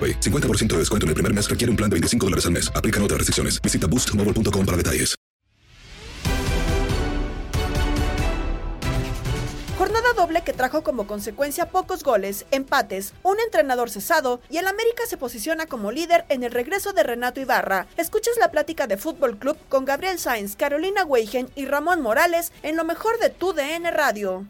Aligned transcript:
AroPay. 0.00 0.20
50% 0.20 0.68
de 0.68 0.78
descuento 0.78 1.04
en 1.04 1.08
el 1.08 1.14
primer 1.14 1.34
mes 1.34 1.50
requiere 1.50 1.70
un 1.70 1.76
plan 1.76 1.90
de 1.90 1.94
25 1.94 2.26
dólares 2.26 2.46
al 2.46 2.52
mes. 2.52 2.72
Aplican 2.74 3.02
otras 3.02 3.18
restricciones. 3.18 3.60
Visita 3.60 3.86
boostmobile.com 3.86 4.64
para 4.64 4.76
detalles. 4.78 5.20
Jornada 9.80 10.12
doble 10.14 10.42
que 10.42 10.52
trajo 10.52 10.82
como 10.82 11.06
consecuencia 11.06 11.70
pocos 11.70 12.04
goles, 12.04 12.44
empates, 12.50 13.14
un 13.22 13.40
entrenador 13.40 13.88
cesado 13.88 14.42
y 14.50 14.58
el 14.58 14.66
América 14.66 15.04
se 15.08 15.16
posiciona 15.16 15.64
como 15.64 15.90
líder 15.90 16.26
en 16.28 16.42
el 16.42 16.52
regreso 16.52 16.92
de 16.92 17.02
Renato 17.02 17.40
Ibarra. 17.40 17.86
Escuchas 17.96 18.34
la 18.38 18.50
plática 18.50 18.86
de 18.86 18.98
Fútbol 18.98 19.38
Club 19.38 19.56
con 19.70 19.86
Gabriel 19.86 20.18
Sainz, 20.18 20.54
Carolina 20.54 21.04
Weigen 21.06 21.48
y 21.56 21.64
Ramón 21.64 22.02
Morales 22.02 22.52
en 22.62 22.76
lo 22.76 22.84
mejor 22.84 23.18
de 23.20 23.30
tu 23.30 23.54
DN 23.54 23.90
Radio. 23.90 24.44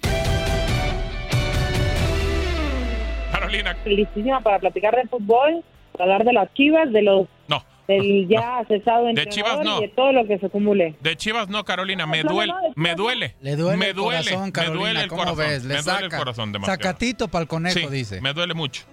Carolina. 3.50 3.76
Listísima 3.84 4.40
para 4.40 4.58
platicar 4.58 4.94
de 4.96 5.06
fútbol, 5.08 5.62
para 5.92 6.04
hablar 6.04 6.24
de 6.24 6.32
las 6.32 6.52
chivas, 6.54 6.92
de 6.92 7.02
los 7.02 7.26
No. 7.48 7.64
del 7.88 8.28
ya 8.28 8.62
cesado 8.68 9.04
De 9.04 9.10
entrenador 9.10 9.34
Chivas 9.34 9.64
no. 9.64 9.78
y 9.78 9.82
de 9.82 9.88
todo 9.88 10.12
lo 10.12 10.26
que 10.26 10.38
se 10.38 10.46
acumule. 10.46 10.94
De 11.00 11.16
Chivas 11.16 11.48
no, 11.48 11.64
Carolina, 11.64 12.06
me 12.06 12.22
No, 12.22 12.28
no, 12.30 12.34
duele, 12.36 12.52
no, 12.52 12.72
me 12.76 12.94
duele. 12.94 13.34
Le 13.40 13.56
duele 13.56 13.76
me 13.76 13.88
el 13.88 13.94
duele, 13.96 14.18
corazón, 14.22 14.44
me 14.46 14.52
Carolina, 14.52 14.78
duele 14.80 15.00
el 15.02 15.08
¿cómo 15.08 15.20
corazón. 15.22 15.38
ves? 15.38 15.62
Le 15.64 15.74
me 15.74 15.82
duele 15.82 15.98
el 15.98 16.10
saca. 16.10 16.18
corazón 16.18 16.52
demasiado. 16.52 16.76
Sacatito 16.82 17.28
para 17.28 17.42
el 17.42 17.48
conejo, 17.48 17.78
Sí, 17.78 17.86
dice. 17.90 18.20
me 18.20 18.32
duele 18.32 18.54
mucho. 18.54 18.84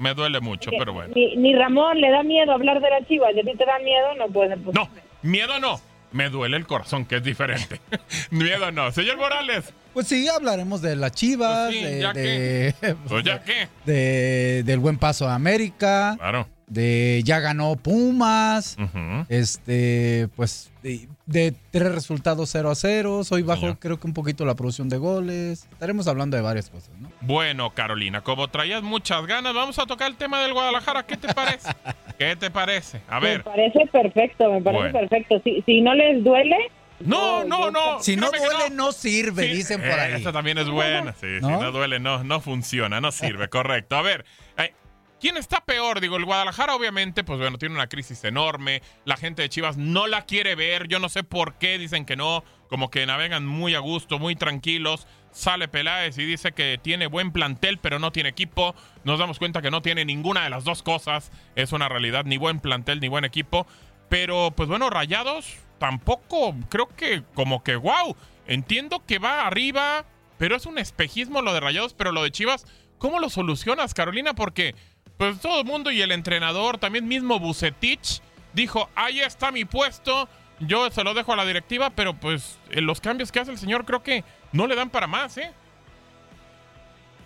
Me 0.00 0.12
duele 0.14 0.40
mucho, 0.40 0.70
Que 0.70 0.78
pero 0.78 0.92
bueno. 0.92 1.12
Ni, 1.14 1.36
ni 1.36 1.54
Ramón 1.54 2.00
le 2.00 2.10
da 2.10 2.22
miedo 2.24 2.52
hablar 2.52 2.80
de 2.80 2.90
las 2.90 3.06
chivas, 3.06 3.30
y 3.36 3.40
a 3.40 3.42
ti 3.44 3.56
te 3.56 3.64
da 3.64 3.78
miedo, 3.78 4.14
no 4.18 4.26
puede 4.26 4.56
posible. 4.56 4.72
No, 4.74 4.88
miedo 5.22 5.58
no. 5.60 5.80
Me 6.10 6.28
duele 6.28 6.56
el 6.58 6.66
corazón, 6.66 7.06
que 7.06 7.16
es 7.16 7.22
diferente. 7.22 7.80
miedo 8.30 8.70
no. 8.72 8.90
Señor 8.90 9.16
Morales. 9.18 9.72
Pues 9.92 10.06
sí, 10.08 10.26
hablaremos 10.28 10.80
de 10.82 10.96
las 10.96 11.12
chivas, 11.12 11.66
Pues 11.68 11.76
sí, 11.78 11.84
de, 11.84 12.00
¿ya 12.00 12.12
de- 12.12 12.74
Pues 13.08 13.24
ya 13.24 13.42
qué. 13.42 13.68
de- 13.84 14.62
del 14.64 14.78
buen 14.78 14.96
paso 14.98 15.28
a 15.28 15.34
América, 15.34 16.14
Claro. 16.18 16.48
de 16.66 17.20
ya 17.24 17.40
ganó 17.40 17.76
Pumas, 17.76 18.76
Ujú. 18.80 19.26
este, 19.28 20.28
pues 20.36 20.70
de, 20.82 21.08
de 21.26 21.54
tres 21.70 21.92
resultados 21.94 22.48
0 22.50 22.70
a 22.70 22.74
0. 22.74 23.20
Hoy 23.30 23.42
bajó 23.42 23.60
Señor. 23.60 23.78
creo 23.78 24.00
que 24.00 24.06
un 24.06 24.14
poquito 24.14 24.44
la 24.46 24.54
producción 24.54 24.88
de 24.88 24.96
goles. 24.96 25.68
Estaremos 25.72 26.08
hablando 26.08 26.36
de 26.36 26.42
varias 26.42 26.70
cosas, 26.70 26.90
¿no? 26.98 27.10
Bueno, 27.20 27.70
Carolina, 27.74 28.22
como 28.22 28.48
traías 28.48 28.82
muchas 28.82 29.26
ganas, 29.26 29.52
vamos 29.54 29.78
a 29.78 29.84
tocar 29.86 30.10
el 30.10 30.16
tema 30.16 30.40
del 30.42 30.54
Guadalajara. 30.54 31.04
¿Qué 31.04 31.16
te 31.18 31.32
parece? 31.34 31.68
¿Qué 32.18 32.34
te 32.36 32.50
parece? 32.50 33.00
A 33.08 33.20
Me 33.20 33.26
ver. 33.28 33.44
parece 33.44 33.86
perfecto, 33.92 34.50
me 34.50 34.62
parece 34.62 34.90
Bueno. 34.90 34.98
perfecto. 35.00 35.40
Si, 35.44 35.62
si 35.66 35.80
no 35.82 35.92
les 35.94 36.24
duele, 36.24 36.56
No, 37.04 37.44
no, 37.44 37.70
no. 37.70 38.02
Si 38.02 38.16
no 38.16 38.30
duele, 38.30 38.70
no, 38.70 38.92
sirve, 38.92 39.44
Sí, 39.48 39.54
dicen 39.54 39.80
por 39.80 39.98
ahí. 39.98 40.22
También 40.22 40.58
es 40.58 40.68
buena. 40.68 41.12
Sí, 41.14 41.26
¿No? 41.40 41.48
si 41.48 41.54
no 41.54 41.72
duele, 41.72 42.00
no, 42.00 42.24
no 42.24 42.40
funciona, 42.40 43.00
no 43.00 43.12
sirve, 43.12 43.48
correcto. 43.50 43.96
A 43.96 44.02
ver, 44.02 44.24
eh, 44.58 44.74
¿quién 45.20 45.36
está 45.36 45.64
peor? 45.64 46.00
Digo, 46.00 46.16
el 46.16 46.24
Guadalajara, 46.24 46.74
obviamente, 46.74 47.24
pues 47.24 47.38
bueno, 47.38 47.58
tiene 47.58 47.74
una 47.74 47.88
crisis 47.88 48.22
enorme. 48.24 48.82
La 49.04 49.16
gente 49.16 49.42
de 49.42 49.48
Chivas 49.48 49.76
no 49.76 50.06
la 50.06 50.24
quiere 50.26 50.54
ver. 50.54 50.88
Yo 50.88 50.98
no 50.98 51.08
sé 51.08 51.24
por 51.24 51.54
qué 51.54 51.78
dicen 51.78 52.04
que 52.04 52.16
no. 52.16 52.44
Como 52.68 52.90
que 52.90 53.04
navegan 53.04 53.46
muy 53.46 53.74
a 53.74 53.80
gusto, 53.80 54.18
muy 54.18 54.34
tranquilos. 54.34 55.06
Sale 55.30 55.68
Peláez 55.68 56.16
y 56.18 56.24
dice 56.24 56.52
que 56.52 56.78
tiene 56.82 57.06
buen 57.06 57.32
plantel, 57.32 57.78
pero 57.78 57.98
no 57.98 58.12
tiene 58.12 58.30
equipo. 58.30 58.74
Nos 59.04 59.18
damos 59.18 59.38
cuenta 59.38 59.60
que 59.60 59.70
no 59.70 59.82
tiene 59.82 60.04
ninguna 60.04 60.44
de 60.44 60.50
las 60.50 60.64
dos 60.64 60.82
cosas. 60.82 61.32
Es 61.54 61.72
una 61.72 61.88
realidad, 61.88 62.24
ni 62.24 62.38
buen 62.38 62.60
plantel, 62.60 63.00
ni 63.00 63.08
buen 63.08 63.24
equipo. 63.24 63.66
Pero, 64.08 64.52
pues 64.54 64.68
bueno, 64.68 64.90
Rayados 64.90 65.56
tampoco 65.82 66.54
creo 66.68 66.86
que 66.96 67.24
como 67.34 67.64
que, 67.64 67.74
wow, 67.74 68.14
entiendo 68.46 69.02
que 69.04 69.18
va 69.18 69.48
arriba, 69.48 70.04
pero 70.38 70.54
es 70.54 70.64
un 70.64 70.78
espejismo 70.78 71.42
lo 71.42 71.52
de 71.52 71.58
Rayados, 71.58 71.92
pero 71.92 72.12
lo 72.12 72.22
de 72.22 72.30
Chivas, 72.30 72.68
¿cómo 72.98 73.18
lo 73.18 73.28
solucionas, 73.28 73.92
Carolina? 73.92 74.32
Porque, 74.32 74.76
pues 75.16 75.40
todo 75.40 75.62
el 75.62 75.66
mundo 75.66 75.90
y 75.90 76.00
el 76.00 76.12
entrenador, 76.12 76.78
también 76.78 77.08
mismo 77.08 77.40
Bucetich, 77.40 78.20
dijo, 78.52 78.90
ahí 78.94 79.18
está 79.22 79.50
mi 79.50 79.64
puesto, 79.64 80.28
yo 80.60 80.88
se 80.92 81.02
lo 81.02 81.14
dejo 81.14 81.32
a 81.32 81.36
la 81.36 81.44
directiva, 81.44 81.90
pero 81.90 82.14
pues 82.14 82.60
en 82.70 82.86
los 82.86 83.00
cambios 83.00 83.32
que 83.32 83.40
hace 83.40 83.50
el 83.50 83.58
señor 83.58 83.84
creo 83.84 84.04
que 84.04 84.22
no 84.52 84.68
le 84.68 84.76
dan 84.76 84.88
para 84.88 85.08
más, 85.08 85.36
¿eh? 85.36 85.50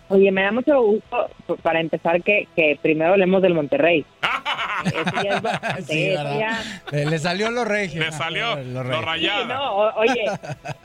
oye, 0.09 0.31
me 0.31 0.41
da 0.41 0.51
mucho 0.51 0.81
gusto, 0.81 1.29
para 1.61 1.79
empezar, 1.79 2.21
que, 2.23 2.47
que 2.55 2.79
primero 2.81 3.11
hablemos 3.11 3.41
del 3.41 3.53
Monterrey. 3.53 4.05
Eso 4.85 5.23
ya 5.23 5.35
es 5.35 5.41
bastante, 5.41 5.81
Sí, 5.83 6.09
eso 6.09 6.23
¿verdad? 6.23 6.39
ya- 6.39 6.81
Le, 6.91 7.05
le 7.05 7.19
salió 7.19 7.51
lo 7.51 7.65
regio. 7.65 8.01
Le 8.03 8.11
salió 8.11 8.55
Lo 8.63 8.83
lo. 8.83 8.93
Sí, 9.15 9.27
no, 9.47 9.75
o- 9.77 9.93
oye, 9.99 10.25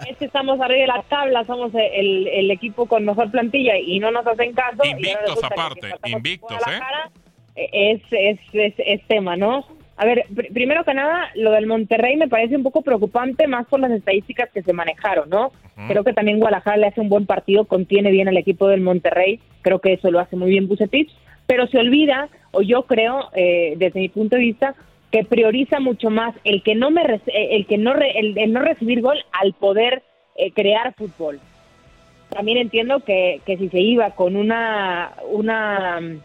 es 0.08 0.16
que 0.16 0.24
estamos 0.24 0.60
arriba 0.60 0.80
de 0.80 0.86
la 0.86 1.02
tabla, 1.08 1.44
somos 1.44 1.72
el, 1.74 2.26
el 2.28 2.50
equipo 2.50 2.86
con 2.86 3.04
mejor 3.04 3.30
plantilla 3.30 3.76
y 3.78 3.98
no 4.00 4.10
nos 4.10 4.26
hacen 4.26 4.52
caso. 4.54 4.82
y 4.84 4.90
Invictos 4.90 5.40
que 5.40 5.46
aparte, 5.46 5.88
invictos, 6.06 6.50
¿eh? 6.52 6.54
Guadalajara, 6.60 7.10
eh, 7.56 7.68
Es, 7.72 8.02
es, 8.10 8.38
es, 8.52 8.74
es 8.78 9.06
tema, 9.08 9.36
¿no? 9.36 9.64
A 9.98 10.06
ver, 10.06 10.24
pr- 10.34 10.52
primero 10.52 10.84
que 10.84 10.94
nada, 10.94 11.28
lo 11.34 11.50
del 11.52 11.66
Monterrey 11.66 12.16
me 12.16 12.26
parece 12.26 12.56
un 12.56 12.62
poco 12.62 12.82
preocupante, 12.82 13.46
más 13.46 13.66
por 13.66 13.78
las 13.78 13.90
estadísticas 13.90 14.48
que 14.52 14.62
se 14.62 14.72
manejaron, 14.72 15.28
¿no? 15.28 15.52
Creo 15.88 16.02
que 16.04 16.12
también 16.12 16.38
Guadalajara 16.38 16.76
le 16.76 16.86
hace 16.86 17.00
un 17.00 17.08
buen 17.08 17.26
partido, 17.26 17.64
contiene 17.66 18.10
bien 18.10 18.28
al 18.28 18.36
equipo 18.36 18.68
del 18.68 18.80
Monterrey, 18.80 19.40
creo 19.62 19.80
que 19.80 19.92
eso 19.94 20.10
lo 20.10 20.18
hace 20.20 20.36
muy 20.36 20.50
bien 20.50 20.66
Bucetich, 20.68 21.10
pero 21.46 21.66
se 21.66 21.78
olvida, 21.78 22.28
o 22.52 22.62
yo 22.62 22.82
creo, 22.84 23.28
eh, 23.34 23.74
desde 23.76 24.00
mi 24.00 24.08
punto 24.08 24.36
de 24.36 24.42
vista, 24.42 24.74
que 25.10 25.24
prioriza 25.24 25.80
mucho 25.80 26.08
más 26.08 26.34
el 26.44 26.62
que 26.62 26.74
no 26.74 26.90
me 26.90 27.02
eh, 27.02 27.20
el 27.50 27.66
que 27.66 27.76
no 27.78 27.92
re- 27.92 28.18
el, 28.18 28.52
no 28.52 28.60
recibir 28.60 29.00
gol 29.02 29.18
al 29.32 29.52
poder 29.52 30.02
eh, 30.36 30.52
crear 30.52 30.94
fútbol. 30.94 31.40
También 32.30 32.56
entiendo 32.58 33.00
que, 33.00 33.40
que 33.44 33.58
si 33.58 33.68
se 33.68 33.80
iba 33.80 34.10
con 34.12 34.36
una 34.36 35.12
una 35.30 36.00
mm, 36.00 36.18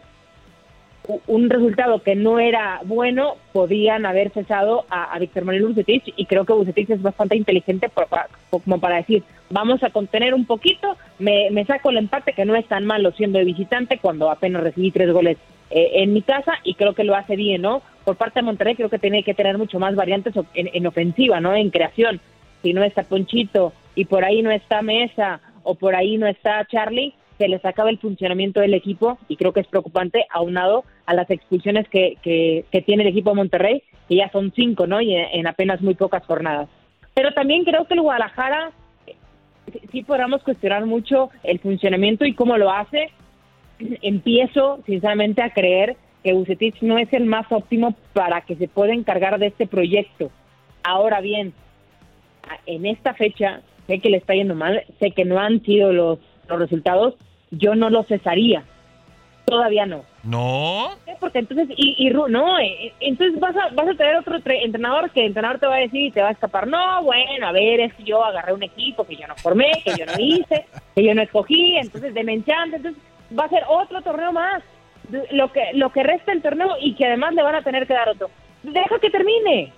un 1.26 1.48
resultado 1.48 2.02
que 2.02 2.14
no 2.14 2.38
era 2.38 2.80
bueno, 2.84 3.36
podían 3.52 4.04
haber 4.04 4.30
cesado 4.30 4.84
a, 4.90 5.04
a 5.14 5.18
Víctor 5.18 5.44
Manuel 5.44 5.66
Bucetich 5.66 6.12
y 6.16 6.26
creo 6.26 6.44
que 6.44 6.52
Bucetich 6.52 6.90
es 6.90 7.00
bastante 7.00 7.34
inteligente 7.36 7.88
por- 7.88 8.08
como 8.50 8.78
para 8.78 8.96
decir, 8.96 9.22
vamos 9.48 9.82
a 9.82 9.88
contener 9.90 10.34
un 10.34 10.44
poquito, 10.44 10.96
me, 11.18 11.50
me 11.50 11.64
saco 11.64 11.88
el 11.90 11.96
empate 11.98 12.32
que 12.34 12.44
no 12.44 12.54
es 12.56 12.66
tan 12.66 12.84
malo 12.84 13.12
siendo 13.12 13.38
de 13.38 13.46
visitante 13.46 13.98
cuando 13.98 14.30
apenas 14.30 14.62
recibí 14.62 14.90
tres 14.90 15.10
goles 15.12 15.38
eh, 15.70 15.90
en 16.02 16.12
mi 16.12 16.22
casa 16.22 16.52
y 16.64 16.74
creo 16.74 16.94
que 16.94 17.04
lo 17.04 17.14
hace 17.14 17.36
bien, 17.36 17.62
¿no? 17.62 17.82
Por 18.04 18.16
parte 18.16 18.40
de 18.40 18.44
Monterrey 18.46 18.74
creo 18.74 18.88
que 18.88 18.98
tiene 18.98 19.22
que 19.22 19.34
tener 19.34 19.58
mucho 19.58 19.78
más 19.78 19.94
variantes 19.94 20.34
en, 20.54 20.70
en 20.72 20.86
ofensiva, 20.86 21.40
¿no? 21.40 21.54
En 21.54 21.70
creación. 21.70 22.20
Si 22.62 22.72
no 22.72 22.82
está 22.82 23.02
Ponchito 23.02 23.72
y 23.94 24.06
por 24.06 24.24
ahí 24.24 24.42
no 24.42 24.50
está 24.50 24.82
Mesa 24.82 25.40
o 25.62 25.74
por 25.74 25.94
ahí 25.94 26.16
no 26.16 26.26
está 26.26 26.64
Charlie, 26.66 27.14
se 27.36 27.46
les 27.48 27.64
acaba 27.64 27.90
el 27.90 27.98
funcionamiento 27.98 28.60
del 28.60 28.74
equipo 28.74 29.16
y 29.28 29.36
creo 29.36 29.52
que 29.52 29.60
es 29.60 29.66
preocupante 29.68 30.24
aunado 30.30 30.84
a 31.06 31.14
las 31.14 31.30
expulsiones 31.30 31.88
que, 31.88 32.16
que, 32.22 32.64
que 32.72 32.82
tiene 32.82 33.04
el 33.04 33.10
equipo 33.10 33.30
de 33.30 33.36
Monterrey, 33.36 33.82
que 34.08 34.16
ya 34.16 34.28
son 34.30 34.52
cinco, 34.56 34.86
¿no? 34.88 35.00
Y 35.00 35.14
en, 35.14 35.26
en 35.32 35.46
apenas 35.46 35.80
muy 35.80 35.94
pocas 35.94 36.24
jornadas. 36.26 36.68
Pero 37.14 37.32
también 37.34 37.64
creo 37.64 37.84
que 37.86 37.94
el 37.94 38.00
Guadalajara 38.00 38.70
eh, 39.06 39.14
sí- 39.92 40.02
podamos 40.02 40.42
cuestionar 40.42 40.84
mucho 40.86 41.30
el 41.44 41.58
funcionamiento 41.60 42.24
y 42.24 42.34
cómo 42.34 42.56
lo 42.56 42.72
hace. 42.72 43.10
Empiezo, 44.02 44.80
sinceramente, 44.86 45.42
a 45.42 45.50
creer 45.50 45.96
que 46.24 46.32
Bucetich 46.32 46.82
no 46.82 46.98
es 46.98 47.12
el 47.12 47.26
más 47.26 47.46
óptimo 47.50 47.94
para 48.12 48.40
que 48.40 48.56
se 48.56 48.68
pueda 48.68 48.92
encargar 48.92 49.38
de 49.38 49.46
este 49.46 49.66
proyecto. 49.66 50.30
Ahora 50.82 51.20
bien, 51.20 51.52
en 52.66 52.86
esta 52.86 53.14
fecha, 53.14 53.60
sé 53.86 54.00
que 54.00 54.10
le 54.10 54.16
está 54.18 54.34
yendo 54.34 54.54
mal, 54.54 54.82
sé 54.98 55.12
que 55.12 55.24
no 55.24 55.38
han 55.38 55.62
sido 55.62 55.92
los, 55.92 56.18
los 56.48 56.58
resultados, 56.58 57.14
yo 57.50 57.74
no 57.74 57.88
lo 57.90 58.02
cesaría. 58.04 58.64
Todavía 59.44 59.86
no. 59.86 60.04
No. 60.24 60.90
Porque 61.20 61.38
entonces, 61.38 61.68
y, 61.74 61.94
y 61.98 62.10
Ru- 62.10 62.28
no, 62.28 62.58
eh, 62.58 62.86
eh, 62.88 62.92
entonces 63.00 63.40
vas 63.40 63.56
a, 63.56 63.70
vas 63.74 63.88
a 63.88 63.94
tener 63.94 64.16
otro 64.16 64.38
tre- 64.40 64.62
entrenador 64.62 65.10
que 65.10 65.20
el 65.20 65.26
entrenador 65.28 65.58
te 65.58 65.66
va 65.66 65.76
a 65.76 65.80
decir 65.80 66.02
y 66.02 66.10
te 66.10 66.20
va 66.20 66.28
a 66.28 66.32
escapar, 66.32 66.66
no, 66.66 67.02
bueno, 67.02 67.46
a 67.46 67.52
ver, 67.52 67.80
es 67.80 67.94
que 67.94 68.04
yo 68.04 68.22
agarré 68.22 68.52
un 68.52 68.62
equipo 68.62 69.04
que 69.04 69.16
yo 69.16 69.26
no 69.26 69.34
formé, 69.36 69.70
que 69.84 69.92
yo 69.98 70.04
no 70.04 70.12
hice, 70.18 70.66
que 70.94 71.02
yo 71.02 71.14
no 71.14 71.22
escogí, 71.22 71.76
entonces 71.76 72.12
de 72.12 72.24
menchante, 72.24 72.76
entonces 72.76 73.02
va 73.36 73.44
a 73.44 73.48
ser 73.48 73.62
otro 73.68 74.00
torneo 74.02 74.32
más, 74.32 74.62
lo 75.32 75.50
que, 75.52 75.62
lo 75.74 75.90
que 75.90 76.02
resta 76.02 76.32
el 76.32 76.42
torneo 76.42 76.68
y 76.80 76.94
que 76.94 77.06
además 77.06 77.34
le 77.34 77.42
van 77.42 77.54
a 77.54 77.62
tener 77.62 77.86
que 77.86 77.94
dar 77.94 78.08
otro. 78.08 78.30
Deja 78.62 78.98
que 79.00 79.10
termine. 79.10 79.72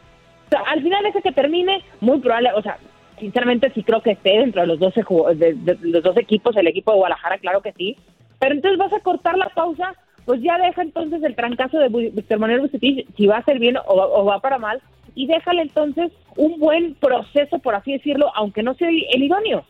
O 0.47 0.51
sea, 0.51 0.61
al 0.67 0.83
final 0.83 1.03
deja 1.05 1.21
que 1.21 1.33
termine, 1.33 1.83
muy 2.01 2.19
probable, 2.19 2.51
o 2.55 2.63
sea, 2.63 2.79
sinceramente 3.19 3.71
sí 3.75 3.83
creo 3.85 4.01
que 4.03 4.13
esté 4.13 4.31
dentro 4.39 4.63
de 4.63 4.67
los 4.67 4.79
12, 4.81 5.03
ju- 5.05 5.35
de, 5.35 5.55
de 5.55 5.79
los 5.83 6.03
dos 6.03 6.17
equipos, 6.17 6.57
el 6.57 6.67
equipo 6.67 6.91
de 6.93 6.99
Guadalajara, 6.99 7.39
claro 7.39 7.61
que 7.61 7.73
sí, 7.73 7.97
pero 8.39 8.55
entonces 8.55 8.79
vas 8.79 8.93
a 8.93 9.01
cortar 9.01 9.37
la 9.39 9.49
pausa, 9.51 9.95
pues 10.25 10.41
ya 10.43 10.59
deja 10.59 10.83
entonces 10.83 11.23
el 11.23 11.37
trancazo 11.37 11.79
de 11.79 11.89
Víctor 11.89 12.39
Manuel 12.39 12.63
Bucetich, 12.63 13.07
si 13.17 13.27
va 13.27 13.37
a 13.39 13.45
ser 13.45 13.59
bien 13.59 13.77
o, 13.77 13.83
o 13.95 14.25
va 14.25 14.41
para 14.41 14.59
mal, 14.59 14.81
y 15.15 15.27
déjale 15.27 15.63
entonces 15.63 16.11
un 16.37 16.59
buen 16.59 16.95
proceso, 16.95 17.59
por 17.59 17.75
así 17.75 17.93
decirlo, 17.93 18.33
aunque 18.35 18.63
no 18.63 18.75
sea 18.75 18.89
el 18.89 19.23
idóneo. 19.23 19.65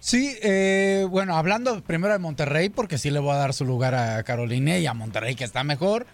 Sí, 0.00 0.36
eh, 0.42 1.06
bueno, 1.10 1.36
hablando 1.36 1.82
primero 1.82 2.12
de 2.12 2.20
Monterrey, 2.20 2.68
porque 2.68 2.98
sí 2.98 3.10
le 3.10 3.18
voy 3.18 3.32
a 3.32 3.38
dar 3.38 3.52
su 3.52 3.64
lugar 3.64 3.94
a 3.94 4.22
Carolina 4.22 4.78
y 4.78 4.86
a 4.86 4.94
Monterrey, 4.94 5.34
que 5.34 5.44
está 5.44 5.64
mejor. 5.64 6.06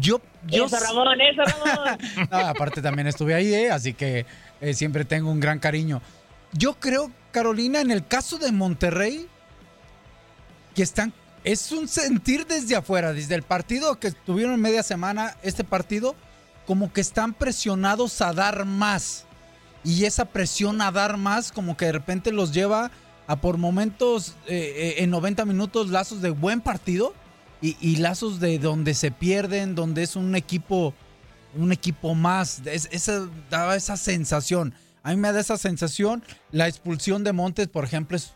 Yo, 0.00 0.20
yo 0.46 0.66
Eso, 0.66 0.78
Ramón, 0.78 1.20
eso, 1.20 1.42
Ramón. 1.66 1.98
No, 2.30 2.38
aparte 2.38 2.82
también 2.82 3.08
estuve 3.08 3.34
ahí, 3.34 3.52
eh, 3.52 3.70
así 3.70 3.94
que 3.94 4.26
eh, 4.60 4.74
siempre 4.74 5.04
tengo 5.04 5.30
un 5.30 5.40
gran 5.40 5.58
cariño. 5.58 6.00
Yo 6.52 6.74
creo, 6.74 7.10
Carolina, 7.32 7.80
en 7.80 7.90
el 7.90 8.06
caso 8.06 8.38
de 8.38 8.52
Monterrey, 8.52 9.26
que 10.74 10.82
están, 10.82 11.12
es 11.42 11.72
un 11.72 11.88
sentir 11.88 12.46
desde 12.46 12.76
afuera, 12.76 13.12
desde 13.12 13.34
el 13.34 13.42
partido 13.42 13.98
que 13.98 14.12
tuvieron 14.12 14.60
media 14.60 14.82
semana, 14.82 15.36
este 15.42 15.64
partido, 15.64 16.14
como 16.66 16.92
que 16.92 17.00
están 17.00 17.34
presionados 17.34 18.20
a 18.20 18.32
dar 18.32 18.64
más. 18.64 19.24
Y 19.84 20.04
esa 20.04 20.26
presión 20.26 20.82
a 20.82 20.92
dar 20.92 21.16
más, 21.16 21.50
como 21.50 21.76
que 21.76 21.86
de 21.86 21.92
repente 21.92 22.30
los 22.30 22.52
lleva 22.52 22.90
a 23.28 23.36
por 23.40 23.56
momentos, 23.58 24.34
eh, 24.48 24.96
eh, 24.98 25.04
en 25.04 25.10
90 25.10 25.44
minutos, 25.44 25.90
lazos 25.90 26.20
de 26.20 26.30
buen 26.30 26.60
partido 26.60 27.14
y, 27.62 27.76
y 27.80 27.96
lazos 27.96 28.40
de 28.40 28.58
donde 28.58 28.94
se 28.94 29.12
pierden, 29.12 29.76
donde 29.76 30.02
es 30.02 30.16
un 30.16 30.34
equipo 30.34 30.92
un 31.54 31.72
equipo 31.72 32.14
más. 32.14 32.60
Es- 32.66 32.88
esa, 32.92 33.26
daba 33.50 33.74
esa 33.76 33.96
sensación. 33.96 34.74
A 35.02 35.10
mí 35.10 35.16
me 35.16 35.32
da 35.32 35.40
esa 35.40 35.56
sensación. 35.56 36.22
La 36.52 36.68
expulsión 36.68 37.24
de 37.24 37.32
Montes, 37.32 37.68
por 37.68 37.84
ejemplo, 37.84 38.16
es 38.18 38.32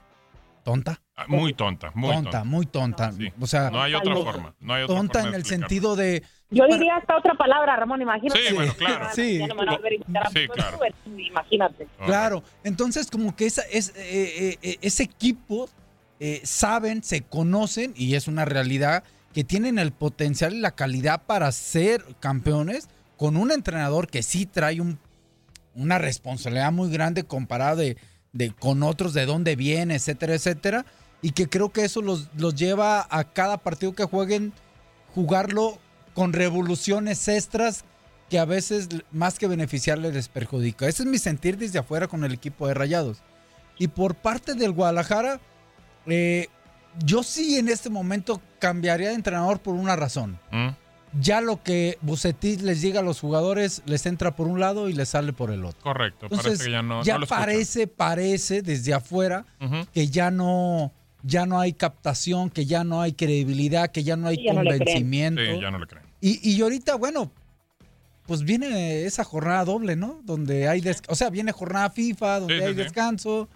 tonta. 0.65 1.02
Ah, 1.15 1.27
Muy 1.29 1.53
tonta, 1.53 1.93
muy 1.95 2.11
tonta, 2.11 2.23
tonta. 2.31 2.45
muy 2.45 2.67
tonta. 2.67 3.13
Sí. 3.13 3.31
O 3.39 3.47
sea, 3.47 3.71
No 3.71 3.83
hay 3.83 3.95
otra 3.95 4.15
forma. 4.17 4.55
No 4.61 4.73
hay 4.73 4.85
otra 4.85 4.97
tonta 4.97 5.19
forma 5.21 5.29
en 5.29 5.35
el 5.35 5.45
sentido 5.45 5.95
de. 5.95 6.23
Yo 6.51 6.67
diría 6.67 6.97
hasta 6.97 7.17
otra 7.19 7.35
palabra, 7.35 7.77
Ramón, 7.77 8.01
imagínate. 8.01 8.49
Sí, 8.49 8.55
bueno, 8.55 8.73
claro. 8.75 9.09
Sí. 9.15 9.39
Ya 9.39 9.47
no 9.47 9.55
me 9.55 9.61
van 9.67 9.69
a 9.69 9.73
volver 9.77 9.93
a 9.93 9.95
invitar 9.97 10.27
a 10.27 10.31
Sí, 10.31 10.39
fútbol, 10.47 10.57
claro. 10.57 10.79
pues, 10.79 10.95
Imagínate. 11.29 11.87
Claro. 12.07 12.43
Entonces, 12.65 13.11
como 13.11 13.37
que 13.37 13.47
esa, 13.47 13.63
es, 13.71 13.91
eh, 13.91 13.95
eh, 13.99 14.59
eh, 14.63 14.79
ese 14.81 15.03
equipo 15.03 15.69
eh, 16.19 16.41
saben, 16.45 17.03
se 17.03 17.21
conocen 17.23 17.93
y 17.97 18.15
es 18.15 18.27
una 18.27 18.45
realidad 18.47 19.05
que 19.35 19.45
tienen 19.45 19.79
el 19.79 19.93
potencial 19.93 20.55
y 20.55 20.61
la 20.61 20.71
calidad 20.73 21.23
para 21.27 21.53
ser 21.53 22.05
campeones 22.21 22.89
con 23.19 23.37
un 23.37 23.51
entrenador 23.53 24.09
que 24.09 24.23
sí 24.23 24.47
trae 24.47 24.81
un, 24.81 24.99
una 25.75 25.99
responsabilidad 25.99 26.73
muy 26.73 26.91
grande 26.91 27.25
comparada 27.25 27.77
de, 27.77 27.97
de- 28.33 28.53
con 28.53 28.83
otros, 28.83 29.13
de 29.15 29.27
dónde 29.27 29.57
viene, 29.57 29.95
etcétera, 29.97 30.35
etcétera. 30.35 30.85
Y 31.23 31.31
que 31.31 31.49
creo 31.49 31.71
que 31.71 31.85
eso 31.85 32.03
los, 32.03 32.29
los 32.37 32.55
lleva 32.55 33.07
a 33.09 33.25
cada 33.25 33.59
partido 33.59 33.95
que 33.95 34.05
jueguen, 34.05 34.53
jugarlo 35.15 35.79
con 36.15 36.33
revoluciones 36.33 37.27
extras 37.29 37.85
que 38.29 38.39
a 38.39 38.45
veces 38.45 38.89
más 39.11 39.39
que 39.39 39.47
beneficiarle 39.47 40.11
les 40.11 40.29
perjudica. 40.29 40.89
Ese 40.89 41.03
es 41.03 41.09
mi 41.09 41.19
sentir 41.19 41.59
desde 41.59 41.79
afuera 41.79 42.09
con 42.09 42.25
el 42.25 42.33
equipo 42.33 42.67
de 42.67 42.75
Rayados. 42.75 43.23
Y 43.79 43.89
por 43.89 44.15
parte 44.15 44.55
del 44.55 44.73
Guadalajara, 44.73 45.39
eh, 46.07 46.49
yo 47.05 47.23
sí 47.23 47.59
en 47.59 47.69
este 47.69 47.91
momento 47.91 48.41
cambiaría 48.59 49.09
de 49.09 49.15
entrenador 49.15 49.61
por 49.61 49.75
una 49.75 49.97
razón. 49.97 50.39
Mm. 50.51 50.69
Ya 51.21 51.43
lo 51.43 51.63
que 51.63 51.99
Bucetich 52.01 52.63
les 52.63 52.81
diga 52.81 53.01
a 53.01 53.03
los 53.03 53.21
jugadores 53.21 53.83
les 53.85 54.07
entra 54.07 54.35
por 54.35 54.47
un 54.47 54.61
lado 54.61 54.89
y 54.89 54.95
les 54.95 55.11
sale 55.11 55.35
por 55.35 55.51
el 55.51 55.65
otro. 55.67 55.83
Correcto. 55.83 56.25
Entonces, 56.27 56.47
parece 56.47 56.65
que 56.65 56.71
ya 56.71 56.83
no, 56.83 57.03
ya 57.03 57.15
no 57.15 57.19
lo 57.19 57.25
escuchan. 57.25 57.45
parece, 57.45 57.87
parece 57.87 58.63
desde 58.63 58.95
afuera 58.95 59.45
que 59.93 60.07
ya 60.09 60.31
no, 60.31 60.91
ya 61.23 61.47
no 61.47 61.61
hay 61.61 61.73
captación, 61.73 62.51
que 62.51 62.67
ya 62.67 62.85
no 62.85 63.01
hay 63.01 63.13
credibilidad, 63.13 63.91
que 63.91 64.03
ya 64.05 64.17
no 64.17 64.29
hay 64.29 64.37
Sí, 64.37 64.45
ya 64.45 64.53
no 64.53 64.63
le 64.63 64.69
creen. 64.71 64.79
convencimiento. 64.81 65.43
Sí, 65.43 65.61
ya 65.61 65.71
no 65.71 65.79
le 65.79 65.87
creen. 65.87 66.05
Y, 66.21 66.51
y 66.51 66.61
ahorita, 66.61 66.97
bueno, 66.97 67.33
pues 68.27 68.43
viene 68.45 69.05
esa 69.05 69.25
jornada 69.25 69.65
doble, 69.65 69.97
¿no? 69.97 70.21
Donde 70.25 70.69
hay, 70.69 70.81
des- 70.81 71.03
o 71.09 71.15
sea, 71.15 71.31
viene 71.31 71.53
jornada 71.53 71.91
FIFA, 71.91 72.41
donde 72.41 72.59
Sí, 72.59 72.63
hay 72.65 72.73
sí. 72.75 72.79
descanso. 72.79 73.49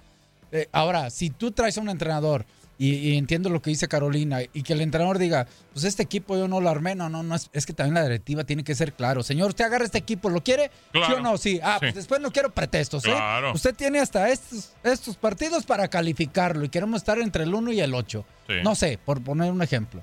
Eh, 0.52 0.68
ahora, 0.72 1.10
si 1.10 1.30
tú 1.30 1.50
traes 1.52 1.76
a 1.78 1.80
un 1.80 1.88
entrenador, 1.88 2.44
y, 2.78 2.94
y 2.94 3.16
entiendo 3.16 3.48
lo 3.48 3.62
que 3.62 3.70
dice 3.70 3.88
Carolina, 3.88 4.40
y 4.52 4.62
que 4.62 4.72
el 4.74 4.80
entrenador 4.82 5.18
diga, 5.18 5.46
pues 5.72 5.84
este 5.84 6.02
equipo 6.02 6.36
yo 6.36 6.46
no 6.48 6.60
lo 6.60 6.68
armé, 6.68 6.94
no, 6.94 7.08
no, 7.08 7.22
no, 7.22 7.34
es, 7.34 7.48
es 7.52 7.64
que 7.66 7.72
también 7.72 7.94
la 7.94 8.02
directiva 8.02 8.44
tiene 8.44 8.64
que 8.64 8.74
ser 8.74 8.92
claro. 8.92 9.22
Señor, 9.22 9.48
usted 9.50 9.64
agarra 9.64 9.84
este 9.84 9.98
equipo, 9.98 10.28
¿lo 10.28 10.42
quiere? 10.42 10.64
¿Sí 10.64 10.70
Claro. 10.92 11.16
o 11.16 11.20
no? 11.20 11.38
Sí. 11.38 11.58
Ah, 11.62 11.74
Sí. 11.80 11.86
pues 11.86 11.94
después 11.94 12.20
no 12.20 12.30
quiero 12.30 12.50
pretextos, 12.54 13.04
¿eh? 13.06 13.10
Claro. 13.10 13.52
Usted 13.54 13.74
tiene 13.74 13.98
hasta 14.00 14.28
estos, 14.30 14.72
estos 14.82 15.16
partidos 15.16 15.64
para 15.64 15.88
calificarlo 15.88 16.64
y 16.64 16.68
queremos 16.68 16.98
estar 16.98 17.18
entre 17.18 17.44
el 17.44 17.54
1 17.54 17.72
y 17.72 17.80
el 17.80 17.94
8. 17.94 18.24
Sí. 18.48 18.54
No 18.62 18.74
sé, 18.74 18.98
por 19.04 19.22
poner 19.22 19.50
un 19.52 19.62
ejemplo. 19.62 20.02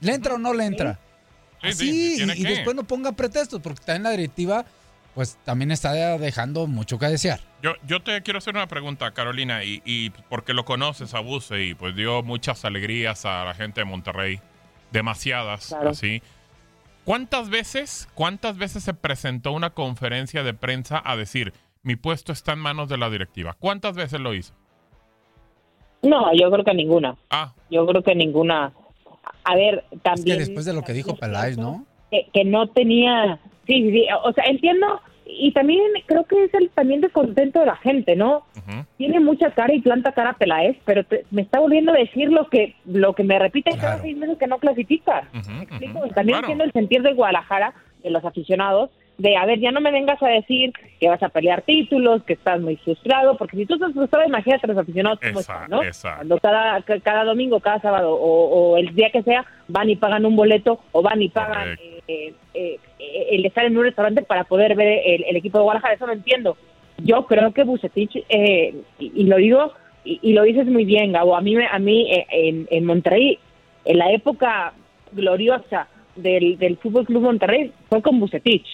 ¿Le 0.00 0.14
entra 0.14 0.34
o 0.34 0.38
no 0.38 0.52
le 0.54 0.64
entra? 0.64 0.98
Sí, 1.62 1.68
Así, 1.68 2.16
sí, 2.18 2.24
y, 2.36 2.40
y 2.42 2.44
después 2.44 2.76
no 2.76 2.84
ponga 2.84 3.12
pretextos, 3.12 3.60
porque 3.62 3.82
también 3.84 4.02
la 4.02 4.10
directiva, 4.10 4.64
pues 5.14 5.38
también 5.44 5.70
está 5.70 5.92
dejando 6.18 6.66
mucho 6.66 6.98
que 6.98 7.06
desear. 7.06 7.40
Yo, 7.62 7.72
yo 7.86 8.00
te 8.02 8.20
quiero 8.22 8.38
hacer 8.38 8.54
una 8.54 8.66
pregunta, 8.66 9.12
Carolina, 9.12 9.62
y, 9.64 9.80
y 9.84 10.10
porque 10.28 10.54
lo 10.54 10.64
conoces 10.64 11.14
a 11.14 11.20
Buse 11.20 11.62
y 11.64 11.74
pues 11.74 11.94
dio 11.94 12.22
muchas 12.22 12.64
alegrías 12.64 13.24
a 13.24 13.44
la 13.44 13.54
gente 13.54 13.80
de 13.80 13.84
Monterrey, 13.84 14.40
demasiadas, 14.92 15.68
Claro. 15.68 15.90
así. 15.90 16.22
¿Cuántas 17.04 17.50
veces, 17.50 18.08
cuántas 18.14 18.56
veces 18.56 18.82
se 18.82 18.94
presentó 18.94 19.52
una 19.52 19.70
conferencia 19.70 20.42
de 20.42 20.54
prensa 20.54 21.02
a 21.04 21.16
decir 21.16 21.52
mi 21.82 21.96
puesto 21.96 22.32
está 22.32 22.52
en 22.54 22.60
manos 22.60 22.88
de 22.88 22.96
la 22.96 23.10
directiva? 23.10 23.54
¿Cuántas 23.58 23.94
veces 23.94 24.20
lo 24.20 24.32
hizo? 24.34 24.54
No, 26.02 26.34
yo 26.34 26.50
creo 26.50 26.64
que 26.64 26.74
ninguna. 26.74 27.16
Ah, 27.30 27.52
Yo 27.70 27.86
creo 27.86 28.02
que 28.02 28.14
ninguna. 28.14 28.72
A 29.44 29.54
ver, 29.54 29.84
Es 29.90 30.02
también. 30.02 30.38
que 30.38 30.44
después 30.44 30.64
de 30.66 30.72
lo 30.74 30.82
que 30.82 30.92
dijo 30.92 31.16
Peláez, 31.16 31.56
¿no? 31.58 31.84
que, 32.10 32.26
que 32.32 32.44
no 32.44 32.68
tenía, 32.68 33.38
sí, 33.66 33.82
sí, 33.82 33.90
sí, 33.92 34.06
o 34.22 34.32
sea, 34.32 34.44
entiendo, 34.44 35.00
y 35.26 35.52
también 35.52 35.80
creo 36.06 36.24
que 36.24 36.44
es 36.44 36.54
el 36.54 36.70
también 36.70 37.00
descontento 37.00 37.60
de 37.60 37.66
la 37.66 37.76
gente, 37.76 38.14
¿no? 38.16 38.44
Tiene 38.96 39.20
mucha 39.20 39.50
cara 39.50 39.74
y 39.74 39.80
planta 39.80 40.12
cara 40.12 40.34
Peláez, 40.34 40.76
pero 40.84 41.04
te- 41.04 41.24
me 41.30 41.42
está 41.42 41.58
volviendo 41.60 41.92
a 41.92 41.96
decir 41.96 42.30
lo 42.30 42.48
que 42.48 42.74
lo 42.86 43.12
que 43.14 43.24
me 43.24 43.38
repite 43.38 43.70
cada 43.72 43.80
Claro. 43.94 44.02
seis 44.02 44.16
meses 44.16 44.38
que 44.38 44.46
no 44.46 44.58
clasifica. 44.58 45.28
Ujú, 45.34 45.50
¿Me 45.50 45.62
explico? 45.64 46.00
También 46.14 46.38
Claro. 46.38 46.46
entiendo 46.46 46.64
el 46.64 46.72
sentir 46.72 47.02
de 47.02 47.12
Guadalajara, 47.12 47.74
de 48.02 48.10
los 48.10 48.24
aficionados, 48.24 48.90
de, 49.18 49.36
a 49.36 49.46
ver, 49.46 49.60
ya 49.60 49.70
no 49.70 49.80
me 49.80 49.92
vengas 49.92 50.20
a 50.22 50.28
decir 50.28 50.72
que 51.00 51.08
vas 51.08 51.22
a 51.22 51.28
pelear 51.28 51.62
títulos, 51.62 52.22
que 52.24 52.32
estás 52.32 52.60
muy 52.60 52.76
frustrado, 52.76 53.36
porque 53.36 53.56
si 53.56 53.66
tú 53.66 53.74
estás 53.74 53.92
frustrado, 53.92 54.26
imagínate 54.26 54.66
a 54.66 54.68
los 54.68 54.78
aficionados 54.78 55.18
están, 55.22 55.70
¿no? 55.70 55.82
exacto. 55.82 56.16
Cuando 56.18 56.38
cada, 56.38 56.82
ca- 56.82 57.00
cada 57.00 57.24
domingo, 57.24 57.60
cada 57.60 57.80
sábado 57.80 58.12
o, 58.14 58.72
o 58.72 58.76
el 58.76 58.94
día 58.94 59.10
que 59.10 59.22
sea, 59.22 59.44
van 59.68 59.88
y 59.90 59.96
pagan 59.96 60.26
un 60.26 60.34
boleto 60.36 60.80
o 60.92 61.00
van 61.02 61.22
y 61.22 61.28
pagan 61.28 61.68
eh, 61.80 62.00
eh, 62.08 62.34
eh, 62.54 62.78
el 63.30 63.44
estar 63.46 63.64
en 63.64 63.76
un 63.76 63.84
restaurante 63.84 64.22
para 64.22 64.44
poder 64.44 64.74
ver 64.74 65.00
el, 65.04 65.24
el 65.24 65.36
equipo 65.36 65.58
de 65.58 65.64
Guadalajara, 65.64 65.94
eso 65.94 66.06
lo 66.06 66.12
entiendo. 66.12 66.56
Yo 66.98 67.26
creo 67.26 67.52
que 67.52 67.64
Bucetich, 67.64 68.16
eh, 68.28 68.74
y, 68.98 69.12
y 69.14 69.24
lo 69.24 69.36
digo, 69.36 69.72
y, 70.04 70.18
y 70.22 70.32
lo 70.32 70.42
dices 70.42 70.66
muy 70.66 70.84
bien, 70.84 71.12
Gabo, 71.12 71.36
a 71.36 71.40
mí, 71.40 71.56
me- 71.56 71.66
a 71.66 71.78
mí 71.78 72.10
eh, 72.12 72.26
en, 72.30 72.66
en 72.70 72.84
Monterrey, 72.84 73.38
en 73.84 73.98
la 73.98 74.12
época 74.12 74.72
gloriosa 75.12 75.88
del, 76.16 76.58
del 76.58 76.76
Fútbol 76.76 77.06
Club 77.06 77.22
Monterrey 77.22 77.72
fue 77.88 78.00
con 78.02 78.20
Bucetich. 78.20 78.66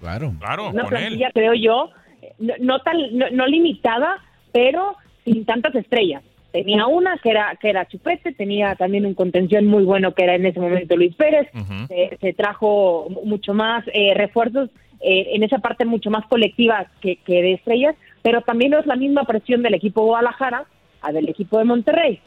Claro. 0.00 0.32
Claro, 0.38 0.70
Una 0.70 0.84
con 0.84 0.94
él. 0.94 0.98
plantilla, 1.00 1.30
creo 1.32 1.54
yo, 1.54 1.90
no, 2.38 2.54
no 2.60 2.80
tan 2.80 2.96
no, 3.16 3.26
no 3.30 3.46
limitada, 3.46 4.16
pero 4.52 4.96
sin 5.24 5.44
tantas 5.44 5.74
estrellas. 5.74 6.22
Tenía 6.52 6.86
una 6.86 7.16
que 7.18 7.30
era 7.30 7.56
que 7.60 7.70
era 7.70 7.86
Chupete, 7.88 8.32
tenía 8.32 8.74
también 8.76 9.06
un 9.06 9.14
contención 9.14 9.66
muy 9.66 9.84
bueno 9.84 10.12
que 10.14 10.24
era 10.24 10.34
en 10.34 10.44
ese 10.46 10.60
momento 10.60 10.96
Luis 10.96 11.14
Pérez. 11.16 11.48
Se, 11.88 12.16
se 12.20 12.32
trajo 12.34 13.06
mu- 13.08 13.24
mucho 13.24 13.54
más 13.54 13.84
eh, 13.94 14.12
refuerzos 14.14 14.68
eh, 15.00 15.30
en 15.34 15.42
esa 15.42 15.58
parte 15.58 15.84
mucho 15.84 16.10
más 16.10 16.26
colectiva 16.26 16.86
que, 17.00 17.16
que 17.16 17.40
de 17.42 17.52
estrellas, 17.54 17.96
pero 18.22 18.42
también 18.42 18.70
no 18.72 18.78
es 18.78 18.86
la 18.86 18.96
misma 18.96 19.24
presión 19.24 19.62
del 19.62 19.74
equipo 19.74 20.02
Guadalajara 20.04 20.66
a 21.00 21.10
del 21.12 21.28
equipo 21.28 21.58
de 21.58 21.64
Monterrey, 21.64 22.20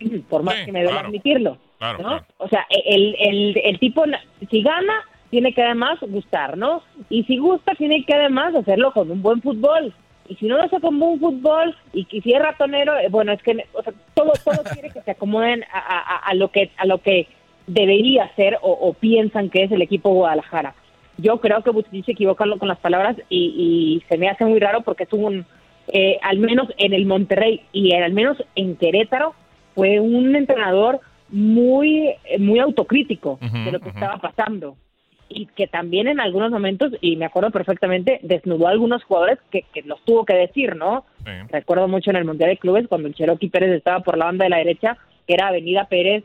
por 0.28 0.42
más 0.42 0.56
Sí, 0.56 0.66
que 0.66 0.72
me 0.72 0.82
claro. 0.84 1.06
admitirlo. 1.06 1.58
Claro, 1.78 1.98
¿no? 2.02 2.08
claro. 2.08 2.24
O 2.38 2.48
sea, 2.48 2.66
el, 2.84 3.14
el, 3.20 3.60
el 3.64 3.78
tipo, 3.78 4.02
si 4.50 4.62
gana, 4.62 4.94
tiene 5.30 5.52
que 5.52 5.62
además 5.62 5.98
gustar, 6.00 6.58
¿no? 6.58 6.82
Y 7.08 7.22
si 7.24 7.38
gusta, 7.38 7.74
tiene 7.76 8.04
que 8.04 8.14
además 8.14 8.54
hacerlo 8.56 8.92
con 8.92 9.10
un 9.10 9.22
buen 9.22 9.40
fútbol. 9.40 9.94
Y 10.28 10.34
si 10.36 10.46
no 10.46 10.56
lo 10.56 10.64
hace 10.64 10.80
con 10.80 10.98
buen 10.98 11.18
fútbol 11.18 11.74
y 11.92 12.04
que 12.04 12.20
si 12.20 12.32
es 12.32 12.38
ratonero, 12.40 12.96
eh, 12.98 13.08
bueno, 13.10 13.32
es 13.32 13.42
que 13.42 13.64
o 13.72 13.82
sea, 13.82 13.92
todo, 14.14 14.32
todo 14.44 14.62
quiere 14.72 14.90
que 14.90 15.00
se 15.02 15.10
acomoden 15.12 15.64
a, 15.72 15.78
a- 15.78 16.16
a 16.18 16.34
lo 16.34 16.48
que 16.50 16.70
a 16.76 16.84
lo 16.86 16.98
que 16.98 17.26
debería 17.66 18.30
ser 18.36 18.58
o, 18.62 18.70
o 18.72 18.92
piensan 18.94 19.50
que 19.50 19.64
es 19.64 19.72
el 19.72 19.82
equipo 19.82 20.10
Guadalajara. 20.10 20.74
Yo 21.18 21.38
creo 21.40 21.62
que 21.62 21.70
Bucetich 21.70 22.04
se 22.06 22.12
equivoca 22.12 22.44
con 22.58 22.68
las 22.68 22.78
palabras 22.78 23.16
y, 23.28 24.00
y 24.02 24.04
se 24.08 24.16
me 24.18 24.28
hace 24.28 24.44
muy 24.44 24.58
raro 24.60 24.82
porque 24.82 25.04
es 25.04 25.12
un, 25.12 25.44
eh, 25.88 26.18
al 26.22 26.38
menos 26.38 26.68
en 26.78 26.92
el 26.92 27.06
Monterrey 27.06 27.62
y 27.72 27.92
al 27.94 28.12
menos 28.12 28.36
en 28.54 28.76
Querétaro, 28.76 29.34
fue 29.74 29.98
un 30.00 30.34
entrenador 30.36 31.00
muy, 31.30 32.08
eh, 32.24 32.38
muy 32.38 32.58
autocrítico 32.58 33.38
de 33.64 33.72
lo 33.72 33.80
que 33.80 33.88
estaba 33.90 34.16
pasando. 34.18 34.76
Y 35.28 35.46
que 35.46 35.66
también 35.66 36.08
en 36.08 36.20
algunos 36.20 36.50
momentos, 36.50 36.92
y 37.00 37.16
me 37.16 37.26
acuerdo 37.26 37.50
perfectamente, 37.50 38.20
desnudó 38.22 38.66
a 38.66 38.70
algunos 38.70 39.04
jugadores 39.04 39.38
que, 39.50 39.62
que 39.74 39.82
los 39.82 40.00
tuvo 40.04 40.24
que 40.24 40.34
decir, 40.34 40.74
¿no? 40.76 41.04
Sí. 41.24 41.32
Recuerdo 41.50 41.86
mucho 41.88 42.10
en 42.10 42.16
el 42.16 42.24
Mundial 42.24 42.50
de 42.50 42.56
Clubes 42.56 42.88
cuando 42.88 43.08
el 43.08 43.14
Cherokee 43.14 43.50
Pérez 43.50 43.70
estaba 43.70 44.00
por 44.00 44.16
la 44.16 44.26
banda 44.26 44.44
de 44.44 44.50
la 44.50 44.58
derecha, 44.58 44.96
que 45.26 45.34
era 45.34 45.48
Avenida 45.48 45.84
Pérez, 45.84 46.24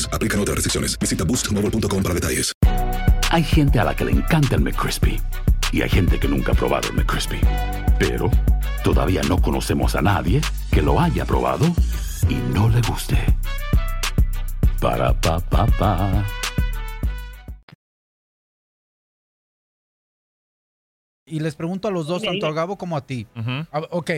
Aplican 0.13 0.39
otras 0.39 0.55
restricciones. 0.55 0.97
Visita 0.97 1.23
boostmobile.com 1.23 2.01
para 2.03 2.13
detalles. 2.15 2.53
Hay 3.31 3.43
gente 3.43 3.79
a 3.79 3.83
la 3.85 3.95
que 3.95 4.05
le 4.05 4.11
encanta 4.11 4.55
el 4.55 4.61
McCrispy 4.61 5.19
y 5.71 5.81
hay 5.81 5.89
gente 5.89 6.19
que 6.19 6.27
nunca 6.27 6.51
ha 6.51 6.55
probado 6.55 6.89
el 6.89 6.95
McCrispy. 6.95 7.39
Pero 7.99 8.29
todavía 8.83 9.21
no 9.23 9.41
conocemos 9.41 9.95
a 9.95 10.01
nadie 10.01 10.41
que 10.71 10.81
lo 10.81 10.99
haya 10.99 11.25
probado 11.25 11.65
y 12.29 12.35
no 12.53 12.67
le 12.69 12.81
guste. 12.81 13.17
Para 14.81 15.13
pa 15.21 15.39
pa 15.39 15.65
pa. 15.67 16.25
Y 21.25 21.39
les 21.39 21.55
pregunto 21.55 21.87
a 21.87 21.91
los 21.91 22.07
dos, 22.07 22.21
tanto 22.23 22.45
a 22.47 22.51
Gabo 22.53 22.77
como 22.77 22.97
a 22.97 23.05
ti. 23.05 23.27
Ujú. 23.35 23.49
A- 23.71 23.87
ok, 23.91 24.11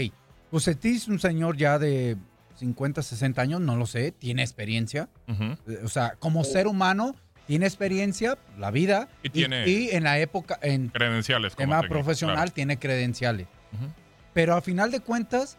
Bucetich 0.51 0.95
es 0.97 1.07
un 1.07 1.19
señor 1.19 1.57
ya 1.57 1.77
de 1.77 2.17
50, 2.63 3.01
60 3.01 3.41
años, 3.41 3.59
no 3.59 3.75
lo 3.75 3.85
sé, 3.85 4.11
tiene 4.13 4.41
experiencia. 4.41 5.09
Ujú. 5.27 5.43
Eh, 5.67 5.79
O 5.83 5.89
sea, 5.89 6.15
como 6.17 6.45
ser 6.45 6.65
humano, 6.67 7.13
tiene 7.45 7.65
experiencia, 7.65 8.37
la 8.57 8.71
vida. 8.71 9.09
Y 9.21 9.29
tiene- 9.29 9.67
y 9.67 9.89
en 9.91 10.03
la 10.03 10.17
época, 10.19 10.57
en 10.61 10.87
Credenciales 10.87 11.55
tema 11.57 11.81
técnico, 11.81 11.93
profesional, 11.93 12.35
claro. 12.37 12.51
tiene 12.53 12.79
credenciales. 12.79 13.47
Ujú. 13.73 13.91
Pero 14.33 14.55
a 14.55 14.61
final 14.61 14.91
de 14.91 15.01
cuentas, 15.01 15.57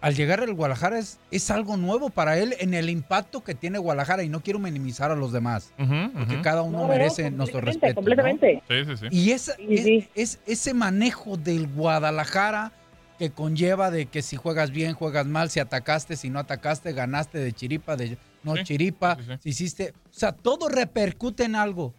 al 0.00 0.14
llegar 0.16 0.40
al 0.40 0.54
Guadalajara 0.54 0.98
es, 0.98 1.18
es 1.30 1.50
algo 1.50 1.76
nuevo 1.76 2.08
para 2.10 2.38
él 2.38 2.56
en 2.58 2.72
el 2.74 2.88
impacto 2.90 3.44
que 3.44 3.54
tiene 3.54 3.78
Guadalajara. 3.78 4.22
Y 4.24 4.28
no 4.30 4.40
quiero 4.42 4.58
minimizar 4.58 5.10
a 5.12 5.14
los 5.14 5.30
demás, 5.30 5.72
Ujú, 5.78 6.12
porque 6.14 6.34
ujú. 6.34 6.42
cada 6.42 6.62
uno 6.62 6.78
No, 6.78 6.82
no, 6.84 6.88
merece 6.88 7.30
nuestro 7.30 7.60
completamente, 7.60 7.86
respeto. 7.86 8.00
¿no? 8.00 8.04
Completamente. 8.06 8.62
Sí, 8.68 8.96
sí, 8.96 9.08
sí. 9.08 9.16
Y 9.16 9.30
esa- 9.32 9.54
Sí, 9.56 10.08
es, 10.16 10.34
es- 10.34 10.40
ese 10.46 10.74
manejo 10.74 11.36
del 11.36 11.68
Guadalajara 11.68 12.72
que 13.20 13.28
conlleva 13.28 13.90
de 13.90 14.06
que 14.06 14.22
si 14.22 14.36
juegas 14.36 14.70
bien, 14.70 14.94
juegas 14.94 15.26
mal, 15.26 15.50
si 15.50 15.60
atacaste, 15.60 16.16
si 16.16 16.30
no 16.30 16.38
atacaste, 16.38 16.94
ganaste 16.94 17.36
de 17.36 17.52
chiripa, 17.52 17.94
de 17.94 18.16
no 18.42 18.56
Sí, 18.56 18.62
chiripa, 18.64 19.16
sí, 19.16 19.22
sí. 19.26 19.32
si 19.42 19.48
hiciste... 19.50 19.92
O 20.08 20.18
sea, 20.18 20.32
todo 20.32 20.70
repercute 20.70 21.44
en 21.44 21.54
algo. 21.54 21.92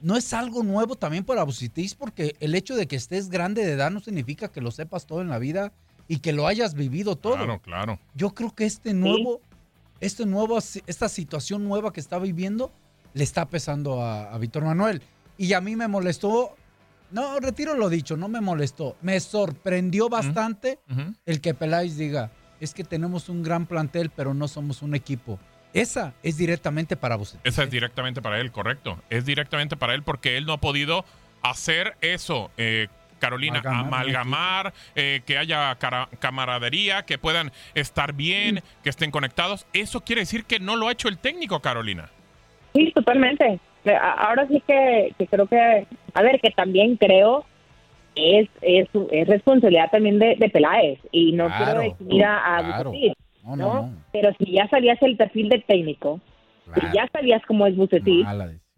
No 0.00 0.16
es 0.16 0.32
algo 0.32 0.64
nuevo 0.64 0.96
también 0.96 1.22
para 1.22 1.44
Bucitis 1.44 1.94
porque 1.94 2.34
el 2.40 2.56
hecho 2.56 2.74
de 2.74 2.88
que 2.88 2.96
estés 2.96 3.28
grande 3.28 3.64
de 3.64 3.70
edad 3.70 3.92
no 3.92 4.00
significa 4.00 4.48
que 4.48 4.60
lo 4.60 4.72
sepas 4.72 5.06
todo 5.06 5.20
en 5.20 5.28
la 5.28 5.38
vida 5.38 5.72
y 6.08 6.18
que 6.18 6.32
lo 6.32 6.48
hayas 6.48 6.74
vivido 6.74 7.14
todo. 7.14 7.36
Claro, 7.36 7.60
claro. 7.60 8.00
Yo 8.16 8.30
creo 8.34 8.52
que 8.52 8.64
este 8.64 8.94
nuevo, 8.94 9.40
este 10.00 10.26
nuevo, 10.26 10.58
esta 10.58 11.08
situación 11.08 11.62
nueva 11.68 11.92
que 11.92 12.00
está 12.00 12.18
viviendo 12.18 12.72
le 13.14 13.22
está 13.22 13.46
pesando 13.46 14.02
a, 14.02 14.34
a 14.34 14.38
Víctor 14.38 14.64
Manuel. 14.64 15.02
Y 15.38 15.52
a 15.52 15.60
mí 15.60 15.76
me 15.76 15.86
molestó, 15.86 16.56
no, 17.12 17.38
retiro 17.40 17.74
lo 17.74 17.88
dicho, 17.88 18.16
no 18.16 18.28
me 18.28 18.40
molestó, 18.40 18.96
me 19.02 19.20
sorprendió 19.20 20.08
bastante 20.08 20.78
el 21.26 21.40
que 21.40 21.54
Peláez 21.54 21.96
diga, 21.96 22.30
es 22.60 22.74
que 22.74 22.84
tenemos 22.84 23.28
un 23.28 23.42
gran 23.42 23.66
plantel, 23.66 24.10
pero 24.14 24.34
no 24.34 24.48
somos 24.48 24.82
un 24.82 24.94
equipo. 24.94 25.38
Esa 25.72 26.12
es 26.22 26.36
directamente 26.36 26.96
para 26.96 27.16
vos. 27.16 27.38
Esa 27.44 27.62
es 27.64 27.70
directamente 27.70 28.20
para 28.20 28.40
él, 28.40 28.52
correcto. 28.52 28.98
Es 29.08 29.24
directamente 29.24 29.76
para 29.76 29.94
él 29.94 30.02
porque 30.02 30.36
él 30.36 30.44
no 30.44 30.52
ha 30.52 30.60
podido 30.60 31.04
hacer 31.42 31.96
eso. 32.00 32.50
eh, 32.56 32.88
Carolina, 33.18 33.60
Amalgamar, 33.60 33.86
amalgamar, 33.86 34.74
eh, 34.96 35.22
que 35.24 35.38
haya 35.38 35.78
camaradería, 36.18 37.04
que 37.04 37.18
puedan 37.18 37.52
estar 37.72 38.14
bien, 38.14 38.64
que 38.82 38.90
estén 38.90 39.12
conectados. 39.12 39.64
Eso 39.72 40.00
quiere 40.00 40.22
decir 40.22 40.44
que 40.44 40.58
no 40.58 40.74
lo 40.74 40.88
ha 40.88 40.92
hecho 40.92 41.08
el 41.08 41.18
técnico, 41.18 41.60
Carolina. 41.60 42.10
Sí, 42.74 42.90
totalmente. 42.92 43.60
Eh, 43.84 43.96
Ahora 44.00 44.46
sí 44.48 44.62
que, 44.66 45.12
que 45.18 45.26
creo 45.26 45.46
que, 45.46 45.86
a 46.14 46.22
ver, 46.22 46.40
que 46.40 46.50
también 46.50 46.96
creo 46.96 47.44
es, 48.14 48.48
es, 48.60 48.88
es 49.10 49.28
responsabilidad 49.28 49.90
también 49.90 50.18
de, 50.18 50.36
de 50.36 50.48
Peláez 50.50 50.98
y 51.10 51.32
no 51.32 51.46
Claro, 51.46 51.64
quiero 51.64 51.80
definir 51.82 52.24
a, 52.24 52.58
a 52.58 52.62
claro. 52.64 52.92
No, 53.44 53.56
¿no? 53.56 53.74
no, 53.74 53.82
no. 53.86 53.96
Pero 54.12 54.30
si 54.38 54.52
ya 54.52 54.68
sabías 54.68 55.00
el 55.02 55.16
perfil 55.16 55.48
del 55.48 55.64
técnico, 55.64 56.20
Claro. 56.64 56.80
si 56.88 56.96
ya 56.96 57.08
sabías 57.12 57.42
cómo 57.46 57.66
es 57.66 57.74
Bucetich, 57.76 58.24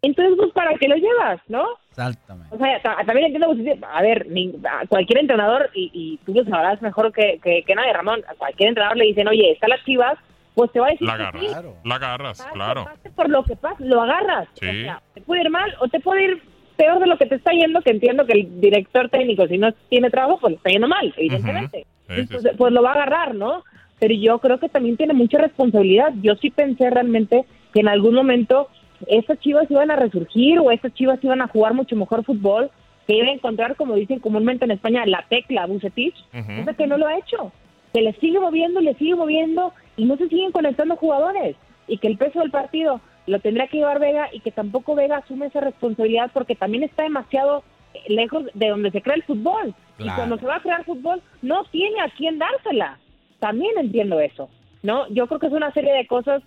entonces 0.03 0.35
pues 0.39 0.53
para 0.53 0.75
qué 0.79 0.89
lo 0.89 0.97
llevas, 0.97 1.39
¿no? 1.49 1.65
Exactamente. 1.91 2.55
O 2.55 2.59
sea, 2.59 2.81
ta- 2.81 2.97
también 3.05 3.27
entiendo, 3.27 3.49
Bucetich, 3.49 3.79
a 3.83 4.01
ver, 4.03 4.27
ni- 4.31 4.55
a 4.65 4.87
cualquier 4.87 5.19
entrenador, 5.21 5.71
y, 5.75 5.91
y 5.93 6.17
tú 6.25 6.33
lo 6.33 6.45
sabrás 6.45 6.81
mejor 6.81 7.13
que, 7.13 7.39
que, 7.43 7.63
que 7.63 7.75
nadie, 7.75 7.93
Ramón, 7.93 8.23
a 8.27 8.35
cualquier 8.37 8.71
entrenador 8.71 8.97
le 8.97 9.05
dicen, 9.05 9.29
oye, 9.29 9.53
está 9.53 9.69
las 9.69 9.85
chivas, 9.85 10.15
pues 10.55 10.71
te 10.73 10.81
va 10.81 10.87
a 10.87 10.91
decir 10.91 11.07
La 11.07 11.17
que 11.17 11.23
agarras, 11.25 11.43
sí. 11.43 11.69
la 11.85 11.95
agarras, 11.97 12.39
Pase, 12.39 12.51
claro. 12.55 12.85
pase 12.85 13.11
por 13.11 13.29
lo 13.31 13.45
que 13.45 13.57
pase, 13.57 13.85
lo 13.85 14.01
agarras. 14.03 14.49
Sí. 14.55 14.69
O 14.69 14.73
sea, 14.73 15.03
te 15.15 15.21
puede 15.21 15.43
ir 15.43 15.51
mal 15.51 15.75
o 15.81 15.89
te 15.89 16.01
puede 16.01 16.25
ir 16.25 16.43
peor 16.77 16.99
de 17.01 17.07
lo 17.07 17.17
que 17.19 17.27
te 17.27 17.37
está 17.37 17.53
yendo, 17.53 17.83
que 17.83 17.91
entiendo 17.91 18.27
que 18.27 18.33
el 18.33 18.61
director 18.61 19.09
técnico, 19.09 19.47
si 19.47 19.59
no 19.59 19.73
tiene 19.89 20.11
trabajo, 20.11 20.39
pues 20.41 20.53
le 20.53 20.57
está 20.57 20.71
yendo 20.71 20.89
mal, 20.89 21.13
evidentemente. 21.17 21.79
Sí, 22.09 22.15
sí, 22.15 22.21
Entonces, 22.21 22.53
pues 22.57 22.73
lo 22.73 22.83
va 22.83 22.91
a 22.91 22.95
agarrar, 22.95 23.35
¿no? 23.35 23.63
Pero 24.01 24.15
yo 24.15 24.39
creo 24.41 24.59
que 24.59 24.69
también 24.69 24.97
tiene 24.97 25.15
mucha 25.15 25.39
responsabilidad. 25.39 26.13
Yo 26.21 26.35
sí 26.37 26.51
pensé 26.51 26.91
realmente 26.91 27.45
que 27.73 27.81
en 27.81 27.89
algún 27.89 28.15
momento 28.15 28.69
estas 29.07 29.39
chivas 29.41 29.71
iban 29.71 29.91
a 29.91 29.97
resurgir 29.97 30.59
o 30.59 30.71
estas 30.71 30.93
chivas 30.95 31.23
iban 31.23 31.41
a 31.43 31.49
jugar 31.49 31.75
mucho 31.75 31.95
mejor 31.97 32.25
fútbol, 32.25 32.71
que 33.07 33.17
iba 33.17 33.27
a 33.29 33.33
encontrar, 33.33 33.77
como 33.77 33.95
dicen 33.95 34.19
comúnmente 34.19 34.65
en 34.65 34.71
España, 34.73 35.05
la 35.07 35.25
tecla 35.29 35.67
Bucetich, 35.67 36.15
Ujú. 36.33 36.61
cosa 36.61 36.75
que 36.75 36.87
no 36.87 36.97
lo 36.99 37.07
ha 37.07 37.19
hecho. 37.19 37.53
Se 37.93 38.01
le 38.03 38.13
sigue 38.15 38.41
moviendo, 38.41 38.81
le 38.81 38.95
sigue 38.95 39.15
moviendo 39.15 39.73
y 39.97 40.05
no 40.05 40.17
se 40.17 40.29
siguen 40.29 40.53
conectando 40.53 40.97
jugadores. 40.97 41.57
Y 41.87 41.99
que 41.99 42.09
el 42.09 42.17
peso 42.17 42.41
del 42.41 42.51
partido 42.51 43.01
lo 43.27 43.39
tendrá 43.41 43.67
que 43.69 43.79
llevar 43.79 44.01
Vega 44.01 44.29
y 44.33 44.41
que 44.41 44.51
tampoco 44.51 44.95
Vega 44.95 45.19
asume 45.19 45.47
esa 45.47 45.61
responsabilidad 45.61 46.31
porque 46.33 46.55
también 46.57 46.83
está 46.85 47.03
demasiado 47.05 47.63
eh, 47.95 48.01
lejos 48.09 48.45
de 48.55 48.69
donde 48.69 48.91
se 48.91 49.03
crea 49.03 49.17
el 49.17 49.23
fútbol. 49.23 49.75
Y 49.99 50.09
cuando 50.11 50.37
se 50.39 50.47
va 50.47 50.57
a 50.57 50.61
crear 50.61 50.85
fútbol, 50.85 51.23
no 51.43 51.65
tiene 51.67 52.01
a 52.01 52.09
quién 52.11 52.39
dársela. 52.39 52.99
También 53.39 53.73
entiendo 53.79 54.19
eso. 54.21 54.49
¿no? 54.83 55.07
Yo 55.09 55.27
creo 55.27 55.39
que 55.41 55.47
es 55.47 55.53
una 55.53 55.73
serie 55.73 55.93
de 55.93 56.07
cosas. 56.07 56.43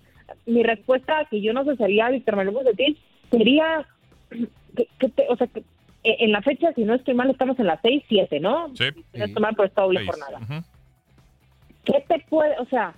Mi 0.46 0.62
respuesta, 0.62 1.24
que 1.30 1.40
yo 1.40 1.52
no 1.54 1.64
sé 1.64 1.74
sería 1.76 2.10
Víctor 2.10 2.36
Manuel 2.36 2.56
Bucetich, 2.56 2.98
sería 3.30 3.86
que, 4.76 4.86
que 4.98 5.08
te- 5.08 5.26
o 5.28 5.36
sea, 5.36 5.46
que, 5.46 5.60
eh, 6.04 6.16
en 6.20 6.32
la 6.32 6.42
fecha, 6.42 6.72
si 6.74 6.84
no 6.84 6.94
estoy 6.94 7.14
mal, 7.14 7.30
estamos 7.30 7.58
en 7.58 7.66
la 7.66 7.80
6-7, 7.80 8.40
¿no? 8.40 8.68
Sí. 8.76 8.84
Si 9.12 9.18
no 9.18 9.24
estoy 9.24 9.42
mal, 9.42 9.54
pues 9.56 9.70
está 9.70 9.82
doble 9.82 10.00
Seis. 10.00 10.10
jornada. 10.10 10.38
Ujú. 10.44 10.64
¿Qué 11.84 12.04
te 12.06 12.18
puede, 12.28 12.58
o 12.58 12.66
sea, 12.66 12.92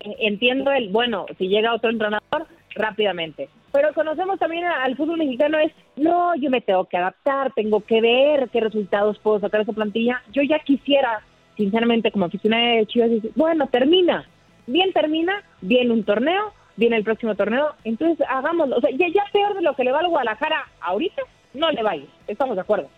entiendo 0.00 0.70
el, 0.72 0.88
bueno, 0.90 1.26
si 1.38 1.48
llega 1.48 1.74
otro 1.74 1.90
entrenador, 1.90 2.46
rápidamente. 2.74 3.48
Pero 3.72 3.92
conocemos 3.94 4.38
también 4.38 4.64
al 4.64 4.96
fútbol 4.96 5.18
mexicano 5.18 5.58
es, 5.58 5.72
no, 5.96 6.34
yo 6.36 6.50
me 6.50 6.60
tengo 6.60 6.84
que 6.86 6.96
adaptar, 6.96 7.52
tengo 7.54 7.80
que 7.80 8.00
ver 8.00 8.48
qué 8.50 8.60
resultados 8.60 9.18
puedo 9.18 9.38
sacar 9.40 9.60
de 9.60 9.62
esa 9.64 9.72
plantilla. 9.72 10.22
Yo 10.32 10.42
ya 10.42 10.58
quisiera, 10.60 11.20
sinceramente, 11.56 12.10
como 12.10 12.24
aficionada 12.24 12.76
de 12.76 12.86
Chivas, 12.86 13.10
decir, 13.10 13.30
bueno, 13.36 13.68
termina, 13.68 14.28
bien 14.66 14.92
termina, 14.92 15.42
viene 15.60 15.92
un 15.92 16.04
torneo, 16.04 16.52
viene 16.76 16.96
el 16.96 17.04
próximo 17.04 17.34
torneo, 17.36 17.74
entonces 17.84 18.26
hagámoslo. 18.28 18.76
O 18.78 18.80
sea, 18.80 18.90
ya, 18.90 19.06
ya 19.08 19.22
peor 19.32 19.54
de 19.54 19.62
lo 19.62 19.74
que 19.76 19.84
le 19.84 19.92
va 19.92 20.00
al 20.00 20.08
Guadalajara 20.08 20.66
ahorita, 20.80 21.22
no 21.54 21.70
le 21.70 21.82
va 21.82 21.92
a 21.92 21.96
ir, 21.96 22.08
estamos 22.26 22.56
de 22.56 22.62
acuerdo. 22.62 22.88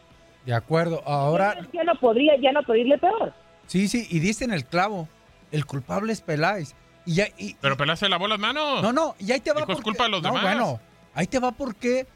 De 0.47 0.55
acuerdo. 0.55 1.03
Ahora, 1.07 1.57
Ya 1.73 1.85
no 1.85 1.95
podría, 1.97 2.37
ya 2.37 2.53
no 2.53 2.63
podría 2.63 2.83
irle 2.85 2.99
peor. 2.99 3.33
sí, 3.67 3.89
sí, 3.89 4.07
y 4.11 4.21
diste 4.21 4.45
en 4.45 4.53
el 4.53 4.65
clavo. 4.65 5.09
El 5.51 5.67
culpable 5.67 6.13
es 6.13 6.23
Peláez. 6.23 6.75
Y 7.05 7.15
ya, 7.15 7.27
y, 7.37 7.55
Pero 7.61 7.77
Peláez 7.77 7.99
se 7.99 8.09
lavó 8.09 8.29
las 8.29 8.39
manos. 8.39 8.83
no, 8.83 8.93
no, 8.93 9.15
y 9.19 9.33
ahí 9.33 9.41
te 9.41 9.53
va 9.53 9.67
porque- 9.67 9.83
culpa 9.83 10.05
de 10.05 10.11
los 10.11 10.23
no, 10.23 10.29
demás. 10.29 10.43
bueno, 10.43 10.81
ahí 11.15 11.27
te 11.27 11.39
va 11.39 11.51
porque 11.53 12.07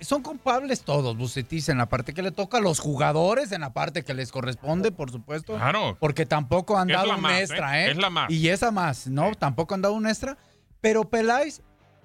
son 0.00 0.22
culpables 0.22 0.82
todos, 0.82 1.16
Bucetis, 1.16 1.68
en 1.70 1.78
la 1.78 1.86
parte 1.86 2.12
que 2.12 2.22
le 2.22 2.30
toca, 2.30 2.60
los 2.60 2.80
jugadores 2.80 3.50
en 3.52 3.62
la 3.62 3.72
parte 3.72 4.02
que 4.04 4.12
les 4.14 4.30
corresponde, 4.32 4.92
por 4.92 5.10
supuesto. 5.10 5.54
Claro. 5.54 5.96
Porque 6.00 6.26
tampoco 6.26 6.76
han 6.76 6.88
dado 6.88 7.06
la 7.06 7.14
un 7.16 7.22
más, 7.22 7.40
extra, 7.40 7.80
¿eh? 7.80 7.86
¿eh? 7.86 7.90
Es 7.92 7.96
la 7.96 8.10
más. 8.10 8.30
Y 8.30 8.48
esa 8.48 8.70
más, 8.70 9.06
¿no? 9.06 9.32
Tampoco 9.34 9.74
han 9.74 9.82
dado 9.82 9.94
un 9.94 10.06
extra. 10.06 10.36
Pero 10.82 11.08
Peláez, 11.08 11.62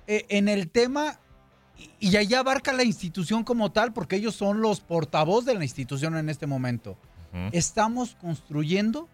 eh, 0.08 0.26
en 0.30 0.48
el 0.48 0.70
tema, 0.70 1.20
y, 1.78 2.12
y 2.12 2.16
ahí 2.16 2.34
abarca 2.34 2.72
la 2.72 2.84
institución 2.84 3.44
como 3.44 3.72
tal, 3.72 3.92
porque 3.92 4.16
ellos 4.16 4.36
son 4.36 4.62
los 4.62 4.80
portavoz 4.80 5.44
de 5.44 5.56
la 5.56 5.64
institución 5.64 6.16
en 6.18 6.30
este 6.30 6.48
momento. 6.48 6.98
Estamos 7.52 8.16
construyendo 8.22 9.08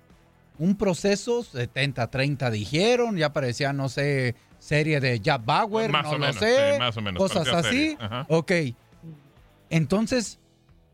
un 0.59 0.75
proceso, 0.75 1.43
70-30 1.43 2.49
dijeron, 2.51 3.17
ya 3.17 3.31
parecía, 3.33 3.73
no 3.73 3.89
sé, 3.89 4.35
serie 4.59 4.99
de 4.99 5.19
Jack 5.19 5.45
Bauer, 5.45 5.91
Más 5.91 6.03
no 6.03 6.09
o 6.09 6.13
lo 6.13 6.19
menos, 6.19 6.35
sé, 6.37 6.73
sí, 6.73 6.79
más 6.79 6.97
o 6.97 7.01
menos, 7.01 7.17
cosas 7.19 7.47
así. 7.47 7.97
Ok. 8.27 8.51
Entonces, 9.69 10.39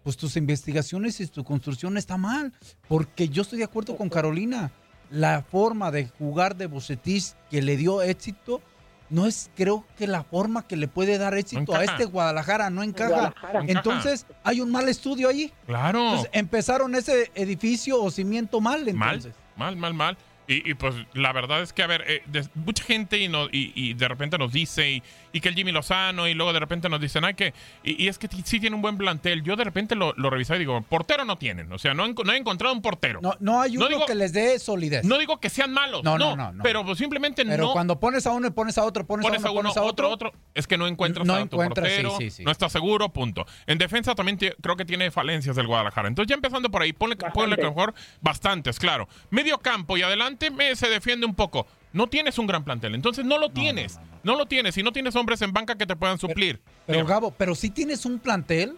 pues 0.04 0.18
tus 0.18 0.36
investigaciones 0.36 1.20
y 1.20 1.28
tu 1.28 1.44
construcción 1.44 1.98
está 1.98 2.18
mal, 2.18 2.54
porque 2.88 3.30
yo 3.30 3.44
estoy 3.44 3.60
de 3.60 3.66
acuerdo 3.66 3.96
con 3.96 4.10
Carolina. 4.10 4.72
La 5.10 5.44
forma 5.44 5.92
de 5.92 6.08
jugar 6.08 6.56
de 6.56 6.66
Bucetis 6.66 7.36
que 7.52 7.62
le 7.62 7.78
dio 7.78 8.02
éxito 8.02 8.62
no 9.10 9.28
es, 9.28 9.52
creo 9.56 9.86
que 9.96 10.08
la 10.08 10.24
forma 10.24 10.66
que 10.66 10.76
le 10.76 10.88
puede 10.88 11.20
dar 11.20 11.38
éxito 11.38 11.76
a 11.76 11.84
este 11.84 12.06
Guadalajara 12.06 12.72
no 12.72 12.82
encaja. 12.82 13.10
Guadalajara. 13.10 13.64
Entonces, 13.68 14.26
hay 14.44 14.60
un 14.60 14.72
mal 14.72 14.90
estudio 14.90 15.30
ahí. 15.30 15.54
Claro. 15.68 16.00
Entonces, 16.00 16.30
empezaron 16.34 16.96
ese 16.96 17.32
edificio 17.36 18.02
o 18.02 18.10
cimiento 18.10 18.60
mal, 18.60 18.80
mal, 18.96 19.16
entonces. 19.16 19.34
mal, 19.34 19.43
mal, 19.76 19.94
mal. 19.94 20.18
Y, 20.48 20.70
y, 20.70 20.74
pues 20.74 20.94
la 21.14 21.32
verdad 21.32 21.62
es 21.62 21.72
que, 21.72 21.84
a 21.84 21.88
ver, 21.88 22.04
eh, 22.08 22.22
mucha 22.56 22.84
gente 22.84 23.18
y, 23.18 23.30
no- 23.30 23.46
y- 23.46 23.72
y 23.76 23.94
de 23.94 24.08
repente 24.10 24.38
nos 24.38 24.52
dice, 24.52 24.92
y, 24.92 25.04
y 25.34 25.42
que 25.42 25.50
el 25.50 25.56
Jimmy 25.56 25.72
Lozano, 25.74 26.28
y 26.28 26.34
luego 26.34 26.54
de 26.54 26.60
repente 26.62 26.88
nos 26.88 27.02
dicen, 27.02 27.26
ay, 27.26 27.34
que. 27.34 27.54
Y, 27.84 28.04
y 28.04 28.08
es 28.08 28.18
que 28.18 28.30
sí 28.46 28.60
tiene 28.60 28.76
un 28.76 28.82
buen 28.82 28.98
plantel. 28.98 29.44
Yo 29.44 29.56
de 29.58 29.64
repente 29.66 29.96
lo, 29.96 30.14
lo 30.16 30.30
revisé 30.30 30.56
y 30.56 30.60
digo, 30.60 30.82
portero 30.84 31.26
no 31.26 31.38
tienen. 31.38 31.72
O 31.74 31.78
sea, 31.80 31.94
no, 31.94 32.06
he 32.06 32.10
enco- 32.10 32.24
no 32.24 32.32
he 32.34 32.38
encontrado 32.38 32.74
un 32.74 32.82
portero. 32.82 33.20
No, 33.22 33.36
no 33.40 33.60
hay 33.62 33.74
No 33.74 33.80
uno 33.82 33.90
digo- 33.90 34.06
que 34.06 34.16
les 34.16 34.32
dé 34.32 34.60
solidez. 34.60 35.04
No 35.04 35.18
digo 35.18 35.40
que 35.40 35.50
sean 35.50 35.74
malos, 35.74 36.04
No, 36.04 36.18
no, 36.18 36.36
no, 36.36 36.46
no, 36.46 36.52
no. 36.54 36.64
pero 36.64 36.86
pues 36.86 36.98
simplemente 37.00 37.44
Pero 37.46 37.66
no. 37.66 37.74
cuando 37.74 38.00
pones 38.00 38.26
a 38.28 38.32
uno 38.32 38.48
y 38.48 38.52
pones 38.52 38.78
a 38.78 38.86
otro, 38.86 39.06
pones, 39.06 39.26
pones 39.26 39.44
a 39.44 39.50
uno, 39.52 39.62
pones 39.64 39.78
a 39.78 39.82
otro, 39.84 40.10
otro, 40.10 40.32
es 40.54 40.68
que 40.68 40.78
no 40.78 40.88
encuentras 40.88 41.26
No 41.26 41.34
a 41.34 41.38
tu 41.40 41.44
encuentras, 41.44 41.88
portero, 41.90 42.16
sí, 42.20 42.30
sí. 42.30 42.44
no 42.44 42.52
estás 42.52 42.72
seguro, 42.72 43.10
punto. 43.10 43.46
En 43.66 43.78
defensa 43.80 44.14
también 44.16 44.38
creo 44.38 44.76
que 44.76 44.86
tiene 44.86 45.10
falencias 45.12 45.56
del 45.56 45.66
Guadalajara. 45.68 46.08
Entonces 46.08 46.30
ya 46.30 46.36
empezando 46.36 46.70
por 46.70 46.82
ahí, 46.84 46.94
ponle, 46.94 47.16
ponle 47.16 47.58
mejor 47.58 47.94
bastantes, 48.22 48.78
claro. 48.80 49.08
Medio 49.32 49.58
campo 49.58 49.98
y 49.98 50.04
adelante 50.04 50.52
me, 50.52 50.76
se 50.76 50.88
defiende 50.90 51.26
un 51.26 51.34
poco. 51.36 51.66
No 51.94 52.08
tienes 52.08 52.38
un 52.40 52.48
gran 52.48 52.64
plantel, 52.66 52.96
entonces 52.96 53.24
no 53.24 53.38
lo 53.38 53.50
tienes. 53.50 54.00
No, 54.24 54.36
lo 54.36 54.46
tienes 54.48 54.78
y 54.78 54.84
no 54.84 54.92
tienes 54.92 55.16
hombres 55.16 55.42
en 55.44 55.54
banca 55.54 55.76
que 55.76 55.86
te 55.86 55.96
puedan 55.96 56.18
suplir. 56.18 56.60
Pero 56.88 57.06
Gabo, 57.06 57.32
pero 57.32 57.54
sí 57.56 57.70
tienes 57.70 58.06
un 58.06 58.20
plantel 58.20 58.76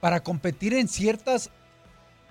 para 0.00 0.20
competir 0.22 0.74
en 0.74 0.88
ciertas. 0.88 1.50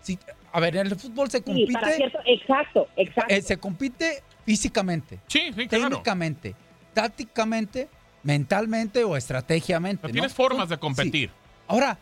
sí, 0.01 0.19
a 0.51 0.59
ver, 0.59 0.75
en 0.77 0.87
el 0.87 0.95
fútbol 0.95 1.29
se 1.31 1.37
Sí, 1.39 1.43
para 1.43 1.55
compite, 1.87 1.95
cierto, 1.97 2.19
exacto, 2.25 2.87
exacto. 2.95 3.33
eh, 3.33 3.41
se 3.41 3.57
compite 3.57 4.23
físicamente, 4.45 5.19
sí, 5.27 5.51
sí, 5.55 5.67
claro. 5.67 5.89
técnicamente, 5.89 6.55
tácticamente, 6.93 7.89
mentalmente 8.23 9.03
o 9.03 9.15
estrategiamente. 9.17 10.01
Pero 10.01 10.09
¿no? 10.09 10.13
tienes 10.13 10.33
formas 10.33 10.69
de 10.69 10.75
Sí. 10.75 10.79
competir. 10.81 11.29
Ahora, 11.67 11.97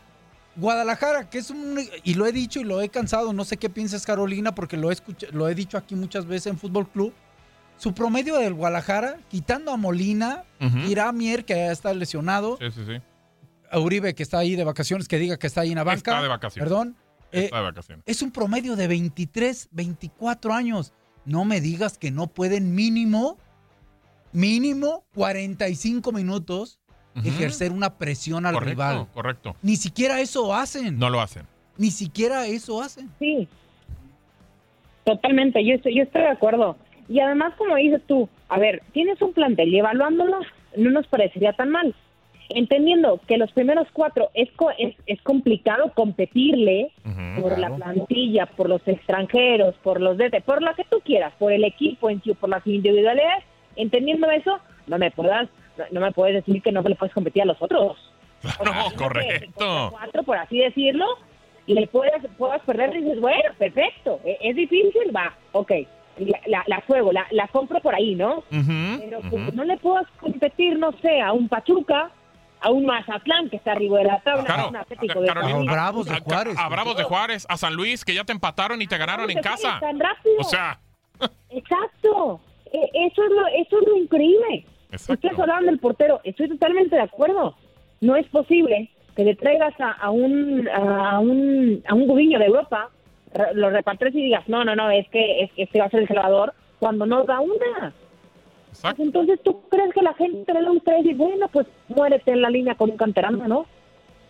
Guadalajara, 0.56 1.28
que 1.30 1.38
es 1.38 1.50
un. 1.50 1.80
Y 2.04 2.14
lo 2.14 2.26
he 2.26 2.32
dicho 2.32 2.60
y 2.60 2.64
lo 2.64 2.80
he 2.80 2.88
cansado, 2.88 3.32
no 3.32 3.44
sé 3.44 3.56
qué 3.56 3.68
piensas, 3.68 4.06
Carolina, 4.06 4.54
porque 4.54 4.76
lo 4.76 4.90
he, 4.90 4.94
escucha- 4.94 5.26
lo 5.32 5.48
he 5.48 5.54
dicho 5.54 5.76
aquí 5.76 5.94
muchas 5.96 6.26
veces 6.26 6.46
en 6.48 6.58
Fútbol 6.58 6.88
Club. 6.88 7.12
Su 7.76 7.92
promedio 7.92 8.36
del 8.36 8.54
Guadalajara, 8.54 9.18
quitando 9.28 9.72
a 9.72 9.76
Molina, 9.76 10.44
Ujú. 10.60 10.78
Iramier, 10.88 11.44
que 11.44 11.54
ya 11.54 11.72
está 11.72 11.92
lesionado, 11.92 12.56
Sí, 12.58 12.70
sí, 12.70 12.80
sí. 12.86 13.00
a 13.70 13.78
Uribe, 13.78 14.14
que 14.14 14.22
está 14.22 14.38
ahí 14.38 14.56
de 14.56 14.64
vacaciones, 14.64 15.08
que 15.08 15.18
diga 15.18 15.36
que 15.36 15.46
está 15.46 15.62
ahí 15.62 15.70
en 15.70 15.76
la 15.76 15.84
banca. 15.84 15.98
Está 16.12 16.22
de 16.22 16.28
vacaciones. 16.28 16.68
Perdón. 16.68 16.96
eh, 17.32 17.46
Está 17.46 17.56
de 17.58 17.62
vacaciones. 17.64 18.04
es 18.06 18.22
un 18.22 18.30
promedio 18.30 18.76
de 18.76 18.86
23, 18.88 19.68
24 19.72 20.54
años. 20.54 20.92
No 21.24 21.44
me 21.44 21.60
digas 21.60 21.98
que 21.98 22.10
no 22.12 22.28
pueden 22.28 22.74
mínimo, 22.74 23.38
mínimo 24.32 25.04
45 25.14 26.12
minutos 26.12 26.78
Ujú. 27.16 27.26
ejercer 27.28 27.72
una 27.72 27.94
presión 27.98 28.46
al 28.46 28.54
Correcto, 28.54 28.70
rival. 28.70 29.06
correcto. 29.12 29.56
Ni 29.62 29.76
siquiera 29.76 30.20
eso 30.20 30.54
hacen. 30.54 30.98
No 30.98 31.10
lo 31.10 31.20
hacen. 31.20 31.42
Ni 31.76 31.90
siquiera 31.90 32.46
eso 32.46 32.80
hacen. 32.80 33.10
Sí, 33.18 33.48
totalmente, 35.04 35.64
yo 35.66 35.74
estoy, 35.74 35.96
yo 35.96 36.02
estoy 36.04 36.22
de 36.22 36.28
acuerdo. 36.28 36.76
Y 37.08 37.20
además, 37.20 37.54
como 37.58 37.76
dices 37.76 38.02
tú, 38.06 38.28
a 38.48 38.58
ver, 38.58 38.82
tienes 38.92 39.20
un 39.22 39.32
plantel 39.32 39.68
y 39.72 39.78
evaluándolo 39.78 40.38
no 40.76 40.90
nos 40.90 41.06
parecería 41.06 41.52
tan 41.52 41.70
mal. 41.70 41.94
Entendiendo 42.50 43.20
que 43.26 43.38
los 43.38 43.50
primeros 43.52 43.88
cuatro 43.92 44.30
es, 44.34 44.50
co- 44.52 44.70
es, 44.78 44.94
es 45.06 45.20
complicado 45.22 45.92
competirle 45.94 46.90
por 47.40 47.58
la 47.58 47.68
plantilla, 47.74 48.46
por 48.46 48.68
los 48.68 48.86
extranjeros, 48.86 49.74
por 49.82 50.00
los 50.00 50.16
DT, 50.18 50.42
por 50.44 50.62
lo 50.62 50.74
que 50.74 50.84
tú 50.84 51.00
quieras, 51.04 51.32
por 51.38 51.52
el 51.52 51.64
equipo 51.64 52.10
en 52.10 52.22
sí, 52.22 52.32
por 52.34 52.48
las 52.50 52.64
individualidades, 52.66 53.44
entendiendo 53.76 54.30
eso, 54.30 54.58
no 54.86 54.98
me 54.98 55.10
puedas, 55.10 55.48
no, 55.78 55.84
no 55.90 56.00
me 56.00 56.12
puedes 56.12 56.44
decir 56.44 56.62
que 56.62 56.70
no 56.70 56.82
le 56.82 56.94
puedes 56.94 57.14
competir 57.14 57.42
a 57.42 57.46
los 57.46 57.60
otros. 57.60 57.96
No, 58.42 58.50
Imagínate, 58.70 58.96
correcto. 58.96 59.88
cuatro, 59.90 60.22
por 60.22 60.36
así 60.36 60.58
decirlo, 60.58 61.06
y 61.66 61.74
le 61.74 61.86
puedas, 61.86 62.22
puedas 62.36 62.60
perder 62.62 62.94
y 62.94 63.00
dices, 63.02 63.20
bueno, 63.20 63.50
perfecto, 63.58 64.20
e- 64.24 64.38
es 64.42 64.54
difícil, 64.54 65.16
va, 65.16 65.34
ok, 65.52 65.72
la, 66.18 66.40
la, 66.46 66.64
la 66.66 66.80
juego, 66.86 67.12
la, 67.12 67.26
la 67.30 67.48
compro 67.48 67.80
por 67.80 67.94
ahí, 67.94 68.14
¿no? 68.14 68.44
Pero 68.50 69.20
no 69.52 69.64
le 69.64 69.76
puedas 69.78 70.06
competir, 70.20 70.78
no 70.78 70.92
sé, 71.02 71.20
a 71.20 71.32
un 71.32 71.48
Pachuca, 71.48 72.10
a 72.60 72.70
un 72.70 72.86
Mazatlán 72.86 73.50
que 73.50 73.56
está 73.56 73.72
arriba 73.72 73.98
de 73.98 74.04
la 74.04 74.20
tabla, 74.20 74.44
Claro, 74.44 74.62
a 74.62 74.68
un 74.68 74.76
Atlético 74.76 75.20
de 75.20 75.26
Carolina, 75.28 75.58
A 75.58 75.74
Bravos 75.74 76.06
de 76.06 76.14
a- 76.14 76.20
Juárez. 76.20 76.56
A, 76.58 76.68
Bravos 76.68 76.96
de 76.96 77.02
Juárez, 77.04 77.46
a 77.48 77.56
San 77.56 77.74
Luis, 77.74 78.04
que 78.04 78.14
ya 78.14 78.24
te 78.24 78.32
empataron 78.32 78.80
y 78.80 78.86
te 78.86 78.96
ganaron 78.96 79.30
en 79.30 79.40
casa. 79.40 79.78
Tan 79.80 79.98
rápido. 80.00 80.36
O 80.38 80.44
sea, 80.44 80.78
Exacto. 81.50 82.40
E- 82.72 82.90
Eso 83.06 83.22
es 83.24 83.30
lo, 83.30 83.46
eso 83.48 83.80
es 83.80 83.88
lo 83.88 83.96
increíble. 83.96 84.66
Exacto. 84.90 85.12
Ustedes 85.14 85.38
hablaban 85.38 85.66
del 85.66 85.78
portero. 85.78 86.20
Estoy 86.24 86.48
totalmente 86.48 86.96
de 86.96 87.02
acuerdo. 87.02 87.54
No 88.00 88.16
es 88.16 88.26
posible 88.28 88.90
que 89.16 89.24
le 89.24 89.34
traigas 89.36 89.74
a, 89.80 89.92
a 89.92 90.10
un 90.10 90.68
a 90.68 91.18
un 91.20 91.82
a 91.88 91.94
un 91.94 92.06
gudiño 92.06 92.38
de 92.38 92.46
Europa, 92.46 92.90
re- 93.34 93.54
lo 93.54 93.70
repartes 93.70 94.14
y 94.14 94.22
digas, 94.22 94.48
no, 94.48 94.64
no, 94.64 94.74
no, 94.74 94.90
es 94.90 95.08
que 95.10 95.42
es, 95.42 95.50
este 95.56 95.80
va 95.80 95.86
a 95.86 95.90
ser 95.90 96.00
el 96.00 96.08
Salvador, 96.08 96.54
cuando 96.78 97.04
no 97.06 97.24
da 97.24 97.40
una. 97.40 97.92
Entonces, 98.98 99.40
¿tú 99.44 99.60
crees 99.68 99.92
que 99.92 100.02
la 100.02 100.14
gente 100.14 100.52
le 100.52 100.68
gusta 100.68 100.94
decir, 100.96 101.14
bueno, 101.16 101.48
pues 101.48 101.66
muérete 101.88 102.32
en 102.32 102.42
la 102.42 102.50
línea 102.50 102.74
con 102.74 102.90
un 102.90 102.96
canterano, 102.96 103.46
¿no? 103.46 103.66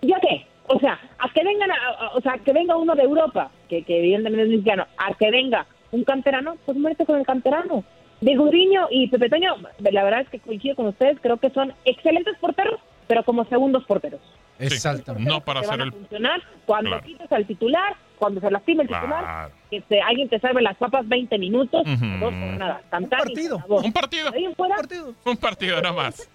¿Ya 0.03 0.19
qué? 0.21 0.47
O 0.67 0.79
sea, 0.81 0.99
a 1.19 1.29
que 1.33 1.43
vengan, 1.45 1.71
a- 1.71 1.75
a- 1.75 2.11
o 2.17 2.21
sea, 2.21 2.39
que 2.39 2.53
venga 2.53 2.77
uno 2.77 2.95
de 2.95 3.03
Europa, 3.05 3.51
que, 3.69 3.83
que 3.85 3.99
evidentemente 4.01 4.45
es 4.45 4.51
mexicano, 4.51 4.87
a 4.99 5.15
que 5.15 5.31
venga 5.31 5.67
un 5.93 6.05
canterano, 6.05 6.57
pues 6.67 6.77
muérete 6.77 7.07
con 7.07 7.19
el 7.19 7.27
canterano. 7.27 7.85
De 8.21 8.37
Gudiño 8.37 8.87
y 8.91 9.09
Pepe 9.09 9.29
Toño, 9.29 9.57
la 9.81 10.05
verdad 10.05 10.21
es 10.21 10.29
que 10.31 10.39
coincido 10.41 10.77
con 10.77 10.87
ustedes, 10.87 11.19
creo 11.21 11.37
que 11.39 11.51
son 11.51 11.73
excelentes 11.85 12.37
porteros, 12.39 12.81
pero 13.07 13.23
como 13.25 13.45
segundos 13.47 13.85
porteros. 13.85 14.21
Exactamente. 14.59 15.29
No 15.29 15.41
para 15.41 15.61
hacer 15.61 15.81
a 15.81 15.85
el... 15.85 15.93
funcionar 15.93 16.41
cuando 16.67 16.91
Claro. 16.91 17.05
quites 17.05 17.33
al 17.33 17.47
titular, 17.47 17.97
cuando 18.19 18.41
se 18.41 18.51
lastime 18.51 18.83
el 18.85 18.89
titular, 18.89 19.23
Claro. 19.25 19.55
que 19.71 19.81
te- 19.83 20.01
alguien 20.01 20.29
te 20.29 20.39
salve 20.41 20.63
las 20.63 20.77
papas 20.77 21.07
20 21.09 21.39
minutos, 21.39 21.83
Ujú. 21.83 22.07
dos 22.21 22.33
por 22.33 22.59
nada. 22.59 22.81
Un 23.01 23.09
partido. 23.09 23.63
Un 23.69 23.93
partido. 23.93 25.15
Un 25.25 25.37
partido 25.37 25.77
nada 25.83 25.93
más. 25.95 26.31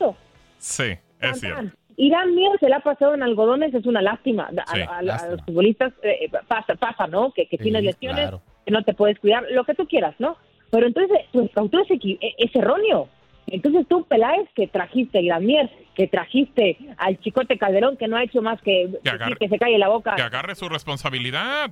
Sí, 0.57 0.97
es 1.21 1.39
cierto. 1.39 1.71
Irán 1.97 2.33
Mier 2.33 2.57
se 2.59 2.69
le 2.69 2.75
ha 2.75 2.79
pasado 2.79 3.13
en 3.13 3.23
algodones, 3.23 3.73
es 3.73 3.85
una 3.85 4.01
lástima. 4.01 4.49
A, 4.67 4.73
Sí, 4.73 4.81
a- 4.81 4.97
a 4.97 5.01
lástima. 5.01 5.31
los 5.35 5.41
futbolistas 5.45 5.93
eh, 6.03 6.29
pasa, 6.47 6.75
pasa, 6.75 7.07
¿no? 7.07 7.31
Que, 7.33 7.47
que 7.47 7.57
Sí, 7.57 7.63
tienes 7.63 7.83
lesiones, 7.83 8.21
claro. 8.21 8.41
que 8.65 8.71
no 8.71 8.83
te 8.83 8.93
puedes 8.93 9.19
cuidar, 9.19 9.43
lo 9.51 9.63
que 9.65 9.73
tú 9.75 9.85
quieras, 9.85 10.15
¿no? 10.19 10.37
Pero 10.71 10.87
entonces 10.87 11.17
tu 11.33 11.43
escauteo 11.43 11.81
es, 11.81 11.89
equi- 11.89 12.17
e- 12.21 12.35
es 12.37 12.55
erróneo. 12.55 13.09
Entonces 13.51 13.87
tú, 13.87 14.03
Peláez, 14.05 14.47
que 14.55 14.67
trajiste 14.67 15.21
Mier, 15.41 15.69
que 15.95 16.07
trajiste 16.07 16.77
al 16.97 17.19
Chicote 17.19 17.57
Calderón, 17.57 17.97
que 17.97 18.07
no 18.07 18.17
ha 18.17 18.23
hecho 18.23 18.41
más 18.41 18.61
que, 18.61 18.87
decir 18.87 18.99
agarre- 19.11 19.37
que 19.37 19.49
se 19.49 19.57
calle 19.59 19.77
la 19.77 19.89
boca. 19.89 20.15
Que 20.15 20.21
agarre 20.21 20.55
su 20.55 20.69
responsabilidad. 20.69 21.71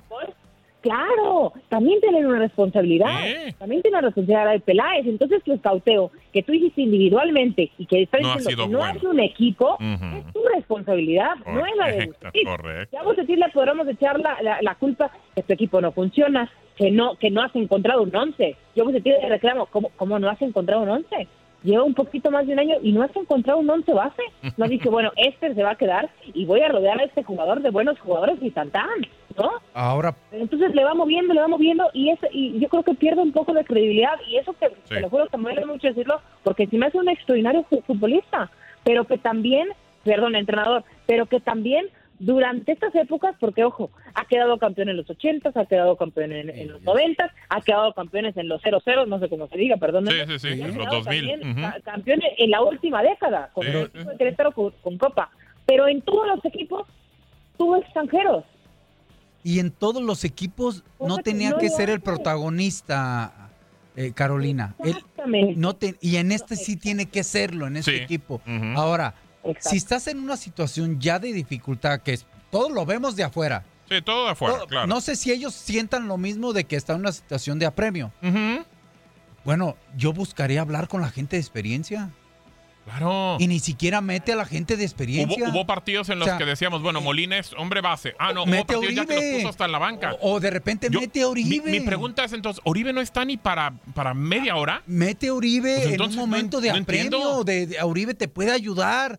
Claro, 0.80 1.52
también 1.68 2.00
tienen 2.00 2.24
una 2.26 2.38
responsabilidad. 2.38 3.08
También 3.58 3.82
tiene 3.82 3.98
una 3.98 4.06
responsabilidad 4.06 4.52
de 4.52 4.60
Peláez. 4.60 5.06
Entonces, 5.06 5.42
tu 5.42 5.52
escauteo 5.52 6.12
que 6.32 6.42
tú 6.44 6.52
hiciste 6.52 6.82
individualmente 6.82 7.72
y 7.78 7.86
que 7.86 8.08
No 8.22 8.30
ha 8.32 8.36
diciendo 8.36 8.50
sido 8.50 8.64
que 8.66 8.72
no 8.72 8.78
bueno. 8.78 8.94
es 8.96 9.02
un 9.02 9.20
equipo, 9.20 9.76
es 9.80 10.32
tu 10.32 10.40
responsabilidad, 10.54 11.34
no 11.46 11.66
es 11.66 11.76
la 11.76 11.86
de 11.88 12.12
Correcto. 12.44 12.88
Ya 12.92 13.00
a 13.00 13.02
Bucetich 13.02 13.38
le 13.38 13.48
podremos 13.48 13.88
echar 13.88 14.20
la, 14.20 14.40
la, 14.40 14.62
la 14.62 14.74
culpa 14.76 15.10
que 15.34 15.42
tu 15.42 15.52
equipo 15.52 15.80
no 15.80 15.90
funciona, 15.90 16.48
que 16.76 16.92
no 16.92 17.16
que 17.16 17.30
no 17.30 17.42
has 17.42 17.54
encontrado 17.56 18.02
un 18.02 18.14
once. 18.14 18.54
Yo 18.76 18.84
Bucetich 18.84 19.20
le 19.20 19.28
reclamo, 19.28 19.66
¿cómo, 19.66 19.90
¿cómo 19.96 20.18
no 20.20 20.30
has 20.30 20.40
encontrado 20.42 20.82
un 20.82 20.90
once? 20.90 21.26
Lleva 21.64 21.82
un 21.82 21.94
poquito 21.94 22.30
más 22.30 22.46
de 22.46 22.52
un 22.52 22.60
año 22.60 22.76
y 22.82 22.92
no 22.92 23.02
has 23.02 23.14
encontrado 23.16 23.58
un 23.58 23.68
once 23.68 23.92
base. 23.92 24.22
No 24.56 24.66
dice, 24.68 24.88
bueno, 24.88 25.10
este 25.16 25.54
se 25.54 25.62
va 25.62 25.72
a 25.72 25.76
quedar 25.76 26.08
y 26.32 26.44
voy 26.44 26.60
a 26.60 26.68
rodear 26.68 27.00
a 27.00 27.04
este 27.04 27.22
jugador 27.24 27.60
de 27.62 27.70
buenos 27.70 27.98
jugadores 27.98 28.36
y 28.40 28.50
tan 28.50 28.70
tan, 28.70 28.88
¿no? 29.36 29.50
Ahora, 29.74 30.14
Entonces 30.30 30.74
le 30.74 30.84
va 30.84 30.94
moviendo, 30.94 31.34
le 31.34 31.40
va 31.40 31.48
moviendo 31.48 31.88
y 31.92 32.10
ese, 32.10 32.28
y 32.32 32.58
yo 32.60 32.68
creo 32.68 32.82
que 32.84 32.94
pierde 32.94 33.22
un 33.22 33.32
poco 33.32 33.52
de 33.52 33.64
credibilidad 33.64 34.14
y 34.28 34.36
eso 34.36 34.52
que 34.54 34.68
Sí. 34.68 34.94
te 34.94 35.00
lo 35.00 35.10
juro 35.10 35.26
que 35.26 35.36
me 35.36 35.44
duele 35.52 35.66
mucho 35.66 35.88
decirlo 35.88 36.20
porque 36.44 36.66
si 36.68 36.76
me 36.78 36.86
hace 36.86 36.98
un 36.98 37.08
extraordinario 37.08 37.64
fu- 37.64 37.82
futbolista, 37.82 38.50
pero 38.84 39.04
que 39.04 39.18
también, 39.18 39.68
perdón, 40.04 40.36
entrenador, 40.36 40.84
pero 41.06 41.26
que 41.26 41.40
también 41.40 41.86
durante 42.20 42.72
estas 42.72 42.94
épocas, 42.96 43.36
porque 43.38 43.64
ojo, 43.64 43.90
ha 44.14 44.24
quedado 44.26 44.58
campeón 44.58 44.88
en 44.88 44.96
los 44.96 45.08
80, 45.08 45.52
ha 45.54 45.66
quedado 45.66 45.96
campeón 45.96 46.32
en, 46.32 46.50
en 46.50 46.68
los 46.72 46.82
90, 46.82 47.32
ha 47.48 47.60
quedado 47.60 47.92
campeones 47.94 48.36
en 48.36 48.48
los 48.48 48.60
00, 48.62 49.06
no 49.06 49.20
sé 49.20 49.28
cómo 49.28 49.46
se 49.48 49.56
diga, 49.56 49.76
perdón. 49.76 50.06
Sí, 50.08 50.14
sí, 50.26 50.38
sí, 50.38 50.48
en 50.60 50.76
los 50.76 50.86
2000. 50.90 51.50
Ujú. 51.50 51.60
Campeón 51.84 52.20
en 52.36 52.50
la 52.50 52.62
última 52.62 53.02
década, 53.02 53.50
con 53.52 53.64
Sí, 53.64 53.70
el 53.70 53.82
equipo 53.86 54.10
de 54.10 54.16
Querétaro 54.16 54.52
con, 54.52 54.72
con 54.82 54.98
Copa, 54.98 55.30
pero 55.66 55.86
en 55.86 56.02
todos 56.02 56.26
los 56.26 56.44
equipos 56.44 56.86
tuvo 57.56 57.76
extranjeros. 57.76 58.44
y 59.44 59.60
en 59.60 59.70
todos 59.70 60.02
los 60.02 60.24
equipos 60.24 60.82
no 61.00 61.18
tenía 61.18 61.50
no 61.50 61.58
que 61.58 61.68
ser 61.70 61.88
el 61.90 62.00
protagonista, 62.00 63.50
eh, 63.96 64.12
Carolina. 64.14 64.74
Él 64.80 64.90
Exactamente. 64.90 65.54
no 65.56 65.74
te- 65.76 65.94
y 66.00 66.16
en 66.16 66.32
este 66.32 66.56
sí 66.56 66.76
tiene 66.76 67.06
que 67.06 67.22
serlo, 67.24 67.66
en 67.68 67.76
este 67.76 67.96
Sí. 67.98 68.02
equipo. 68.02 68.40
Ahora, 68.76 69.14
Exacto. 69.50 69.70
si 69.70 69.76
estás 69.76 70.06
en 70.08 70.18
una 70.20 70.36
situación 70.36 71.00
ya 71.00 71.18
de 71.18 71.32
dificultad, 71.32 72.00
que 72.00 72.12
es, 72.14 72.26
todos 72.50 72.70
lo 72.72 72.84
vemos 72.86 73.16
de 73.16 73.24
afuera. 73.24 73.64
Sí, 73.88 74.02
todo 74.02 74.26
de 74.26 74.30
afuera, 74.32 74.56
Todo- 74.58 74.66
claro. 74.66 74.86
No 74.86 75.00
sé 75.00 75.16
si 75.16 75.32
ellos 75.32 75.54
sientan 75.54 76.08
lo 76.08 76.18
mismo 76.18 76.52
de 76.52 76.64
que 76.64 76.76
está 76.76 76.92
en 76.94 77.00
una 77.00 77.12
situación 77.12 77.58
de 77.58 77.66
apremio. 77.66 78.12
Bueno, 79.44 79.76
yo 79.96 80.12
buscaría 80.12 80.60
hablar 80.60 80.88
con 80.88 81.00
la 81.00 81.08
gente 81.10 81.36
de 81.36 81.40
experiencia. 81.40 82.10
Claro. 82.84 83.36
Y 83.38 83.48
ni 83.48 83.60
siquiera 83.60 84.00
mete 84.00 84.32
a 84.32 84.36
la 84.36 84.46
gente 84.46 84.74
de 84.76 84.82
Hubo, 84.84 84.86
experiencia. 84.86 85.48
hubo 85.50 85.66
partidos 85.66 86.08
en 86.08 86.18
los 86.18 86.26
O 86.26 86.30
sea, 86.30 86.38
que 86.38 86.46
decíamos, 86.46 86.80
bueno, 86.82 87.02
Molina 87.02 87.36
es 87.38 87.52
hombre 87.52 87.82
base. 87.82 88.14
Ah, 88.18 88.32
no, 88.32 88.44
hubo 88.44 88.50
Mete 88.50 88.62
a 88.74 88.76
partidos 88.78 88.94
ya 88.94 89.04
que 89.04 89.14
los 89.14 89.22
Uribe. 89.22 89.36
puso 89.36 89.48
hasta 89.50 89.64
en 89.66 89.72
la 89.72 89.78
banca. 89.78 90.14
O, 90.20 90.32
o 90.36 90.40
de 90.40 90.50
repente 90.50 90.88
Yo- 90.90 91.00
mete 91.00 91.20
a 91.20 91.28
Uribe. 91.28 91.70
Mi, 91.70 91.80
mi 91.80 91.80
pregunta 91.80 92.24
es 92.24 92.32
entonces, 92.32 92.62
¿Oribe 92.64 92.94
no 92.94 93.02
está 93.02 93.26
ni 93.26 93.36
para, 93.36 93.74
para 93.94 94.14
media 94.14 94.56
hora? 94.56 94.82
Mete 94.86 95.28
a 95.28 95.34
Uribe 95.34 95.74
Pues 95.82 95.94
en 95.94 96.00
un 96.02 96.10
no 96.10 96.16
momento 96.16 96.58
en- 96.58 96.62
de 96.64 96.72
no 96.72 96.78
apremio. 96.78 97.44
De, 97.44 97.66
de- 97.66 98.14
te 98.14 98.28
puede 98.28 98.52
ayudar. 98.52 99.18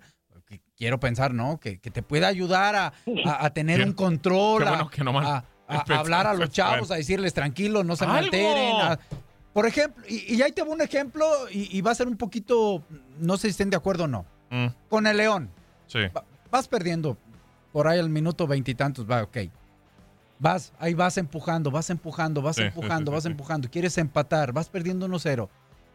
Quiero 0.79 0.97
pensar, 0.97 1.33
¿no? 1.33 1.59
Que, 1.59 1.77
que 1.77 1.91
te 1.91 2.01
puede 2.01 2.25
ayudar 2.25 2.73
a, 2.73 2.93
a- 3.25 3.45
a 3.45 3.49
tener 3.49 3.83
un 3.83 3.91
control, 3.91 4.65
a- 4.65 4.69
bueno 4.69 4.89
que 4.89 5.01
a, 5.01 5.43
a- 5.67 5.99
hablar 5.99 6.25
a 6.25 6.33
los 6.33 6.49
chavos, 6.51 6.89
a 6.89 6.95
decirles 6.95 7.33
tranquilos, 7.33 7.85
no 7.85 7.97
se 7.97 8.07
me 8.07 8.13
alteren. 8.13 8.97
por 9.51 9.65
ejemplo, 9.67 10.01
y, 10.07 10.35
y 10.35 10.41
ahí 10.41 10.53
te 10.53 10.63
va 10.63 10.69
un 10.69 10.79
ejemplo 10.81 11.25
y, 11.51 11.77
y 11.77 11.81
va 11.81 11.91
a 11.91 11.95
ser 11.95 12.07
un 12.07 12.15
poquito, 12.15 12.81
no 13.19 13.35
sé 13.35 13.47
si 13.47 13.49
estén 13.49 13.69
de 13.69 13.75
acuerdo 13.75 14.05
o 14.05 14.07
no. 14.07 14.25
Mm, 14.51 14.67
Con 14.87 15.05
el 15.05 15.17
León, 15.17 15.49
sí. 15.87 15.99
va- 16.15 16.23
vas 16.49 16.69
perdiendo 16.69 17.17
por 17.73 17.89
ahí 17.89 17.99
al 17.99 18.09
minuto 18.09 18.47
veintitantos, 18.47 19.05
va, 19.05 19.21
ok. 19.23 19.37
Vas, 20.39 20.71
ahí 20.79 20.93
vas 20.93 21.17
empujando, 21.17 21.71
vas 21.71 21.89
empujando, 21.89 22.41
vas 22.41 22.55
Sí, 22.55 22.61
empujando, 22.61 23.11
sí, 23.11 23.15
vas 23.15 23.25
empujando, 23.25 23.69
quieres 23.69 23.97
empatar, 23.97 24.53
vas 24.53 24.69
perdiendo 24.69 25.05
1-0. 25.09 25.49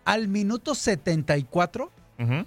Al 0.04 0.28
minuto 0.28 0.74
74 0.74 1.90
Ujú. 2.18 2.44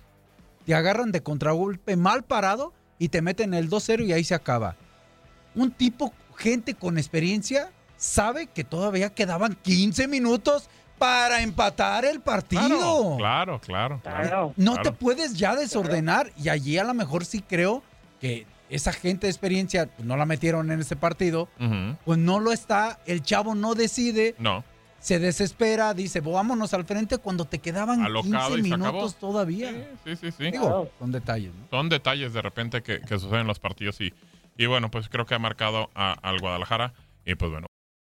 Te 0.68 0.76
agarran 0.76 1.14
de 1.14 1.24
contragolpe 1.24 1.96
mal 1.96 2.26
parado 2.26 2.74
y 3.00 3.08
te 3.08 3.22
meten 3.22 3.54
el 3.54 3.70
2-0 3.70 4.06
y 4.06 4.12
ahí 4.12 4.26
se 4.26 4.36
acaba. 4.36 4.76
Un 5.56 5.72
tipo, 5.72 6.14
gente 6.36 6.74
con 6.74 6.98
experiencia, 6.98 7.72
sabe 7.96 8.48
que 8.48 8.66
todavía 8.66 9.10
quedaban 9.12 9.58
15 9.62 10.10
minutos 10.10 10.70
para 10.98 11.42
empatar 11.42 12.04
el 12.04 12.20
partido. 12.20 13.16
Claro, 13.18 13.62
claro, 13.62 13.62
claro. 13.64 14.02
Claro. 14.04 14.54
No 14.58 14.74
claro. 14.74 14.84
te 14.84 14.92
puedes 14.92 15.36
ya 15.38 15.56
desordenar 15.56 16.34
y 16.36 16.50
allí 16.50 16.78
a 16.78 16.84
lo 16.84 16.94
mejor 16.94 17.24
sí 17.24 17.42
creo 17.42 17.82
que 18.20 18.46
esa 18.70 18.92
gente 18.92 19.28
de 19.28 19.32
experiencia 19.32 19.86
pues, 19.86 20.06
no 20.06 20.18
la 20.18 20.26
metieron 20.26 20.70
en 20.70 20.82
ese 20.82 20.98
partido, 20.98 21.48
pues 22.04 22.20
no 22.20 22.42
lo 22.42 22.52
está, 22.52 23.00
el 23.06 23.24
chavo 23.24 23.56
no 23.56 23.74
decide, 23.74 24.36
No. 24.38 24.66
Se 25.08 25.20
desespera, 25.20 25.94
dice, 25.94 26.20
vámonos 26.20 26.74
al 26.74 26.84
frente 26.84 27.18
cuando 27.18 27.46
te 27.46 27.60
quedaban 27.60 28.02
Alocado 28.04 28.56
15 28.56 28.60
y 28.60 28.70
se 28.70 28.74
acabó. 28.76 28.92
minutos 28.92 29.16
todavía. 29.16 29.72
Sí, 30.04 30.18
sí, 30.18 30.32
sí. 30.32 30.52
Digo, 30.52 30.90
son 31.00 31.14
detalles, 31.14 31.54
¿no? 31.56 31.66
Son 31.72 31.88
detalles 31.88 32.34
de 32.34 32.42
repente 32.42 32.84
que, 32.84 33.00
que 33.00 33.18
suceden 33.18 33.42
en 33.42 33.48
los 33.48 33.60
partidos 33.60 34.02
y, 34.02 34.14
y 34.58 34.66
bueno, 34.66 34.92
pues 34.92 35.08
creo 35.08 35.26
que 35.26 35.34
ha 35.34 35.40
marcado 35.40 35.90
a- 35.96 36.12
al 36.12 36.40
Guadalajara 36.42 36.94
y 37.26 37.36
pues 37.36 37.50
bueno. 37.52 37.68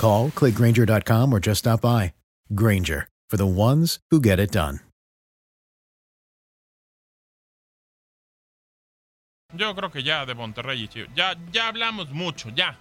Call, 0.00 0.30
clickgranger.com, 0.30 1.32
or 1.32 1.40
just 1.40 1.58
stop 1.60 1.82
by. 1.82 2.12
Granger, 2.54 3.06
for 3.28 3.36
the 3.36 3.46
ones 3.46 3.98
who 4.10 4.18
get 4.20 4.38
it 4.40 4.50
done. 4.50 4.80
Yo 9.52 9.74
creo 9.74 9.90
que 9.90 10.02
ya 10.02 10.24
de 10.24 10.34
Monterrey 10.34 10.84
y 10.84 10.88
Chivas. 10.88 11.10
Ya, 11.14 11.34
ya 11.52 11.68
hablamos 11.68 12.10
mucho, 12.12 12.48
ya. 12.54 12.78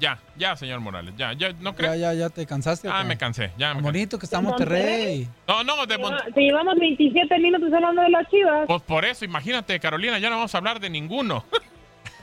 Ya, 0.00 0.18
ya, 0.36 0.56
señor 0.56 0.80
Morales. 0.80 1.14
Ya, 1.16 1.32
ya, 1.32 1.52
¿no 1.60 1.70
Ya, 1.70 1.76
crees? 1.76 2.00
ya, 2.00 2.14
ya 2.14 2.28
te 2.28 2.44
cansaste. 2.46 2.88
Ah, 2.90 3.04
me 3.04 3.16
cansé, 3.16 3.52
ya 3.56 3.68
me 3.68 3.74
cansé. 3.74 3.82
Bonito 3.82 4.18
que 4.18 4.26
está 4.26 4.40
Monterrey. 4.40 5.28
No, 5.46 5.62
no, 5.64 5.86
de 5.86 5.98
Monterrey. 5.98 6.32
Te 6.32 6.40
llevamos 6.40 6.74
27 6.78 7.38
minutos 7.38 7.72
hablando 7.72 8.02
de 8.02 8.10
las 8.10 8.28
chivas. 8.28 8.66
Pues 8.66 8.82
por 8.82 9.04
eso, 9.04 9.24
imagínate, 9.24 9.78
Carolina, 9.80 10.18
ya 10.18 10.28
no 10.30 10.36
vamos 10.36 10.54
a 10.54 10.58
hablar 10.58 10.80
de 10.80 10.90
ninguno. 10.90 11.44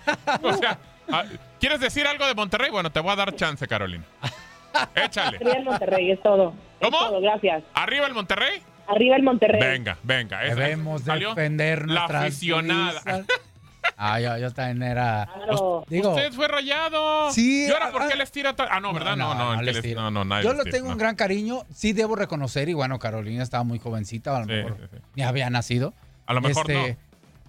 o 0.44 0.54
sea, 0.54 0.80
¿quieres 1.60 1.80
decir 1.80 2.06
algo 2.08 2.26
de 2.28 2.36
Monterrey? 2.36 2.70
Bueno, 2.72 2.92
te 2.92 3.00
voy 3.00 3.12
a 3.12 3.16
dar 3.16 3.36
chance, 3.36 3.68
Carolina. 3.68 4.04
Échale. 4.96 5.38
Arriba 5.38 5.54
el 5.54 5.64
Monterrey, 5.66 6.12
es 6.12 6.22
todo. 6.22 6.54
¿Cómo? 6.82 6.98
Es 6.98 7.08
todo, 7.08 7.22
gracias. 7.22 7.64
¿Arriba 7.74 8.06
el 8.08 8.14
Monterrey? 8.14 8.62
Arriba 8.88 9.16
el 9.16 9.24
Monterrey. 9.24 9.60
Venga, 9.60 9.98
venga. 10.04 10.46
esa- 10.46 10.56
Debemos 10.56 11.02
¿salió? 11.04 11.30
defender 11.30 11.90
La 11.90 12.06
aficionada. 12.06 13.02
Ah, 13.96 14.20
yo, 14.20 14.38
yo 14.38 14.52
también 14.52 14.84
era. 14.92 15.30
Claro. 15.34 15.86
Digo, 15.88 16.10
Usted 16.10 16.32
fue 16.34 16.48
rayado. 16.48 17.32
Sí, 17.32 17.68
¿Y 17.68 17.72
ahora 17.72 17.90
por 17.92 18.02
ah, 18.04 18.08
qué 18.10 18.18
les 18.18 18.32
tira 18.32 18.54
Ah, 18.70 18.80
no, 18.82 18.94
¿verdad? 18.94 19.16
No, 19.16 19.34
no, 19.34 19.62
les 19.62 19.82
les- 19.84 19.96
no, 19.96 20.12
no, 20.12 20.26
nadie 20.26 20.44
Yo 20.44 20.54
lo 20.54 20.64
tira, 20.64 20.72
tengo 20.76 20.88
no. 20.88 20.94
un 20.94 20.98
gran 21.00 21.16
cariño. 21.16 21.62
Sí 21.74 21.94
debo 21.94 22.16
reconocer, 22.16 22.68
y 22.70 22.74
bueno, 22.74 23.00
Carolina 23.00 23.42
estaba 23.44 23.64
muy 23.64 23.80
jovencita, 23.80 24.36
a 24.36 24.40
lo 24.42 24.46
Sí, 24.46 24.52
mejor 24.52 24.78
sí, 24.78 24.84
sí. 24.92 24.98
ni 25.16 25.24
había 25.24 25.50
nacido. 25.50 25.94
A 26.26 26.34
lo 26.34 26.42
mejor 26.42 26.70
Este, 26.70 26.92
no. 26.92 26.98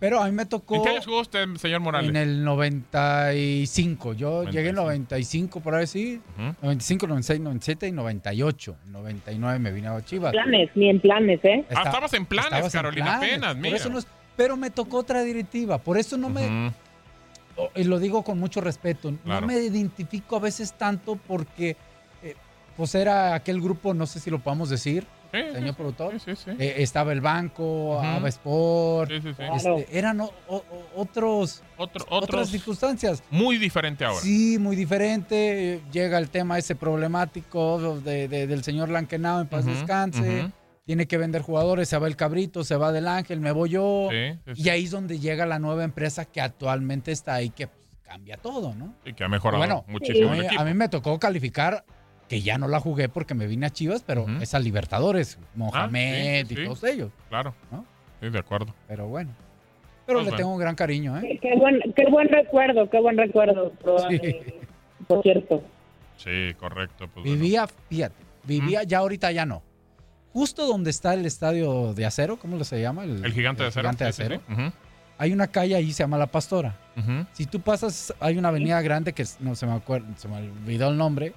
Pero 0.00 0.20
a 0.22 0.26
mí 0.26 0.32
me 0.32 0.46
tocó 0.46 0.76
¿En 0.76 0.82
qué 0.82 0.88
años 0.90 1.04
jugó 1.06 1.20
usted, 1.20 1.46
señor 1.56 1.80
Morales? 1.80 2.08
en 2.10 2.16
el 2.16 2.44
95. 2.44 4.12
Yo 4.14 4.44
llegué 4.44 4.68
en 4.70 4.76
95, 4.76 5.60
por 5.60 5.74
ahí 5.74 5.86
sí. 5.86 6.20
Ujú. 6.36 6.54
95, 6.62 7.06
96, 7.06 7.40
97 7.40 7.88
y 7.88 7.92
98. 7.92 8.76
En 8.86 8.92
99 8.92 9.58
me 9.58 9.72
vine 9.72 9.88
a 9.88 10.04
Chivas. 10.04 10.32
Planes, 10.32 10.70
ni 10.74 10.88
en 10.90 11.00
planes, 11.00 11.40
¿eh? 11.44 11.64
Ah, 11.74 11.82
estabas 11.86 12.12
en 12.14 12.26
planes, 12.26 12.46
estabas 12.52 12.74
en 12.74 12.78
Carolina, 12.78 13.04
planes, 13.18 13.28
apenas, 13.28 13.54
por 13.54 13.62
mira. 13.62 13.76
eso 13.76 13.88
no 13.90 13.98
es- 13.98 14.06
pero 14.36 14.56
me 14.56 14.70
tocó 14.70 14.98
otra 14.98 15.22
directiva. 15.22 15.78
Por 15.78 15.98
eso 15.98 16.16
no 16.16 16.28
me. 16.28 16.46
Ujú. 16.46 16.74
o- 17.56 17.70
Y 17.74 17.84
lo 17.84 17.98
digo 17.98 18.22
con 18.22 18.38
mucho 18.38 18.60
respeto. 18.60 19.12
Claro. 19.24 19.40
No 19.40 19.46
me 19.48 19.54
identifico 19.58 20.36
a 20.36 20.40
veces 20.40 20.72
tanto 20.74 21.16
porque. 21.16 21.76
Pues 22.78 22.94
era 22.94 23.34
aquel 23.34 23.60
grupo, 23.60 23.92
no 23.92 24.06
sé 24.06 24.20
si 24.20 24.30
lo 24.30 24.38
podemos 24.38 24.70
decir, 24.70 25.06
Sí, 25.30 25.38
señor 25.52 25.70
sí, 25.70 25.74
productor. 25.76 26.12
sí, 26.20 26.34
sí, 26.34 26.42
sí. 26.42 26.50
Eh, 26.58 26.76
estaba 26.78 27.12
el 27.12 27.20
banco, 27.20 27.96
Ujú. 27.96 28.06
Ava 28.06 28.28
Sport. 28.30 29.10
Sí, 29.10 29.20
sí, 29.20 29.28
sí. 29.36 29.42
este, 29.54 29.98
eran 29.98 30.20
o- 30.22 30.32
o- 30.48 30.64
otros, 30.96 31.62
Otro- 31.76 32.06
otras 32.08 32.48
circunstancias. 32.48 33.22
muy 33.30 33.58
diferente 33.58 34.06
ahora. 34.06 34.20
Sí, 34.22 34.56
muy 34.58 34.74
diferente. 34.74 35.82
Llega 35.92 36.16
el 36.16 36.30
tema 36.30 36.56
ese 36.56 36.74
problemático 36.76 38.00
de- 38.00 38.28
de- 38.28 38.46
del 38.46 38.62
señor 38.64 38.88
Lankenau, 38.88 39.40
en 39.40 39.48
paz 39.48 39.66
descanse. 39.66 40.50
Tiene 40.86 41.06
que 41.06 41.18
vender 41.18 41.42
jugadores, 41.42 41.88
se 41.90 41.98
va 41.98 42.06
el 42.06 42.16
cabrito, 42.16 42.64
se 42.64 42.76
va 42.76 42.92
del 42.92 43.08
ángel, 43.08 43.40
me 43.40 43.52
voy 43.52 43.68
yo. 43.70 44.08
Sí, 44.10 44.38
sí, 44.46 44.54
sí. 44.54 44.62
Y 44.62 44.68
ahí 44.70 44.84
es 44.84 44.90
donde 44.90 45.18
llega 45.18 45.44
la 45.44 45.58
nueva 45.58 45.84
empresa 45.84 46.24
que 46.24 46.40
actualmente 46.40 47.12
está 47.12 47.34
ahí, 47.34 47.50
que 47.50 47.66
pues, 47.66 47.78
cambia 48.02 48.38
todo, 48.38 48.74
¿no? 48.74 48.94
Y 49.04 49.12
que 49.12 49.24
ha 49.24 49.28
mejorado 49.28 49.58
Bueno, 49.58 49.84
muchísimo 49.88 50.30
a 50.30 50.32
el 50.32 50.40
mí, 50.40 50.46
equipo. 50.46 50.62
a 50.62 50.64
mí 50.64 50.72
me 50.72 50.88
tocó 50.88 51.18
calificar, 51.18 51.84
que 52.28 52.42
ya 52.42 52.58
no 52.58 52.68
la 52.68 52.78
jugué 52.80 53.08
porque 53.08 53.34
me 53.34 53.46
vine 53.46 53.66
a 53.66 53.70
Chivas, 53.70 54.02
pero 54.06 54.22
Ujú. 54.24 54.32
es 54.42 54.54
a 54.54 54.58
Libertadores, 54.58 55.38
Mohamed 55.54 56.42
Ah, 56.44 56.46
sí, 56.48 56.54
y 56.54 56.56
sí. 56.56 56.64
todos 56.64 56.84
ellos, 56.84 57.10
Claro. 57.28 57.54
¿no? 57.70 57.84
Sí, 58.20 58.28
de 58.28 58.38
acuerdo. 58.38 58.74
Pero 58.86 59.06
bueno. 59.06 59.30
Pero 60.06 60.18
Pues 60.18 60.24
le 60.26 60.30
bueno. 60.30 60.36
tengo 60.36 60.52
un 60.54 60.58
gran 60.60 60.74
cariño, 60.74 61.18
¿eh? 61.18 61.38
Qué, 61.42 61.48
qué 61.50 61.56
buen, 61.58 61.80
qué 61.94 62.06
buen 62.10 62.28
recuerdo, 62.28 62.88
qué 62.90 63.00
buen 63.00 63.16
recuerdo. 63.18 63.70
por- 63.72 64.08
Sí. 64.10 64.20
Por 65.06 65.22
cierto. 65.22 65.62
Sí, 66.16 66.54
correcto. 66.58 67.08
Pues 67.12 67.24
bueno. 67.24 67.32
Vivía, 67.40 67.66
fíjate, 67.88 68.14
vivía, 68.44 68.82
ya 68.82 68.98
ahorita 68.98 69.30
ya 69.32 69.46
no. 69.46 69.62
Justo 70.32 70.66
donde 70.66 70.90
está 70.90 71.14
el 71.14 71.24
estadio 71.24 71.94
de 71.94 72.04
acero, 72.04 72.36
¿cómo 72.36 72.62
se 72.64 72.80
llama? 72.80 73.04
El 73.04 73.32
gigante 73.32 73.62
de 73.62 73.68
acero. 73.68 73.82
gigante 73.84 74.04
de 74.04 74.12
Sí, 74.12 74.16
sí, 74.16 74.22
acero. 74.24 74.42
sí. 74.46 74.52
Ujú, 74.52 74.72
Hay 75.20 75.32
una 75.32 75.46
calle 75.48 75.74
ahí, 75.74 75.92
se 75.92 76.02
llama 76.04 76.16
La 76.18 76.26
Pastora. 76.26 76.76
ujú. 76.96 77.26
Si 77.32 77.46
tú 77.46 77.60
pasas, 77.60 78.12
hay 78.20 78.36
una 78.38 78.48
avenida 78.48 78.80
grande 78.82 79.12
que 79.12 79.24
no 79.40 79.54
se 79.54 79.66
me 79.66 79.72
acuerda, 79.72 80.06
se 80.16 80.28
me 80.28 80.36
olvidó 80.36 80.88
el 80.90 80.96
nombre. 80.98 81.32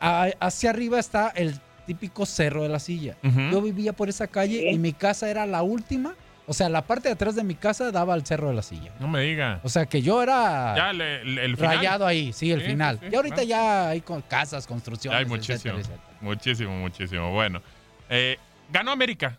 Hacia 0.00 0.70
arriba 0.70 0.98
está 0.98 1.28
el 1.28 1.58
típico 1.86 2.24
cerro 2.26 2.62
de 2.62 2.68
la 2.68 2.78
silla. 2.78 3.16
Yo 3.22 3.60
vivía 3.62 3.92
por 3.92 4.08
esa 4.08 4.26
calle 4.26 4.70
y 4.72 4.78
mi 4.78 4.92
casa 4.92 5.30
era 5.30 5.46
la 5.46 5.62
última. 5.62 6.14
O 6.46 6.52
sea, 6.52 6.68
la 6.68 6.82
parte 6.82 7.08
de 7.08 7.12
atrás 7.14 7.36
de 7.36 7.44
mi 7.44 7.54
casa 7.54 7.92
daba 7.92 8.12
al 8.14 8.26
cerro 8.26 8.48
de 8.48 8.54
la 8.54 8.62
silla. 8.62 8.90
No 8.98 9.06
me 9.06 9.20
diga. 9.22 9.60
O 9.62 9.68
sea, 9.68 9.86
que 9.86 10.02
yo 10.02 10.20
era 10.20 10.74
Ya 10.76 10.92
le- 10.92 11.20
el, 11.22 11.38
el 11.38 11.56
final. 11.56 11.76
rayado 11.76 12.04
ahí, 12.06 12.32
sí, 12.32 12.50
el 12.50 12.60
Sí, 12.62 12.66
final. 12.66 12.98
sí, 12.98 13.06
sí, 13.06 13.12
y 13.12 13.14
ahorita 13.14 13.36
claro. 13.36 13.48
ya 13.48 13.88
hay 13.90 14.00
con 14.00 14.20
casas, 14.22 14.64
Ya 14.64 14.68
construcciones. 14.68 15.16
hay 15.18 15.24
etcétera, 15.26 15.74
muchísimo. 15.76 15.78
etcétera. 15.78 16.18
Muchísimo, 16.20 16.76
muchísimo. 16.78 17.32
Bueno. 17.32 17.60
eh, 18.08 18.36
ganó 18.72 18.90
América. 18.90 19.38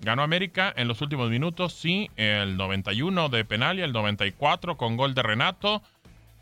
Ganó 0.00 0.22
América 0.22 0.72
en 0.76 0.88
los 0.88 1.02
últimos 1.02 1.28
minutos, 1.28 1.74
sí. 1.74 2.08
El 2.16 2.56
91 2.56 3.28
de 3.28 3.44
penal 3.44 3.78
y 3.78 3.82
el 3.82 3.92
94 3.92 4.76
con 4.78 4.96
gol 4.96 5.14
de 5.14 5.22
Renato. 5.22 5.82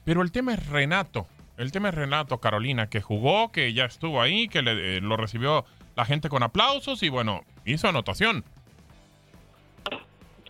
Pero 0.05 0.23
el 0.23 0.31
tema 0.31 0.55
es 0.55 0.64
Renato. 0.69 1.27
El 1.59 1.73
tema 1.73 1.88
es 1.88 1.95
Renato 1.95 2.38
Carolina, 2.38 2.88
que 2.88 3.01
jugó, 3.01 3.51
que 3.51 3.73
ya 3.73 3.85
estuvo 3.87 4.21
ahí, 4.21 4.49
que 4.49 4.62
le- 4.62 4.99
eh, 4.99 5.01
lo 5.01 5.16
recibió 5.16 5.64
la 5.97 6.05
gente 6.05 6.29
con 6.29 6.42
aplausos 6.42 7.03
y 7.03 7.09
bueno, 7.09 7.40
hizo 7.64 7.88
anotación. 7.88 8.45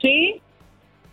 Sí, 0.01 0.41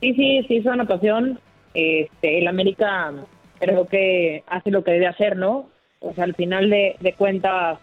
sí, 0.01 0.13
sí, 0.13 0.45
sí, 0.47 0.61
su 0.61 0.69
anotación. 0.69 1.39
Este, 1.73 2.39
el 2.39 2.47
América 2.47 3.11
creo 3.59 3.87
que 3.87 4.43
hace 4.47 4.71
lo 4.71 4.83
que 4.83 4.91
debe 4.91 5.07
hacer, 5.07 5.37
¿no? 5.37 5.69
O 5.99 6.13
sea, 6.13 6.23
al 6.25 6.35
final 6.35 6.69
de, 6.69 6.95
de 6.99 7.13
cuentas, 7.13 7.79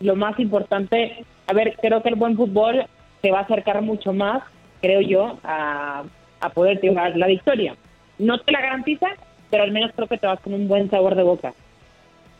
lo 0.00 0.16
más 0.16 0.38
importante, 0.38 1.24
a 1.46 1.52
ver, 1.52 1.76
creo 1.80 2.02
que 2.02 2.10
el 2.10 2.14
buen 2.16 2.36
fútbol 2.36 2.84
se 3.22 3.30
va 3.30 3.40
a 3.40 3.42
acercar 3.42 3.80
mucho 3.80 4.12
más, 4.12 4.42
creo 4.82 5.00
yo, 5.00 5.38
a, 5.44 6.02
a 6.40 6.48
poder 6.50 6.80
llevar 6.80 7.16
la 7.16 7.26
victoria. 7.26 7.74
No 8.18 8.38
te 8.40 8.52
la 8.52 8.60
garantiza, 8.60 9.06
pero 9.54 9.62
al 9.62 9.70
menos 9.70 9.92
creo 9.94 10.08
que 10.08 10.18
te 10.18 10.26
vas 10.26 10.40
con 10.40 10.52
un 10.52 10.66
buen 10.66 10.90
sabor 10.90 11.14
de 11.14 11.22
boca. 11.22 11.54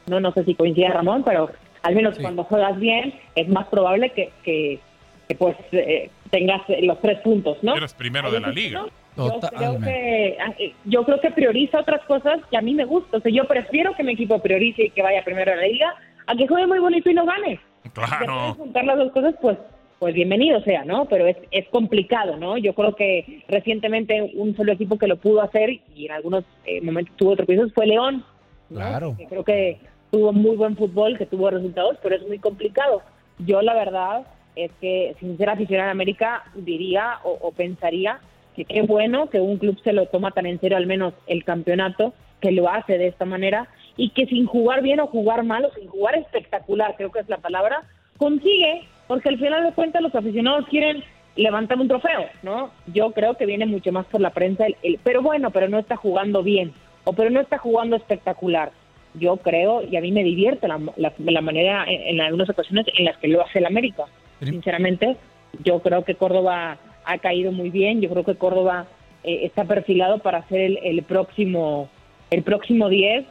No, 0.08 0.18
no 0.18 0.32
sé 0.32 0.42
si 0.42 0.56
coincide 0.56 0.88
Ramón, 0.88 1.22
pero 1.22 1.48
al 1.82 1.94
menos 1.94 2.18
cuando 2.18 2.42
juegas 2.42 2.76
bien 2.80 3.14
es 3.36 3.48
más 3.48 3.68
probable 3.68 4.10
que, 4.10 4.32
que, 4.42 4.80
que, 5.28 5.36
pues 5.36 5.56
eh, 5.70 6.10
tengas 6.30 6.62
los 6.82 7.00
tres 7.00 7.20
puntos, 7.20 7.58
¿no? 7.62 7.76
Eres 7.76 7.94
primero 7.94 8.32
de 8.32 8.40
la 8.40 8.48
liga. 8.48 8.86
Yo 9.16 9.38
creo, 9.38 9.78
que, 9.78 10.26
eh, 10.58 10.74
yo 10.86 11.04
creo 11.04 11.20
que 11.20 11.30
prioriza 11.30 11.78
otras 11.78 12.04
cosas 12.06 12.40
que 12.50 12.56
a 12.56 12.60
mí 12.60 12.74
me 12.74 12.84
gusta. 12.84 13.18
O 13.18 13.20
sea, 13.20 13.30
yo 13.30 13.44
prefiero 13.44 13.94
que 13.94 14.02
mi 14.02 14.14
equipo 14.14 14.40
priorice 14.40 14.86
y 14.86 14.90
que 14.90 15.00
vaya 15.00 15.22
primero 15.22 15.52
a 15.52 15.54
la 15.54 15.66
liga 15.68 15.94
a 16.26 16.34
que 16.34 16.48
juegue 16.48 16.66
muy 16.66 16.80
bonito 16.80 17.08
y 17.10 17.14
no 17.14 17.24
gane. 17.24 17.60
Si 17.84 17.90
Claro. 17.90 18.54
juntar 18.54 18.86
las 18.86 18.98
dos 18.98 19.12
cosas, 19.12 19.36
pues 19.40 19.56
pues 19.98 20.14
bienvenido 20.14 20.60
sea, 20.62 20.84
¿no? 20.84 21.06
Pero 21.06 21.26
es, 21.26 21.36
es 21.50 21.68
complicado, 21.68 22.36
¿no? 22.36 22.58
Yo 22.58 22.74
creo 22.74 22.94
que 22.94 23.42
recientemente 23.48 24.32
un 24.34 24.56
solo 24.56 24.72
equipo 24.72 24.98
que 24.98 25.06
lo 25.06 25.16
pudo 25.16 25.42
hacer 25.42 25.70
y 25.94 26.06
en 26.06 26.12
algunos 26.12 26.44
eh, 26.66 26.80
momentos 26.80 27.16
tuvo 27.16 27.36
tropiezos 27.36 27.72
fue 27.72 27.86
León. 27.86 28.24
¿no? 28.70 28.76
Claro. 28.76 29.14
Que 29.16 29.26
creo 29.26 29.44
que 29.44 29.78
tuvo 30.10 30.32
muy 30.32 30.56
buen 30.56 30.76
fútbol, 30.76 31.18
que 31.18 31.26
tuvo 31.26 31.50
resultados, 31.50 31.96
pero 32.02 32.16
es 32.16 32.26
muy 32.26 32.38
complicado. 32.38 33.02
Yo 33.38 33.62
la 33.62 33.74
verdad 33.74 34.26
es 34.56 34.70
que 34.80 35.14
sin 35.20 35.36
ser 35.36 35.50
aficionada 35.50 35.88
a 35.88 35.92
América 35.92 36.44
diría 36.54 37.18
o, 37.24 37.38
o 37.40 37.52
pensaría 37.52 38.20
que 38.54 38.64
qué 38.64 38.82
bueno 38.82 39.28
que 39.28 39.40
un 39.40 39.58
club 39.58 39.78
se 39.82 39.92
lo 39.92 40.06
toma 40.06 40.30
tan 40.30 40.46
en 40.46 40.60
serio 40.60 40.76
al 40.76 40.86
menos 40.86 41.14
el 41.26 41.44
campeonato, 41.44 42.14
que 42.40 42.52
lo 42.52 42.68
hace 42.68 42.98
de 42.98 43.08
esta 43.08 43.24
manera 43.24 43.68
y 43.96 44.10
que 44.10 44.26
sin 44.26 44.46
jugar 44.46 44.82
bien 44.82 45.00
o 45.00 45.06
jugar 45.06 45.44
mal 45.44 45.64
o 45.64 45.72
sin 45.72 45.88
jugar 45.88 46.16
espectacular, 46.16 46.94
creo 46.96 47.10
que 47.10 47.20
es 47.20 47.28
la 47.28 47.38
palabra, 47.38 47.82
consigue, 48.16 48.82
porque 49.14 49.28
al 49.28 49.38
final 49.38 49.62
de 49.62 49.70
cuentas 49.72 50.02
los 50.02 50.12
aficionados 50.12 50.66
quieren 50.68 51.04
levantar 51.36 51.78
un 51.78 51.86
trofeo, 51.86 52.24
¿no? 52.42 52.70
Yo 52.92 53.12
creo 53.12 53.34
que 53.34 53.46
viene 53.46 53.64
mucho 53.64 53.92
más 53.92 54.06
por 54.06 54.20
la 54.20 54.30
prensa, 54.30 54.66
el, 54.66 54.76
el- 54.82 54.98
pero 55.04 55.22
bueno, 55.22 55.50
pero 55.52 55.68
no 55.68 55.78
está 55.78 55.94
jugando 55.94 56.42
bien, 56.42 56.72
o 57.04 57.12
pero 57.12 57.30
no 57.30 57.40
está 57.40 57.58
jugando 57.58 57.94
espectacular. 57.94 58.72
Yo 59.14 59.36
creo, 59.36 59.82
y 59.88 59.96
a 59.96 60.00
mí 60.00 60.10
me 60.10 60.24
divierte 60.24 60.66
la, 60.66 60.80
la- 60.96 61.12
la 61.18 61.40
manera 61.40 61.84
en, 61.86 62.02
en 62.02 62.20
algunas 62.20 62.50
ocasiones 62.50 62.86
en 62.98 63.04
las 63.04 63.16
que 63.18 63.28
lo 63.28 63.40
hace 63.44 63.60
el 63.60 63.66
América. 63.66 64.04
Sinceramente, 64.50 65.16
yo 65.62 65.78
creo 65.78 66.04
que 66.04 66.16
Córdoba 66.16 66.76
ha 67.04 67.18
caído 67.18 67.52
muy 67.52 67.70
bien, 67.70 68.00
yo 68.00 68.10
creo 68.10 68.24
que 68.24 68.34
Córdoba 68.34 68.86
eh, 69.22 69.40
está 69.44 69.64
perfilado 69.64 70.18
para 70.18 70.42
ser 70.48 70.60
el, 70.60 70.78
el 70.82 71.02
próximo 71.04 71.88
el 72.32 72.42
próximo 72.42 72.88
10 72.88 73.26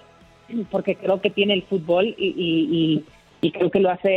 porque 0.71 0.95
creo 0.95 1.19
que 1.19 1.29
tiene 1.29 1.53
el 1.55 1.63
fútbol 1.63 2.15
y, 2.17 2.27
y- 2.27 2.67
y- 2.71 3.03
y 3.41 3.51
creo 3.51 3.69
que 3.69 3.79
lo 3.81 3.89
hace 3.89 4.09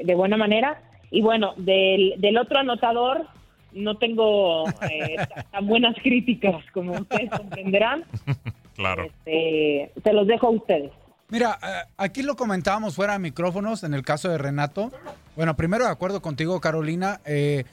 de 0.04 0.14
buena 0.16 0.36
manera. 0.36 0.80
Y 1.10 1.22
bueno, 1.22 1.54
del, 1.56 2.14
del 2.18 2.36
otro 2.38 2.58
anotador 2.58 3.26
no 3.72 3.96
tengo 3.98 4.68
eh, 4.90 5.16
tan 5.52 5.66
buenas 5.66 5.94
críticas 6.02 6.64
como 6.72 6.92
ustedes 6.92 7.30
comprenderán. 7.30 8.04
Claro. 8.76 9.08
Eh, 9.24 9.90
se 10.04 10.12
los 10.12 10.26
dejo 10.26 10.48
a 10.48 10.50
ustedes. 10.50 10.92
Mira, 11.30 11.58
eh, 11.62 11.88
aquí 11.96 12.22
lo 12.22 12.36
comentábamos 12.36 12.94
fuera 12.94 13.14
de 13.14 13.18
micrófonos 13.20 13.82
en 13.84 13.94
el 13.94 14.02
caso 14.02 14.28
de 14.28 14.36
Renato. 14.36 14.92
Bueno, 15.34 15.56
primero 15.56 15.86
de 15.86 15.90
acuerdo 15.90 16.20
contigo, 16.20 16.60
Carolina. 16.60 17.22
eh, 17.24 17.64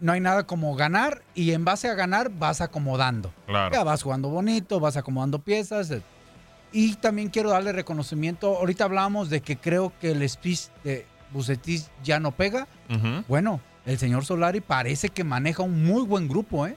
no 0.00 0.10
hay 0.10 0.18
nada 0.20 0.48
como 0.48 0.74
ganar 0.74 1.22
y 1.36 1.52
en 1.52 1.64
base 1.64 1.88
a 1.88 1.94
ganar 1.94 2.30
vas 2.30 2.60
acomodando. 2.60 3.32
Claro. 3.46 3.72
Ya 3.72 3.84
vas 3.84 4.02
jugando 4.02 4.30
bonito, 4.30 4.80
vas 4.80 4.96
acomodando 4.96 5.38
piezas. 5.38 5.92
eh. 5.92 6.02
Y 6.72 6.96
también 6.96 7.28
quiero 7.28 7.50
darle 7.50 7.70
reconocimiento. 7.70 8.56
Ahorita 8.56 8.82
hablábamos 8.82 9.30
de 9.30 9.40
que 9.42 9.56
creo 9.58 9.92
que 10.00 10.10
el 10.10 10.28
speech 10.28 10.70
de 10.82 11.06
Bucetis 11.32 11.90
ya 12.02 12.20
no 12.20 12.32
pega. 12.32 12.66
Bueno, 13.28 13.60
el 13.86 13.98
señor 13.98 14.24
Solari 14.24 14.60
parece 14.60 15.08
que 15.08 15.24
maneja 15.24 15.62
un 15.62 15.84
muy 15.84 16.02
buen 16.04 16.28
grupo, 16.28 16.66
¿eh? 16.66 16.76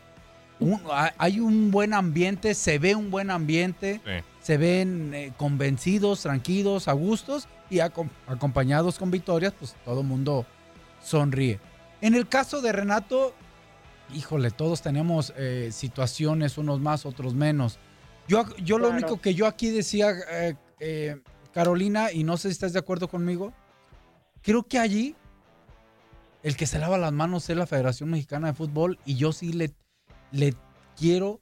Un- 0.60 0.82
hay 1.18 1.40
un 1.40 1.72
buen 1.72 1.94
ambiente, 1.94 2.54
se 2.54 2.78
ve 2.78 2.94
un 2.96 3.10
buen 3.10 3.32
ambiente, 3.32 4.00
Sí. 4.06 4.12
se 4.42 4.58
ven 4.58 5.12
eh, 5.14 5.34
convencidos, 5.38 6.22
tranquilos, 6.22 6.88
a 6.88 6.94
gustos 6.94 7.48
y 7.70 7.78
acom- 7.78 8.10
acompañados 8.28 9.00
con 9.00 9.10
victorias, 9.10 9.54
pues 9.58 9.76
todo 9.86 10.02
el 10.02 10.08
mundo 10.08 10.46
sonríe. 11.04 11.60
En 12.02 12.14
el 12.14 12.28
caso 12.28 12.62
de 12.62 12.72
Renato, 12.72 13.34
híjole, 14.14 14.52
todos 14.52 14.82
tenemos 14.84 15.34
eh, 15.36 15.70
situaciones, 15.72 16.58
unos 16.60 16.80
más, 16.80 17.06
otros 17.08 17.34
menos. 17.34 17.80
Yo, 18.28 18.46
yo 18.58 18.78
lo 18.78 18.90
único 18.90 19.20
que 19.20 19.34
yo 19.34 19.48
aquí 19.48 19.70
decía, 19.72 20.12
eh, 20.32 20.56
eh, 20.80 21.18
Carolina, 21.54 22.12
y 22.12 22.24
no 22.24 22.38
sé 22.38 22.50
si 22.50 22.54
estás 22.54 22.74
de 22.74 22.80
acuerdo 22.80 23.08
conmigo, 23.08 23.52
creo 24.42 24.64
que 24.64 24.80
allí 24.80 25.16
el 26.44 26.56
que 26.56 26.66
se 26.66 26.80
lava 26.80 26.98
las 26.98 27.12
manos 27.14 27.50
es 27.50 27.58
la 27.58 27.68
Federación 27.68 28.10
Mexicana 28.10 28.48
de 28.48 28.54
Fútbol 28.54 28.98
y 29.06 29.16
yo 29.16 29.32
sí 29.32 29.54
le, 29.54 29.72
le 30.32 30.54
quiero 30.98 31.40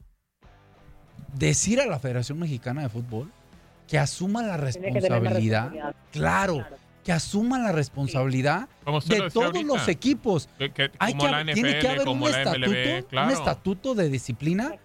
decir 1.36 1.80
a 1.80 1.86
la 1.86 2.00
Federación 2.00 2.40
Mexicana 2.40 2.82
de 2.84 2.90
Fútbol 2.90 3.32
que 3.88 3.98
asuma 3.98 4.44
la 4.44 4.58
responsabilidad. 4.58 5.72
Claro, 6.12 6.66
que 7.04 7.12
asuma 7.12 7.58
la 7.60 7.72
responsabilidad 7.72 8.68
lo 8.86 9.00
de 9.00 9.30
todos 9.32 9.46
ahorita. 9.48 9.66
los 9.66 9.88
equipos. 9.88 10.50
Que- 10.58 10.72
que- 10.72 10.92
Hay 11.00 11.14
como 11.14 11.26
que 11.26 11.32
la 11.32 11.54
tiene 11.54 11.80
que 11.80 11.88
haber 11.88 12.08
un 12.08 12.20
la 12.22 12.30
estatuto, 12.30 12.60
MLB, 12.70 13.04
claro. 13.08 13.28
un 13.28 13.34
estatuto 13.34 13.96
de 13.96 14.10
disciplina 14.10 14.76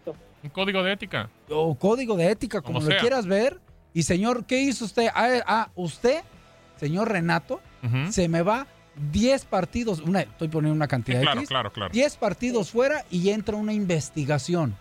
Un 0.43 0.51
código 0.51 0.83
de 0.83 0.93
ética. 0.93 1.29
o 1.51 1.75
código 1.75 2.17
de 2.17 2.31
ética, 2.31 2.61
como, 2.63 2.79
Como 2.81 2.91
lo 2.93 3.01
quieras 3.01 3.27
ver. 3.27 3.61
Y 3.93 4.05
señor, 4.05 4.45
¿qué 4.47 4.61
hizo 4.61 4.85
usted? 4.85 5.09
Ah, 5.15 5.29
ah, 5.47 5.71
usted, 5.75 6.23
señor 6.81 7.11
Renato, 7.11 7.61
Se 8.11 8.29
me 8.29 8.43
va 8.43 8.67
10 9.13 9.45
partidos, 9.47 10.01
una, 10.01 10.21
estoy 10.21 10.49
poniendo 10.49 10.75
una 10.77 10.87
cantidad 10.87 11.19
Sí, 11.19 11.25
claro, 11.25 11.41
X, 11.41 11.49
claro, 11.49 11.73
claro. 11.73 11.93
10 11.93 12.17
partidos 12.17 12.71
fuera 12.71 13.05
y 13.11 13.31
entra 13.31 13.57
una 13.57 13.73
investigación. 13.73 14.77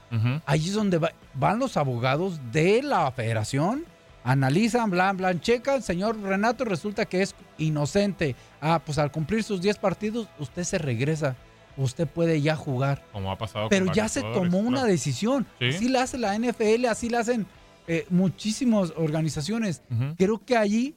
Ahí 0.45 0.67
es 0.67 0.73
donde 0.73 0.97
va- 0.99 1.13
van 1.33 1.57
los 1.59 1.77
abogados 1.77 2.39
de 2.51 2.83
la 2.83 3.09
federación, 3.11 3.85
analizan, 4.23 4.89
blan, 4.91 5.17
blan, 5.17 5.41
checan, 5.41 5.81
señor 5.81 6.19
Renato 6.21 6.63
resulta 6.63 7.05
que 7.05 7.21
es 7.23 7.35
inocente. 7.57 8.35
Ah, 8.61 8.81
pues 8.85 8.97
al 8.97 9.11
cumplir 9.11 9.43
sus 9.43 9.61
10 9.61 9.77
partidos, 9.77 10.27
usted 10.39 10.63
se 10.63 10.77
regresa, 10.77 11.35
usted 11.75 12.07
puede 12.07 12.39
ya 12.41 12.55
jugar. 12.55 13.03
Como 13.11 13.31
ha 13.31 13.37
pasado 13.37 13.65
con 13.65 13.69
Pero 13.69 13.91
ya 13.93 14.07
se 14.07 14.21
tomó 14.21 14.59
una 14.59 14.83
decisión. 14.85 15.45
Sí. 15.59 15.69
Así 15.69 15.89
la 15.89 16.03
hace 16.03 16.17
la 16.19 16.35
NFL, 16.37 16.85
así 16.87 17.09
la 17.09 17.19
hacen 17.19 17.47
eh, 17.87 18.05
muchísimas 18.09 18.93
organizaciones. 18.95 19.81
Creo 20.17 20.37
que 20.45 20.55
allí 20.55 20.93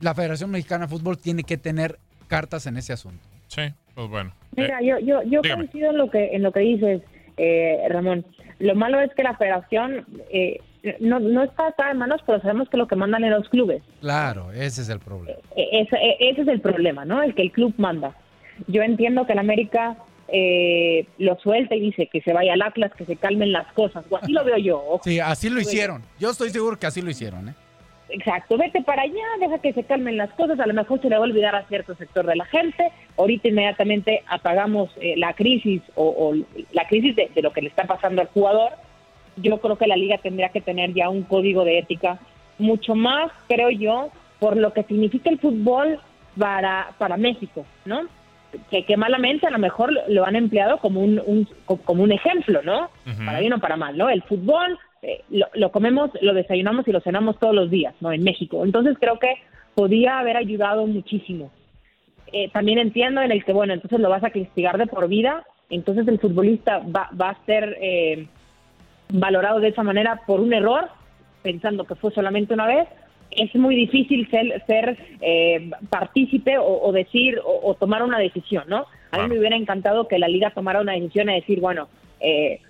la 0.00 0.14
Federación 0.14 0.50
Mexicana 0.50 0.86
de 0.86 0.90
Fútbol 0.96 1.18
tiene 1.18 1.42
que 1.44 1.56
tener 1.56 1.98
cartas 2.26 2.66
en 2.66 2.76
ese 2.76 2.92
asunto. 2.92 3.26
Sí, 3.48 3.62
pues 3.94 4.08
bueno. 4.08 4.32
Mira, 4.56 4.80
yo, 4.82 4.98
yo, 4.98 5.22
yo 5.22 5.40
dígame. 5.42 5.62
coincido 5.68 5.90
en 5.90 5.98
lo 5.98 6.10
que 6.10 6.34
en 6.34 6.42
lo 6.42 6.52
que 6.52 6.60
dices, 6.60 7.02
eh, 7.36 7.78
Ramón. 7.88 8.24
Lo 8.58 8.74
malo 8.74 9.00
es 9.00 9.12
que 9.14 9.22
la 9.22 9.36
federación 9.36 10.04
eh, 10.30 10.60
no, 11.00 11.20
no 11.20 11.44
está 11.44 11.68
atada 11.68 11.92
en 11.92 11.98
manos, 11.98 12.20
pero 12.26 12.40
sabemos 12.40 12.68
que 12.68 12.76
lo 12.76 12.86
que 12.88 12.96
mandan 12.96 13.24
en 13.24 13.30
los 13.30 13.48
clubes. 13.48 13.82
Claro, 14.00 14.50
ese 14.52 14.82
es 14.82 14.88
el 14.88 14.98
problema. 14.98 15.38
Eh, 15.56 15.68
Ese, 15.72 15.96
eh, 15.96 16.16
ese 16.20 16.42
es 16.42 16.48
el 16.48 16.60
problema, 16.60 17.04
¿no? 17.04 17.22
El 17.22 17.34
que 17.34 17.42
el 17.42 17.52
club 17.52 17.74
manda. 17.78 18.14
Yo 18.66 18.82
entiendo 18.82 19.24
que 19.26 19.32
el 19.34 19.38
América 19.38 19.96
eh, 20.26 21.06
lo 21.18 21.36
suelta 21.38 21.74
y 21.76 21.80
dice 21.80 22.08
que 22.12 22.20
se 22.20 22.32
vaya 22.32 22.52
al 22.54 22.62
Atlas, 22.62 22.92
que 22.96 23.04
se 23.04 23.16
calmen 23.16 23.52
las 23.52 23.72
cosas. 23.72 24.04
O 24.10 24.16
así 24.16 24.32
lo 24.32 24.44
veo 24.44 24.58
yo. 24.58 24.78
ojo. 24.78 25.00
Sí, 25.04 25.20
así 25.20 25.48
lo 25.48 25.60
hicieron. 25.60 26.02
Yo 26.18 26.30
estoy 26.30 26.50
seguro 26.50 26.78
que 26.78 26.86
así 26.86 27.00
lo 27.00 27.10
hicieron, 27.10 27.48
¿eh? 27.50 27.54
Exacto, 28.10 28.56
vete 28.56 28.82
para 28.82 29.02
allá, 29.02 29.22
deja 29.38 29.58
que 29.58 29.72
se 29.74 29.84
calmen 29.84 30.16
las 30.16 30.30
cosas, 30.30 30.58
a 30.60 30.66
lo 30.66 30.72
mejor 30.72 31.00
se 31.00 31.08
le 31.10 31.16
va 31.16 31.20
a 31.24 31.28
olvidar 31.28 31.54
a 31.54 31.64
cierto 31.64 31.94
sector 31.94 32.24
de 32.26 32.36
la 32.36 32.46
gente, 32.46 32.90
ahorita 33.18 33.48
inmediatamente 33.48 34.22
apagamos 34.28 34.90
eh, 35.00 35.14
la 35.18 35.34
crisis 35.34 35.82
o, 35.94 36.04
o 36.06 36.34
la 36.72 36.86
crisis 36.88 37.14
de, 37.16 37.30
de 37.34 37.42
lo 37.42 37.52
que 37.52 37.60
le 37.60 37.68
está 37.68 37.84
pasando 37.84 38.22
al 38.22 38.28
jugador, 38.28 38.72
yo 39.36 39.58
creo 39.60 39.76
que 39.76 39.86
la 39.86 39.96
liga 39.96 40.16
tendría 40.18 40.48
que 40.48 40.60
tener 40.62 40.94
ya 40.94 41.10
un 41.10 41.22
código 41.22 41.64
de 41.64 41.78
ética 41.78 42.18
mucho 42.58 42.94
más, 42.94 43.30
creo 43.46 43.70
yo, 43.70 44.08
por 44.40 44.56
lo 44.56 44.72
que 44.72 44.84
significa 44.84 45.28
el 45.30 45.38
fútbol 45.38 45.98
para, 46.38 46.88
para 46.98 47.16
México, 47.16 47.66
¿no? 47.84 48.02
Que, 48.70 48.84
que 48.84 48.96
malamente 48.96 49.46
a 49.46 49.50
lo 49.50 49.58
mejor 49.58 49.92
lo 50.08 50.24
han 50.24 50.34
empleado 50.34 50.78
como 50.78 51.00
un, 51.00 51.20
un- 51.26 51.46
como 51.84 52.02
un 52.02 52.12
ejemplo, 52.12 52.62
¿no? 52.62 52.88
para 53.26 53.40
bien 53.40 53.52
o 53.52 53.58
para 53.58 53.76
mal, 53.76 53.96
¿no? 53.98 54.08
El 54.08 54.22
fútbol 54.22 54.78
eh, 55.02 55.22
lo, 55.30 55.46
lo 55.54 55.70
comemos, 55.70 56.10
lo 56.20 56.34
desayunamos 56.34 56.86
y 56.88 56.92
lo 56.92 57.00
cenamos 57.00 57.38
todos 57.38 57.54
los 57.54 57.70
días, 57.70 57.94
¿no? 58.00 58.12
En 58.12 58.22
México. 58.22 58.64
Entonces 58.64 58.96
creo 59.00 59.18
que 59.18 59.34
podía 59.74 60.18
haber 60.18 60.36
ayudado 60.36 60.86
muchísimo. 60.86 61.50
Eh, 62.32 62.50
también 62.50 62.78
entiendo 62.78 63.22
en 63.22 63.32
el 63.32 63.44
que, 63.44 63.52
bueno, 63.52 63.72
entonces 63.72 64.00
lo 64.00 64.10
vas 64.10 64.24
a 64.24 64.30
castigar 64.30 64.76
de 64.76 64.86
por 64.86 65.08
vida, 65.08 65.44
entonces 65.70 66.06
el 66.08 66.18
futbolista 66.18 66.78
va, 66.78 67.08
va 67.18 67.30
a 67.30 67.44
ser 67.46 67.76
eh, 67.80 68.26
valorado 69.10 69.60
de 69.60 69.68
esa 69.68 69.82
manera 69.82 70.20
por 70.26 70.40
un 70.40 70.52
error, 70.52 70.88
pensando 71.42 71.84
que 71.84 71.94
fue 71.94 72.10
solamente 72.10 72.54
una 72.54 72.66
vez. 72.66 72.88
Es 73.30 73.54
muy 73.54 73.76
difícil 73.76 74.28
ser, 74.30 74.62
ser 74.66 74.98
eh, 75.20 75.70
partícipe 75.90 76.58
o, 76.58 76.82
o 76.82 76.92
decir 76.92 77.38
o, 77.44 77.70
o 77.70 77.74
tomar 77.74 78.02
una 78.02 78.18
decisión, 78.18 78.64
¿no? 78.68 78.86
A 79.10 79.22
mí 79.22 79.28
me 79.28 79.38
hubiera 79.38 79.56
encantado 79.56 80.08
que 80.08 80.18
la 80.18 80.28
liga 80.28 80.50
tomara 80.50 80.80
una 80.80 80.92
decisión 80.92 81.30
y 81.30 81.34
decir, 81.34 81.60
bueno, 81.60 81.88
eh, 82.20 82.60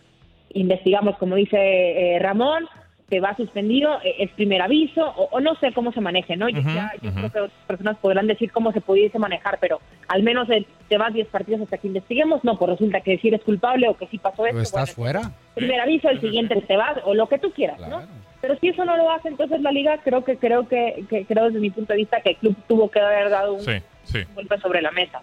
investigamos, 0.51 1.17
como 1.19 1.35
dice 1.37 1.57
eh, 1.59 2.19
Ramón, 2.19 2.67
te 3.09 3.21
va 3.21 3.35
suspendido, 3.37 3.99
eh, 4.05 4.17
es 4.19 4.31
primer 4.33 4.61
aviso, 4.61 5.03
o, 5.17 5.29
o 5.33 5.41
no 5.41 5.55
sé 5.57 5.73
cómo 5.73 5.93
se 5.93 6.01
maneje, 6.03 6.37
¿no? 6.37 6.49
Yo- 6.51 6.61
ya, 6.61 6.93
yo 7.01 7.11
creo 7.13 7.31
que 7.33 7.39
otras 7.41 7.59
personas 7.67 7.97
podrán 7.99 8.27
decir 8.27 8.53
cómo 8.53 8.71
se 8.73 8.83
pudiese 8.83 9.19
manejar, 9.19 9.59
pero 9.61 9.81
al 10.09 10.23
menos 10.23 10.49
eh, 10.51 10.67
te 10.89 10.99
vas 10.99 11.15
10 11.15 11.27
partidos 11.29 11.63
hasta 11.63 11.79
que 11.79 11.87
investiguemos, 11.87 12.45
no, 12.45 12.59
pues 12.59 12.73
resulta 12.73 13.01
que 13.01 13.17
si 13.19 13.29
eres 13.29 13.43
culpable 13.45 13.89
o 13.89 13.97
que 13.97 14.07
sí 14.09 14.19
pasó 14.19 14.45
esto, 14.47 14.61
estás 14.61 14.95
bueno, 14.97 15.21
fuera. 15.21 15.33
primer 15.55 15.81
aviso, 15.81 16.11
el 16.11 16.21
siguiente 16.21 16.61
te 16.61 16.77
vas, 16.77 16.99
o 17.05 17.15
lo 17.15 17.29
que 17.29 17.39
tú 17.39 17.51
quieras, 17.53 17.79
¿no? 17.89 18.03
Pero 18.43 18.57
si 18.61 18.69
eso 18.69 18.85
no 18.85 18.97
lo 18.97 19.11
hace, 19.11 19.29
entonces 19.29 19.61
la 19.63 19.73
liga 19.73 19.99
creo 20.05 20.23
que 20.25 20.37
creo 20.37 20.69
que, 20.69 21.05
que- 21.09 21.25
creo 21.25 21.47
desde 21.47 21.61
mi 21.61 21.71
punto 21.71 21.95
de 21.95 21.99
vista 22.01 22.21
que 22.21 22.31
el 22.31 22.37
club 22.37 22.57
tuvo 22.69 22.91
que 22.91 23.01
haber 23.01 23.31
dado 23.31 23.55
un 23.55 23.61
Sí, 23.61 23.73
sí. 24.05 24.19
golpe 24.35 24.59
sobre 24.59 24.83
la 24.83 24.91
mesa. 24.93 25.23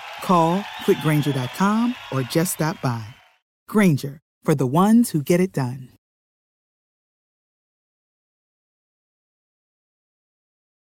Call 0.21 0.61
quickgranger.com 0.85 1.95
or 2.11 2.21
just 2.23 2.53
stop 2.53 2.79
by. 2.81 3.03
Granger, 3.67 4.19
for 4.43 4.55
the 4.55 4.67
ones 4.67 5.11
who 5.11 5.21
get 5.23 5.39
it 5.39 5.51
done. 5.51 5.89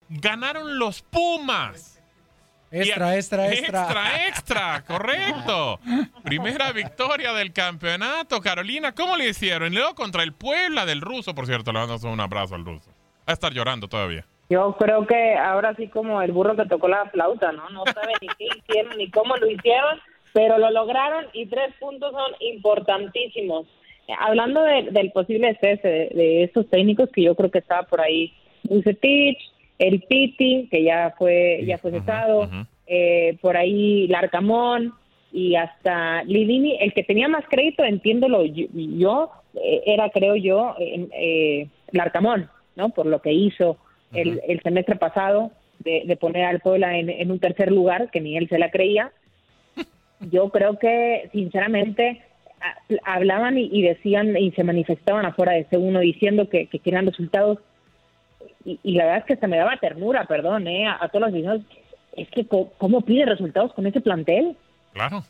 Ganaron 0.09 0.77
los 0.77 1.01
Pumas. 1.01 1.99
Extra, 2.71 3.13
Y- 3.13 3.17
extra, 3.19 3.49
extra. 3.53 3.81
Extra, 3.83 4.27
extra, 4.27 4.83
correcto. 4.85 5.79
Primera 6.23 6.71
victoria 6.71 7.31
del 7.33 7.53
campeonato. 7.53 8.41
Carolina, 8.41 8.93
¿cómo 8.95 9.15
le 9.15 9.29
hicieron? 9.29 9.71
Y 9.73 9.75
luego 9.75 9.93
contra 9.93 10.23
el 10.23 10.33
Puebla 10.33 10.85
del 10.85 11.01
ruso, 11.01 11.35
por 11.35 11.45
cierto, 11.45 11.71
le 11.71 11.79
mandamos 11.79 12.03
un 12.03 12.19
abrazo 12.19 12.55
al 12.55 12.65
ruso. 12.65 12.89
Va 13.19 13.25
a 13.27 13.33
estar 13.33 13.53
llorando 13.53 13.87
todavía. 13.87 14.25
Yo 14.53 14.75
creo 14.77 15.07
que 15.07 15.33
ahora 15.35 15.73
sí 15.75 15.87
como 15.87 16.21
el 16.21 16.31
burro 16.31 16.55
que 16.55 16.65
tocó 16.65 16.87
la 16.87 17.05
flauta, 17.13 17.51
¿no? 17.51 17.69
No 17.71 17.83
sabe 17.93 18.13
ni 18.21 18.27
qué 18.37 18.45
hicieron 18.57 18.97
ni 18.97 19.09
cómo 19.09 19.35
lo 19.37 19.49
hicieron, 19.49 19.99
pero 20.31 20.57
lo 20.59 20.69
lograron 20.69 21.25
y 21.33 21.45
tres 21.47 21.73
puntos 21.79 22.11
son 22.11 22.31
importantísimos. 22.39 23.65
Hablando 24.19 24.61
de- 24.61 24.89
del 24.91 25.11
posible 25.11 25.57
cese 25.61 25.87
de, 25.87 26.09
de 26.13 26.43
estos 26.43 26.69
técnicos 26.69 27.09
que 27.11 27.23
yo 27.23 27.35
creo 27.35 27.49
que 27.49 27.59
estaba 27.59 27.83
por 27.83 27.99
ahí, 28.01 28.31
Bucetich, 28.63 29.37
el 29.79 30.01
Piti, 30.03 30.67
que 30.69 30.83
ya 30.83 31.15
fue 31.17 31.61
ya 31.65 31.77
fue 31.79 31.91
cesado, 31.91 32.47
eh, 32.85 33.37
por 33.41 33.57
ahí 33.57 34.07
Larcamón 34.07 34.93
y 35.31 35.55
hasta 35.55 36.23
Lidini, 36.25 36.77
el 36.79 36.93
que 36.93 37.03
tenía 37.03 37.27
más 37.27 37.45
crédito, 37.49 37.83
entiéndolo 37.83 38.45
yo, 38.45 38.67
yo, 38.73 39.31
eh, 39.55 39.81
era 39.87 40.09
creo 40.11 40.35
yo 40.35 40.75
eh, 40.79 41.67
Larcamón, 41.91 42.49
¿no? 42.75 42.89
Por 42.89 43.05
lo 43.07 43.19
que 43.19 43.31
hizo 43.33 43.77
el, 44.13 44.41
el 44.47 44.61
semestre 44.61 44.95
pasado 44.95 45.51
de, 45.79 46.03
de 46.05 46.15
poner 46.17 46.45
al 46.45 46.59
Puebla 46.59 46.97
en, 46.97 47.09
en 47.09 47.31
un 47.31 47.39
tercer 47.39 47.71
lugar, 47.71 48.09
que 48.11 48.21
ni 48.21 48.37
él 48.37 48.47
se 48.49 48.57
la 48.59 48.69
creía. 48.71 49.11
Yo 50.31 50.49
creo 50.49 50.79
que, 50.79 51.29
sinceramente, 51.33 52.21
a- 52.61 53.13
hablaban 53.15 53.57
y, 53.57 53.69
y 53.71 53.81
decían 53.81 54.37
y 54.37 54.51
se 54.51 54.63
manifestaban 54.63 55.25
afuera 55.25 55.51
de 55.53 55.67
C1 55.67 55.99
diciendo 55.99 56.47
que, 56.49 56.67
que 56.67 56.79
querían 56.79 57.05
resultados. 57.05 57.59
Y, 58.65 58.79
y 58.83 58.93
la 58.93 59.03
verdad 59.05 59.19
es 59.19 59.25
que 59.25 59.35
se 59.35 59.47
me 59.47 59.57
daba 59.57 59.75
ternura, 59.77 60.25
perdón, 60.25 60.67
¿eh? 60.67 60.85
a, 60.87 60.97
a 61.03 61.09
todos 61.09 61.21
los 61.21 61.29
aficionados. 61.31 61.63
Es 62.15 62.29
que, 62.29 62.45
¿cómo 62.77 63.01
pide 63.01 63.25
resultados 63.25 63.73
con 63.73 63.85
ese 63.87 63.99
plantel? 63.99 64.55
Claro. 64.93 65.23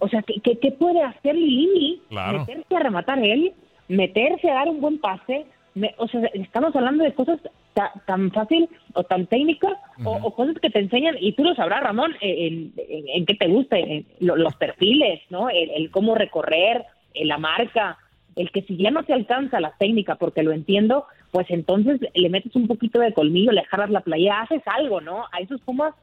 O 0.00 0.08
sea, 0.08 0.22
¿qué, 0.22 0.34
qué, 0.42 0.58
qué 0.58 0.70
puede 0.72 1.02
hacer 1.02 1.34
Lilini? 1.34 2.00
Claro. 2.08 2.40
Meterse 2.40 2.76
a 2.76 2.80
rematar 2.80 3.18
él, 3.24 3.52
meterse 3.88 4.50
a 4.50 4.54
dar 4.54 4.68
un 4.68 4.80
buen 4.80 4.98
pase. 5.00 5.46
Me- 5.74 5.94
o 5.98 6.06
sea, 6.06 6.20
estamos 6.34 6.74
hablando 6.76 7.02
de 7.04 7.14
cosas 7.14 7.40
ta- 7.76 7.92
tan 8.06 8.30
fácil 8.32 8.68
o 8.94 9.04
tan 9.04 9.26
técnicas 9.26 9.74
o, 10.04 10.12
o 10.26 10.34
cosas 10.34 10.56
que 10.62 10.70
te 10.70 10.78
enseñan, 10.80 11.16
y 11.20 11.32
tú 11.32 11.44
lo 11.44 11.54
sabrás, 11.54 11.82
Ramón, 11.82 12.12
en, 12.22 12.72
en, 12.76 13.04
en 13.16 13.26
qué 13.26 13.34
te 13.34 13.46
gusta, 13.48 13.78
en 13.78 14.06
lo- 14.20 14.36
los 14.36 14.54
perfiles, 14.56 15.20
¿no? 15.30 15.50
El, 15.50 15.68
el 15.70 15.90
cómo 15.90 16.14
recorrer, 16.14 16.84
en 17.14 17.28
la 17.28 17.38
marca, 17.38 17.98
el 18.34 18.50
que 18.50 18.62
si 18.62 18.76
ya 18.76 18.90
no 18.90 19.02
te 19.04 19.12
alcanza 19.12 19.60
la 19.60 19.74
técnica, 19.78 20.14
porque 20.16 20.42
lo 20.42 20.52
entiendo, 20.52 21.04
pues 21.32 21.46
entonces 21.50 22.00
le 22.14 22.28
metes 22.30 22.54
un 22.56 22.66
poquito 22.66 22.98
de 23.00 23.12
colmillo, 23.12 23.52
le 23.52 23.64
jalas 23.64 23.90
la 23.90 24.00
playa, 24.00 24.40
haces 24.40 24.62
algo, 24.66 25.00
¿no? 25.00 25.24
A 25.32 25.40
esos 25.40 25.60
Pumas 25.62 25.94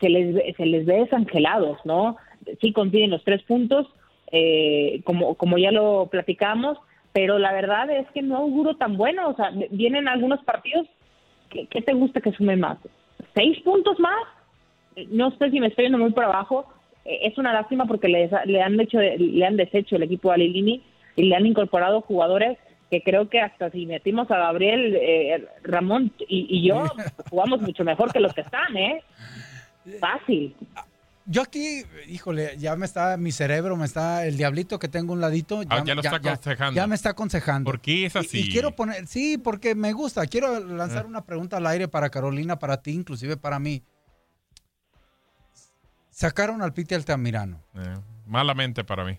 se 0.00 0.08
les 0.10 0.34
ve, 0.34 0.54
se 0.56 0.66
les 0.66 0.84
ve 0.86 0.96
desangelados, 1.04 1.78
¿no? 1.84 2.16
Sí 2.60 2.72
consiguen 2.72 3.10
los 3.10 3.24
tres 3.24 3.42
puntos, 3.44 3.86
eh, 4.32 5.00
como, 5.04 5.34
como 5.36 5.56
ya 5.58 5.70
lo 5.72 6.08
platicamos, 6.10 6.78
pero 7.12 7.38
la 7.38 7.52
verdad 7.52 7.88
es 7.90 8.06
que 8.12 8.22
no 8.22 8.36
auguro 8.38 8.74
tan 8.76 8.96
bueno, 8.96 9.28
o 9.28 9.34
sea, 9.36 9.52
vienen 9.70 10.08
algunos 10.08 10.42
partidos, 10.44 10.86
¿qué, 11.54 11.66
qué 11.66 11.80
te 11.80 11.94
gusta 11.94 12.20
que 12.20 12.32
sume 12.32 12.56
más? 12.56 12.78
¿Seis 13.34 13.58
puntos 13.62 13.98
más? 13.98 14.22
No 15.08 15.30
sé 15.38 15.50
si 15.50 15.60
me 15.60 15.68
estoy 15.68 15.84
yendo 15.84 15.98
muy 15.98 16.12
por 16.12 16.24
abajo, 16.24 16.66
eh, 17.04 17.20
es 17.22 17.38
una 17.38 17.52
lástima 17.52 17.86
porque 17.86 18.08
le, 18.08 18.28
le 18.46 18.60
han 18.60 18.78
hecho, 18.78 18.98
le 19.00 19.46
han 19.46 19.56
deshecho 19.56 19.96
el 19.96 20.02
equipo 20.02 20.30
a 20.30 20.36
Lilini 20.36 20.82
y 21.16 21.22
le 21.24 21.36
han 21.36 21.46
incorporado 21.46 22.02
jugadores 22.02 22.58
que 22.90 23.02
creo 23.02 23.28
que 23.28 23.40
hasta 23.40 23.70
si 23.70 23.86
metimos 23.86 24.30
a 24.30 24.36
Gabriel, 24.36 24.96
eh, 25.00 25.44
Ramón 25.62 26.12
y, 26.28 26.46
y 26.50 26.68
yo, 26.68 26.84
jugamos 27.30 27.62
mucho 27.62 27.84
mejor 27.84 28.12
que 28.12 28.20
los 28.20 28.34
que 28.34 28.42
están, 28.42 28.76
¿eh? 28.76 29.02
Fácil. 30.00 30.54
Yo 31.26 31.40
aquí, 31.40 31.82
híjole, 32.06 32.56
ya 32.58 32.76
me 32.76 32.84
está, 32.84 33.16
mi 33.16 33.32
cerebro 33.32 33.76
me 33.76 33.86
está, 33.86 34.26
el 34.26 34.36
diablito 34.36 34.78
que 34.78 34.88
tengo 34.88 35.12
a 35.12 35.16
un 35.16 35.20
ladito. 35.22 35.62
Ah, 35.70 35.82
ya 35.82 35.94
lo 35.94 36.02
está 36.02 36.16
aconsejando. 36.16 36.76
Ya, 36.76 36.86
me 36.86 36.94
está 36.94 37.10
aconsejando. 37.10 37.70
¿Por 37.70 37.80
qué 37.80 38.06
es 38.06 38.14
Y- 38.14 38.18
así? 38.18 38.40
Y, 38.40 38.50
quiero 38.52 38.76
poner, 38.76 39.06
sí, 39.06 39.38
porque 39.38 39.74
me 39.74 39.92
gusta. 39.92 40.26
Quiero 40.26 40.60
lanzar 40.60 41.06
una 41.06 41.24
pregunta 41.24 41.56
al 41.56 41.66
aire 41.66 41.88
para 41.88 42.10
Carolina, 42.10 42.58
para 42.58 42.82
ti, 42.82 42.92
inclusive 42.92 43.38
para 43.38 43.58
mí. 43.58 43.82
Sacaron 46.10 46.60
al 46.62 46.74
Piti 46.74 46.94
Altamirano. 46.94 47.60
Eh, 47.74 47.94
malamente 48.26 48.84
para 48.84 49.04
mí. 49.04 49.18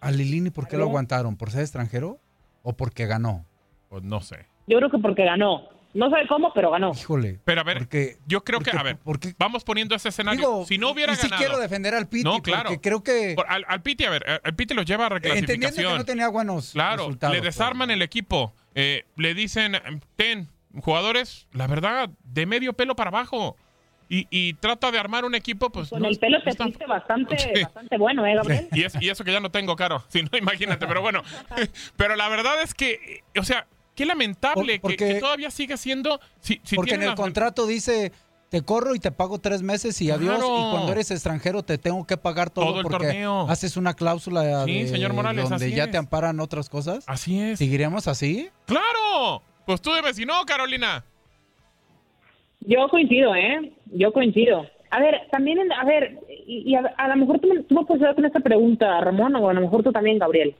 A 0.00 0.10
Lilini, 0.10 0.50
¿por 0.50 0.66
qué 0.68 0.76
lo 0.76 0.84
aguantaron? 0.84 1.36
¿Por 1.36 1.50
ser 1.50 1.62
extranjero 1.62 2.18
o 2.62 2.72
porque 2.76 3.06
ganó? 3.06 3.46
Pues 3.88 4.02
no 4.02 4.20
sé. 4.20 4.46
Yo 4.66 4.76
creo 4.78 4.90
que 4.90 4.98
porque 4.98 5.24
ganó. 5.24 5.62
No 5.94 6.10
sé 6.10 6.16
cómo, 6.28 6.52
pero 6.52 6.70
ganó. 6.72 6.92
Híjole. 6.92 7.38
Pero 7.44 7.60
a 7.60 7.64
ver, 7.64 7.88
yo 8.26 8.42
creo 8.42 8.58
que, 8.60 8.76
a 8.76 8.82
ver, 8.82 8.98
vamos 9.38 9.62
poniendo 9.64 9.94
ese 9.94 10.08
escenario. 10.08 10.40
Digo, 10.40 10.66
si 10.66 10.76
no 10.76 10.90
hubiera 10.90 11.12
y 11.12 11.16
sí 11.16 11.22
ganado. 11.28 11.38
quiero 11.38 11.58
defender 11.60 11.94
al 11.94 12.08
Piti, 12.08 12.24
No, 12.24 12.42
claro. 12.42 12.64
porque 12.70 12.80
creo 12.80 13.02
que- 13.02 13.34
Por- 13.36 13.46
al, 13.48 13.64
al 13.68 13.80
Piti, 13.82 14.04
a 14.04 14.10
ver, 14.10 14.24
eh, 14.26 14.40
al 14.42 14.54
Piti 14.56 14.74
lo 14.74 14.82
lleva 14.82 15.04
a 15.04 15.08
Entendiendo 15.14 15.46
reclasificación. 15.46 15.92
que 15.92 15.98
no 15.98 16.04
tenía 16.04 16.28
buenos 16.28 16.72
Claro, 16.72 17.04
resultados. 17.04 17.36
le 17.36 17.40
desarman 17.42 17.90
el 17.90 18.02
equipo. 18.02 18.52
eh, 18.74 19.04
le 19.16 19.34
dicen, 19.34 19.76
ten, 20.16 20.48
jugadores, 20.82 21.46
la 21.52 21.66
verdad, 21.68 22.10
de 22.24 22.44
medio 22.46 22.72
pelo 22.72 22.96
para 22.96 23.08
abajo. 23.10 23.56
Y, 24.08 24.26
y 24.30 24.54
trata 24.54 24.90
de 24.90 24.98
armar 24.98 25.24
un 25.24 25.34
equipo, 25.34 25.70
pues. 25.70 25.88
Con 25.88 26.02
no- 26.02 26.08
el 26.08 26.18
pelo 26.18 26.42
te 26.42 26.50
está- 26.50 26.64
fuiste 26.64 26.84
bastante, 26.86 27.38
Sí. 27.54 27.62
bastante 27.62 27.96
bueno, 27.98 28.26
¿eh, 28.26 28.34
Gabriel? 28.34 28.68
y, 28.72 28.82
es- 28.82 29.00
y 29.00 29.08
eso 29.08 29.24
que 29.24 29.32
ya 29.32 29.40
no 29.40 29.50
tengo, 29.50 29.76
caro. 29.76 30.04
Si 30.08 30.22
no, 30.22 30.36
imagínate. 30.36 30.86
Pero 30.86 31.00
bueno, 31.00 31.22
pero 31.96 32.16
la 32.16 32.28
verdad 32.28 32.60
es 32.62 32.74
que, 32.74 33.22
eh, 33.34 33.38
o 33.40 33.44
sea, 33.44 33.66
qué 33.94 34.06
lamentable 34.06 34.78
Por- 34.80 34.90
que- 34.92 34.96
porque- 34.98 35.14
que, 35.14 35.20
todavía 35.20 35.50
sigue 35.50 35.76
siendo. 35.76 36.20
Si, 36.40 36.60
si 36.64 36.76
Porque 36.76 36.94
en 36.94 37.02
el 37.04 37.14
contrato 37.14 37.66
dice, 37.66 38.12
te 38.50 38.62
corro 38.62 38.94
y 38.94 38.98
te 39.00 39.10
pago 39.10 39.38
tres 39.38 39.62
meses 39.62 40.00
y 40.00 40.10
adiós. 40.10 40.36
Claro. 40.38 40.58
Y 40.58 40.70
cuando 40.72 40.92
eres 40.92 41.10
extranjero 41.10 41.62
te 41.62 41.76
tengo 41.78 42.06
que 42.06 42.16
pagar 42.16 42.50
todo, 42.50 42.66
Todo 42.66 42.76
el 42.80 42.82
porque 42.84 43.06
torneo. 43.06 43.48
haces 43.50 43.76
una 43.76 43.94
cláusula 43.94 44.64
Sí, 44.64 44.82
de- 44.82 44.88
señor 44.88 45.12
Morales, 45.12 45.48
donde 45.50 45.70
ya 45.72 45.84
es. 45.84 45.90
te 45.90 45.96
amparan 45.96 46.38
otras 46.40 46.68
cosas. 46.68 47.04
Así 47.08 47.40
es. 47.40 47.58
¿Seguiríamos 47.58 48.06
así? 48.08 48.48
¡Claro! 48.66 49.42
Pues 49.66 49.80
tú 49.80 49.92
dime 49.94 50.12
si 50.14 50.24
no, 50.24 50.34
Carolina. 50.46 51.04
Yo 52.60 52.88
coincido, 52.88 53.34
¿eh? 53.34 53.72
Yo 53.92 54.12
coincido. 54.12 54.66
A 54.90 55.00
ver, 55.00 55.22
también, 55.32 55.58
en- 55.58 55.72
a 55.72 55.84
ver, 55.84 56.18
y, 56.46 56.70
y 56.70 56.74
a, 56.76 56.80
a 56.96 57.08
lo 57.08 57.16
mejor 57.16 57.40
tú, 57.40 57.48
me- 57.48 57.62
tú 57.64 57.74
me 57.74 57.84
puedes 57.84 58.02
ayudar 58.02 58.14
con 58.14 58.24
esta 58.26 58.40
pregunta, 58.40 59.00
Ramón, 59.00 59.34
o 59.36 59.48
a 59.48 59.52
lo 59.52 59.60
mejor 59.60 59.82
tú 59.82 59.92
también, 59.92 60.18
Gabriel. 60.18 60.54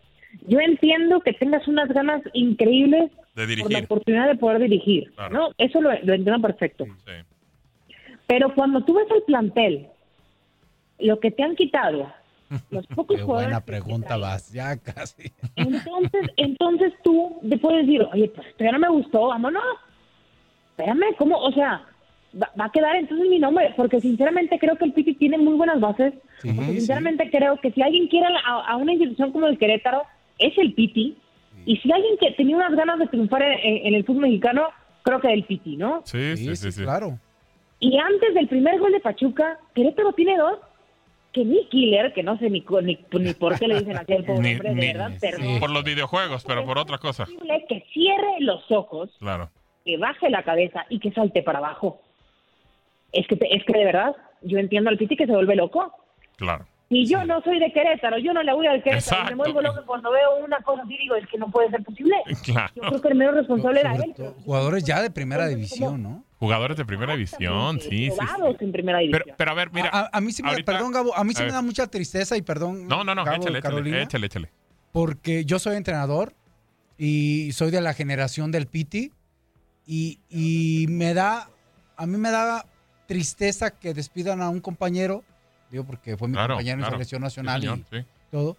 Yo 0.49 0.59
entiendo 0.61 1.20
que 1.20 1.32
tengas 1.32 1.66
unas 1.68 1.89
ganas 1.89 2.20
increíbles 2.32 3.11
De 3.35 3.43
por 3.43 3.49
la 3.49 3.55
dirigir. 3.57 3.85
oportunidad 3.85 4.28
de 4.28 4.37
poder 4.37 4.61
dirigir, 4.61 5.12
Claro. 5.14 5.35
¿no? 5.35 5.49
Eso 5.59 5.80
lo, 5.80 5.91
lo 5.91 6.14
entiendo 6.14 6.41
perfecto. 6.41 6.85
Pero 8.26 8.55
cuando 8.55 8.85
tú 8.85 8.95
ves 8.95 9.07
el 9.14 9.22
plantel 9.22 9.89
lo 10.99 11.18
que 11.20 11.30
te 11.30 11.43
han 11.43 11.57
quitado, 11.57 12.12
los 12.70 12.87
pocos 12.95 13.16
Qué 13.16 13.22
jugadores 13.22 13.49
buena 13.49 13.64
pregunta 13.64 14.16
vas, 14.16 14.53
ya 14.53 14.76
casi. 14.76 15.32
Entonces, 15.57 16.30
entonces 16.37 16.93
tú 17.03 17.39
te 17.49 17.59
puedes 17.59 17.87
decir, 17.87 18.07
oye, 18.12 18.28
pues 18.28 18.47
esto 18.49 18.64
ya 18.64 18.72
no 18.72 18.78
me 18.78 18.89
gustó, 18.89 19.28
vámonos. 19.28 19.62
Espérame, 20.70 21.14
¿cómo? 21.18 21.37
O 21.39 21.53
sea, 21.53 21.85
va, 22.41 22.51
va 22.59 22.64
a 22.66 22.72
quedar 22.72 22.97
entonces 22.97 23.28
mi 23.28 23.39
nombre, 23.39 23.72
porque 23.76 24.01
sinceramente 24.01 24.59
creo 24.59 24.76
que 24.76 24.85
el 24.85 24.93
Piti 24.93 25.14
tiene 25.14 25.39
muy 25.39 25.55
buenas 25.55 25.80
bases. 25.80 26.14
Sí, 26.41 26.53
porque 26.53 26.70
sí. 26.72 26.76
sinceramente 26.78 27.30
creo 27.30 27.59
que 27.61 27.70
si 27.72 27.82
alguien 27.82 28.09
quiere 28.09 28.26
a, 28.45 28.61
a 28.66 28.76
una 28.76 28.93
institución 28.93 29.32
como 29.32 29.47
el 29.47 29.59
Querétaro, 29.59 30.03
es 30.39 30.57
el 30.59 30.72
Piti. 30.74 31.16
Y 31.67 31.77
si 31.79 31.91
alguien 31.93 32.17
que 32.19 32.31
tenía 32.33 32.57
unas 32.57 32.75
ganas 32.75 32.99
de 32.99 33.07
triunfar 33.07 33.43
en, 33.43 33.87
en- 33.87 33.95
el 33.95 34.05
fútbol 34.05 34.23
mexicano, 34.23 34.69
creo 35.03 35.21
que 35.21 35.33
el 35.33 35.45
Piti, 35.45 35.77
¿no? 35.77 36.03
Sí, 36.05 36.37
sí, 36.37 36.57
sí. 36.57 36.73
sí. 36.73 36.83
Claro. 36.83 37.19
Y 37.81 37.97
antes 37.99 38.35
del 38.35 38.49
primer 38.49 38.79
gol 38.79 38.93
de 38.93 39.01
Pachuca, 39.01 39.59
Querétaro 39.75 40.12
tiene 40.12 40.37
dos. 40.37 40.59
Que 41.33 41.45
ni 41.45 41.67
Killer, 41.67 42.12
que 42.12 42.23
no 42.23 42.39
sé 42.39 42.49
ni, 42.49 42.61
co- 42.62 42.81
ni, 42.81 42.97
ni 43.19 43.35
por 43.35 43.59
qué 43.59 43.67
le 43.67 43.81
dicen 43.81 43.97
así 43.97 44.12
al 44.12 44.25
pobre 44.25 44.41
Ni- 44.43 44.55
hombre, 44.55 44.75
de 44.75 44.93
verdad, 44.93 45.11
perdón. 45.21 45.59
Por 45.59 45.71
los 45.71 45.83
videojuegos, 45.83 46.45
pero 46.47 46.65
por 46.65 46.79
otra 46.79 46.99
cosa. 46.99 47.25
posible 47.25 47.65
que 47.69 47.85
cierre 47.93 48.37
los 48.39 48.71
ojos, 48.71 49.11
Claro. 49.19 49.51
que 49.85 49.97
baje 49.97 50.31
la 50.31 50.45
cabeza 50.45 50.87
y 50.89 51.01
que 51.01 51.11
salte 51.11 51.43
para 51.43 51.59
abajo. 51.59 52.01
Es 53.12 53.27
que, 53.27 53.35
te- 53.37 53.53
es 53.55 53.65
que 53.65 53.73
de 53.77 53.85
verdad, 53.85 54.15
yo 54.43 54.59
entiendo 54.59 54.91
al 54.91 54.97
Piti 54.97 55.17
que 55.17 55.27
se 55.27 55.33
vuelve 55.33 55.57
loco. 55.57 55.93
Claro. 56.37 56.67
Y 56.91 57.07
yo 57.07 57.24
no 57.24 57.41
soy 57.43 57.59
de 57.59 57.72
Querétaro, 57.72 58.18
yo 58.18 58.32
no 58.32 58.43
le 58.43 58.53
voy 58.53 58.66
al 58.66 58.82
Querétaro. 58.82 59.30
Me 59.30 59.35
vuelvo 59.37 59.62
loco 59.62 59.80
cuando 59.87 60.11
veo 60.11 60.45
una 60.45 60.59
cosa 60.59 60.82
así, 60.82 60.97
digo, 60.99 61.16
es 61.16 61.26
que 61.28 61.39
no 61.39 61.51
puede 61.51 61.70
ser 61.70 61.82
posible. 61.82 62.16
Claro. 62.45 62.70
Yo 62.76 62.82
creo 62.82 63.01
que 63.01 63.09
el 63.09 63.14
menos 63.14 63.35
responsable 63.35 63.80
era 63.80 63.95
él. 63.97 64.14
Jugadores 64.45 64.85
ya 64.85 65.01
de 65.03 65.11
primera 65.11 65.47
división, 65.47 66.03
¿no? 66.03 66.24
Jugadores 66.39 66.76
de 66.76 66.85
primera 66.85 67.14
división, 67.14 67.80
sí, 67.80 68.11
sí. 68.11 68.16
en 68.61 68.72
primera 68.72 68.99
división. 68.99 69.22
Pero, 69.24 69.37
pero 69.37 69.51
a 69.51 69.55
ver, 69.55 69.70
mira. 69.72 70.11
A, 70.12 70.20
mí 70.20 70.30
sí 70.30 70.43
me, 70.43 70.51
ahorita- 70.51 70.72
perdón, 70.72 70.93
Gabo, 70.93 71.16
a 71.16 71.24
mí 71.24 71.32
sí 71.32 71.43
a 71.43 71.47
me 71.47 71.53
da 71.53 71.62
mucha 71.62 71.87
tristeza 71.87 72.37
y 72.37 72.43
perdón. 72.43 72.87
No, 72.87 73.03
no, 73.03 73.14
no, 73.14 73.24
Gabo, 73.24 73.39
échale, 73.39 73.59
échale, 73.59 73.62
Carolina, 73.62 74.03
échale, 74.03 74.26
échale. 74.26 74.51
Porque 74.93 75.47
yo 75.47 75.59
soy 75.59 75.76
entrenador 75.76 76.35
y 76.99 77.51
soy 77.53 77.70
de 77.70 77.80
la 77.80 77.95
generación 77.95 78.53
del 78.53 78.66
Piti 78.66 79.11
y, 79.87 80.18
y 80.28 80.87
me 80.89 81.14
da, 81.14 81.49
a 81.97 82.07
mí 82.07 82.18
me 82.18 82.30
da 82.30 82.66
tristeza 83.07 83.70
que 83.70 83.95
despidan 83.95 84.43
a 84.43 84.49
un 84.51 84.61
compañero, 84.61 85.24
digo 85.75 85.85
porque 85.85 86.16
fue 86.16 86.29
mi 86.29 86.35
Claro, 86.35 86.55
compañero 86.55 86.79
claro. 86.79 86.93
en 86.93 86.97
selección 86.99 87.20
Sí, 87.20 87.22
nacional 87.25 87.61
señor, 87.61 87.79
y 87.79 87.97
sí. 88.01 88.05
todo, 88.31 88.57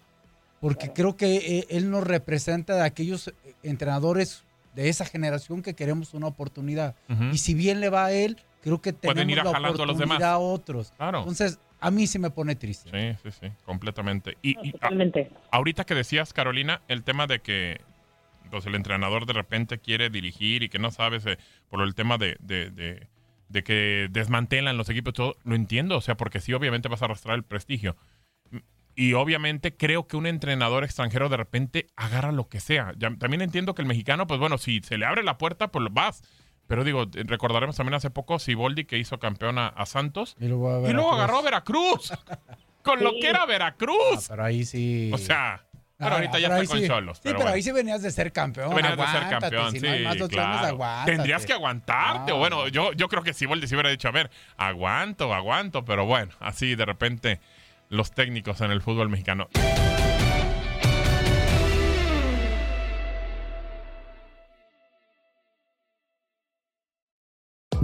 porque 0.60 0.92
creo 0.92 1.16
que 1.16 1.36
eh, 1.58 1.66
él 1.70 1.90
nos 1.90 2.04
representa 2.04 2.74
de 2.76 2.82
aquellos 2.82 3.28
eh, 3.28 3.32
entrenadores 3.62 4.44
de 4.74 4.88
esa 4.88 5.04
generación 5.04 5.62
que 5.62 5.74
queremos 5.74 6.12
una 6.14 6.26
oportunidad. 6.26 6.94
Ujú. 7.08 7.24
Y 7.32 7.38
si 7.38 7.54
bien 7.54 7.80
le 7.80 7.88
va 7.88 8.06
a 8.06 8.12
él, 8.12 8.36
creo 8.62 8.80
que 8.82 8.92
Pueden 8.92 9.26
tenemos 9.28 9.38
ir 9.38 9.44
la 9.44 9.50
jalando 9.52 9.82
a 9.82 9.86
los 9.86 9.96
demás. 9.98 10.16
oportunidad 10.16 10.32
a 10.34 10.38
otros. 10.38 10.92
Claro. 10.96 11.18
Entonces, 11.20 11.58
a 11.80 11.90
mí 11.90 12.06
sí 12.06 12.18
me 12.18 12.30
pone 12.30 12.56
triste. 12.56 12.90
Sí, 12.90 13.18
sí, 13.30 13.38
sí, 13.40 13.52
completamente. 13.64 14.36
Y, 14.42 14.56
y 14.66 14.70
a- 14.70 14.72
Totalmente. 14.72 15.30
ahorita 15.50 15.84
que 15.84 15.94
decías, 15.94 16.32
Carolina, 16.34 16.82
el 16.88 17.02
tema 17.04 17.26
de 17.26 17.40
que 17.40 17.80
pues, 18.50 18.66
el 18.66 18.74
entrenador 18.74 19.24
de 19.26 19.32
repente 19.32 19.78
quiere 19.78 20.10
dirigir 20.10 20.62
y 20.62 20.68
que 20.68 20.78
no 20.78 20.90
sabes 20.90 21.24
eh, 21.26 21.38
por 21.70 21.82
el 21.82 21.94
tema 21.94 22.18
de, 22.18 22.36
de, 22.40 22.70
de- 22.70 23.06
de 23.48 23.62
que 23.64 24.08
desmantelan 24.10 24.76
los 24.76 24.88
equipos, 24.88 25.14
todo, 25.14 25.36
lo 25.44 25.54
entiendo, 25.54 25.96
o 25.96 26.00
sea, 26.00 26.16
porque 26.16 26.40
sí, 26.40 26.52
obviamente 26.52 26.88
vas 26.88 27.02
a 27.02 27.06
arrastrar 27.06 27.36
el 27.36 27.44
prestigio. 27.44 27.96
Y 28.94 29.12
obviamente 29.12 29.76
creo 29.76 30.06
que 30.08 30.16
un 30.16 30.26
entrenador 30.26 30.82
extranjero 30.82 31.28
de 31.28 31.36
repente 31.36 31.86
agarra 31.96 32.32
lo 32.32 32.48
que 32.48 32.60
sea. 32.60 32.92
Ya- 32.96 33.14
también 33.16 33.42
entiendo 33.42 33.74
que 33.74 33.82
el 33.82 33.88
mexicano, 33.88 34.26
pues 34.26 34.40
bueno, 34.40 34.56
si 34.56 34.80
se 34.80 34.96
le 34.96 35.04
abre 35.04 35.22
la 35.22 35.36
puerta, 35.36 35.68
pues 35.68 35.84
vas. 35.90 36.22
Pero 36.66 36.82
digo, 36.82 37.02
eh, 37.02 37.22
recordaremos 37.26 37.76
también 37.76 37.94
hace 37.94 38.10
poco 38.10 38.38
Siboldi 38.38 38.86
que 38.86 38.98
hizo 38.98 39.18
campeón 39.18 39.58
a, 39.58 39.68
a 39.68 39.84
Santos. 39.86 40.34
Y 40.40 40.48
luego, 40.48 40.84
a 40.84 40.88
Y 40.90 40.92
luego 40.94 41.12
agarró 41.12 41.38
a 41.38 41.42
Veracruz. 41.42 42.12
Con 42.82 43.04
lo 43.04 43.10
Sí. 43.10 43.20
que 43.20 43.28
era 43.28 43.42
Ah, 43.42 43.46
Veracruz. 43.46 44.26
pero 44.28 44.44
ahí 44.44 44.64
sí. 44.64 45.10
O 45.12 45.18
sea, 45.18 45.66
pero 45.98 46.10
Ah, 46.10 46.14
ahorita 46.16 46.38
ya 46.38 46.48
está 46.48 46.66
con 46.66 46.80
sí. 46.80 46.86
Cholos. 46.86 47.16
Sí, 47.18 47.22
pero 47.24 47.36
bueno. 47.38 47.52
ahí 47.52 47.62
sí 47.62 47.72
venías 47.72 48.02
de 48.02 48.10
ser 48.10 48.32
campeón. 48.32 48.74
Venías 48.74 48.96
de 48.96 49.06
ser 49.06 49.28
campeón, 49.28 49.72
si 49.72 49.80
sí, 49.80 49.86
no 49.86 50.08
más 50.08 50.28
claro. 50.28 50.78
Tendrías 51.06 51.46
que 51.46 51.52
aguantarte. 51.52 52.32
o 52.32 52.36
bueno, 52.38 52.68
yo, 52.68 52.92
yo 52.92 53.08
creo 53.08 53.22
que 53.22 53.32
Siboldi 53.32 53.66
se 53.66 53.74
hubiera 53.74 53.90
dicho, 53.90 54.08
a 54.08 54.12
ver, 54.12 54.30
aguanto, 54.56 55.32
aguanto, 55.32 55.84
pero 55.84 56.04
bueno, 56.04 56.32
así 56.40 56.74
de 56.74 56.84
repente 56.84 57.40
los 57.88 58.10
técnicos 58.12 58.60
en 58.60 58.70
el 58.72 58.82
fútbol 58.82 59.08
mexicano. 59.08 59.48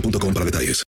boostmobile.com 0.00 0.32
para 0.32 0.44
detalles. 0.44 0.89